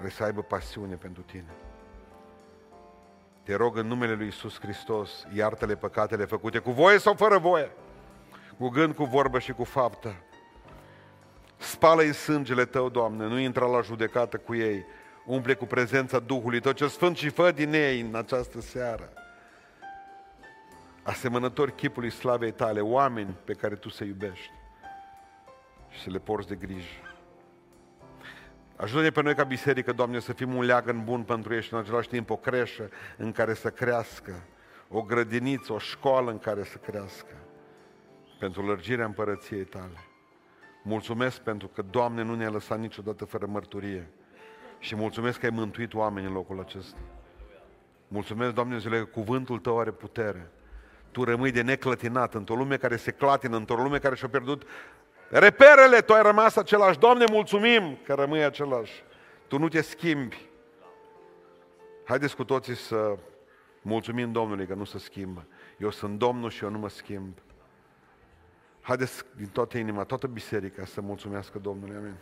care 0.00 0.12
să 0.12 0.24
aibă 0.24 0.42
pasiune 0.42 0.94
pentru 0.94 1.22
tine. 1.22 1.54
Te 3.42 3.54
rog 3.54 3.76
în 3.76 3.86
numele 3.86 4.14
Lui 4.14 4.26
Isus 4.26 4.60
Hristos, 4.60 5.26
iartă-le 5.34 5.76
păcatele 5.76 6.24
făcute 6.24 6.58
cu 6.58 6.70
voie 6.70 6.98
sau 6.98 7.14
fără 7.14 7.38
voie, 7.38 7.70
cu 8.58 8.68
gând, 8.68 8.94
cu 8.94 9.04
vorbă 9.04 9.38
și 9.38 9.52
cu 9.52 9.64
faptă, 9.64 10.14
Spală-i 11.56 12.12
sângele 12.12 12.64
Tău, 12.64 12.88
Doamne, 12.88 13.26
nu 13.26 13.38
intra 13.38 13.66
la 13.66 13.80
judecată 13.80 14.36
cu 14.36 14.54
ei. 14.54 14.84
Umple 15.24 15.54
cu 15.54 15.66
prezența 15.66 16.18
Duhului 16.18 16.60
tot 16.60 16.76
ce 16.76 16.86
sfânt 16.86 17.16
și 17.16 17.28
fă 17.28 17.50
din 17.50 17.72
ei 17.72 18.00
în 18.00 18.14
această 18.14 18.60
seară. 18.60 19.12
Asemănători 21.02 21.74
chipului 21.74 22.10
slavei 22.10 22.52
tale, 22.52 22.80
oameni 22.80 23.36
pe 23.44 23.52
care 23.52 23.74
tu 23.74 23.88
să 23.88 24.04
iubești 24.04 24.50
și 25.88 26.02
să 26.02 26.10
le 26.10 26.18
porți 26.18 26.48
de 26.48 26.54
grijă. 26.54 27.09
Ajută-ne 28.80 29.10
pe 29.10 29.22
noi 29.22 29.34
ca 29.34 29.44
biserică, 29.44 29.92
Doamne, 29.92 30.18
să 30.18 30.32
fim 30.32 30.54
un 30.54 30.64
leagăn 30.64 31.04
bun 31.04 31.22
pentru 31.22 31.54
ei 31.54 31.62
și 31.62 31.72
în 31.72 31.78
același 31.78 32.08
timp 32.08 32.30
o 32.30 32.36
creșă 32.36 32.88
în 33.16 33.32
care 33.32 33.54
să 33.54 33.70
crească, 33.70 34.42
o 34.88 35.02
grădiniță, 35.02 35.72
o 35.72 35.78
școală 35.78 36.30
în 36.30 36.38
care 36.38 36.64
să 36.64 36.76
crească, 36.76 37.34
pentru 38.38 38.66
lărgirea 38.66 39.04
împărăției 39.04 39.64
Tale. 39.64 40.04
Mulțumesc 40.82 41.40
pentru 41.40 41.68
că, 41.68 41.82
Doamne, 41.90 42.22
nu 42.22 42.34
ne-ai 42.34 42.52
lăsat 42.52 42.78
niciodată 42.78 43.24
fără 43.24 43.46
mărturie 43.46 44.10
și 44.78 44.96
mulțumesc 44.96 45.38
că 45.38 45.46
ai 45.46 45.52
mântuit 45.54 45.94
oameni 45.94 46.26
în 46.26 46.32
locul 46.32 46.60
acesta. 46.60 46.98
Mulțumesc, 48.08 48.54
Doamne, 48.54 48.78
zile 48.78 48.98
că 48.98 49.04
cuvântul 49.04 49.58
Tău 49.58 49.78
are 49.78 49.90
putere. 49.90 50.50
Tu 51.10 51.24
rămâi 51.24 51.50
de 51.50 51.62
neclătinat 51.62 52.34
într-o 52.34 52.54
lume 52.54 52.76
care 52.76 52.96
se 52.96 53.10
clatină, 53.10 53.56
într-o 53.56 53.82
lume 53.82 53.98
care 53.98 54.14
și-a 54.14 54.28
pierdut 54.28 54.62
Reperele, 55.30 56.00
tu 56.00 56.12
ai 56.12 56.22
rămas 56.22 56.56
același. 56.56 56.98
Doamne, 56.98 57.24
mulțumim 57.30 57.98
că 58.04 58.14
rămâi 58.14 58.44
același. 58.44 59.04
Tu 59.48 59.58
nu 59.58 59.68
te 59.68 59.80
schimbi. 59.80 60.48
Haideți 62.04 62.36
cu 62.36 62.44
toții 62.44 62.74
să 62.74 63.16
mulțumim 63.82 64.32
Domnului 64.32 64.66
că 64.66 64.74
nu 64.74 64.84
se 64.84 64.98
schimbă. 64.98 65.46
Eu 65.78 65.90
sunt 65.90 66.18
Domnul 66.18 66.50
și 66.50 66.64
eu 66.64 66.70
nu 66.70 66.78
mă 66.78 66.88
schimb. 66.88 67.38
Haideți 68.80 69.22
din 69.36 69.46
toată 69.46 69.78
inima, 69.78 70.04
toată 70.04 70.26
biserica 70.26 70.84
să 70.84 71.00
mulțumească 71.00 71.58
Domnului. 71.58 71.96
Amin. 71.96 72.14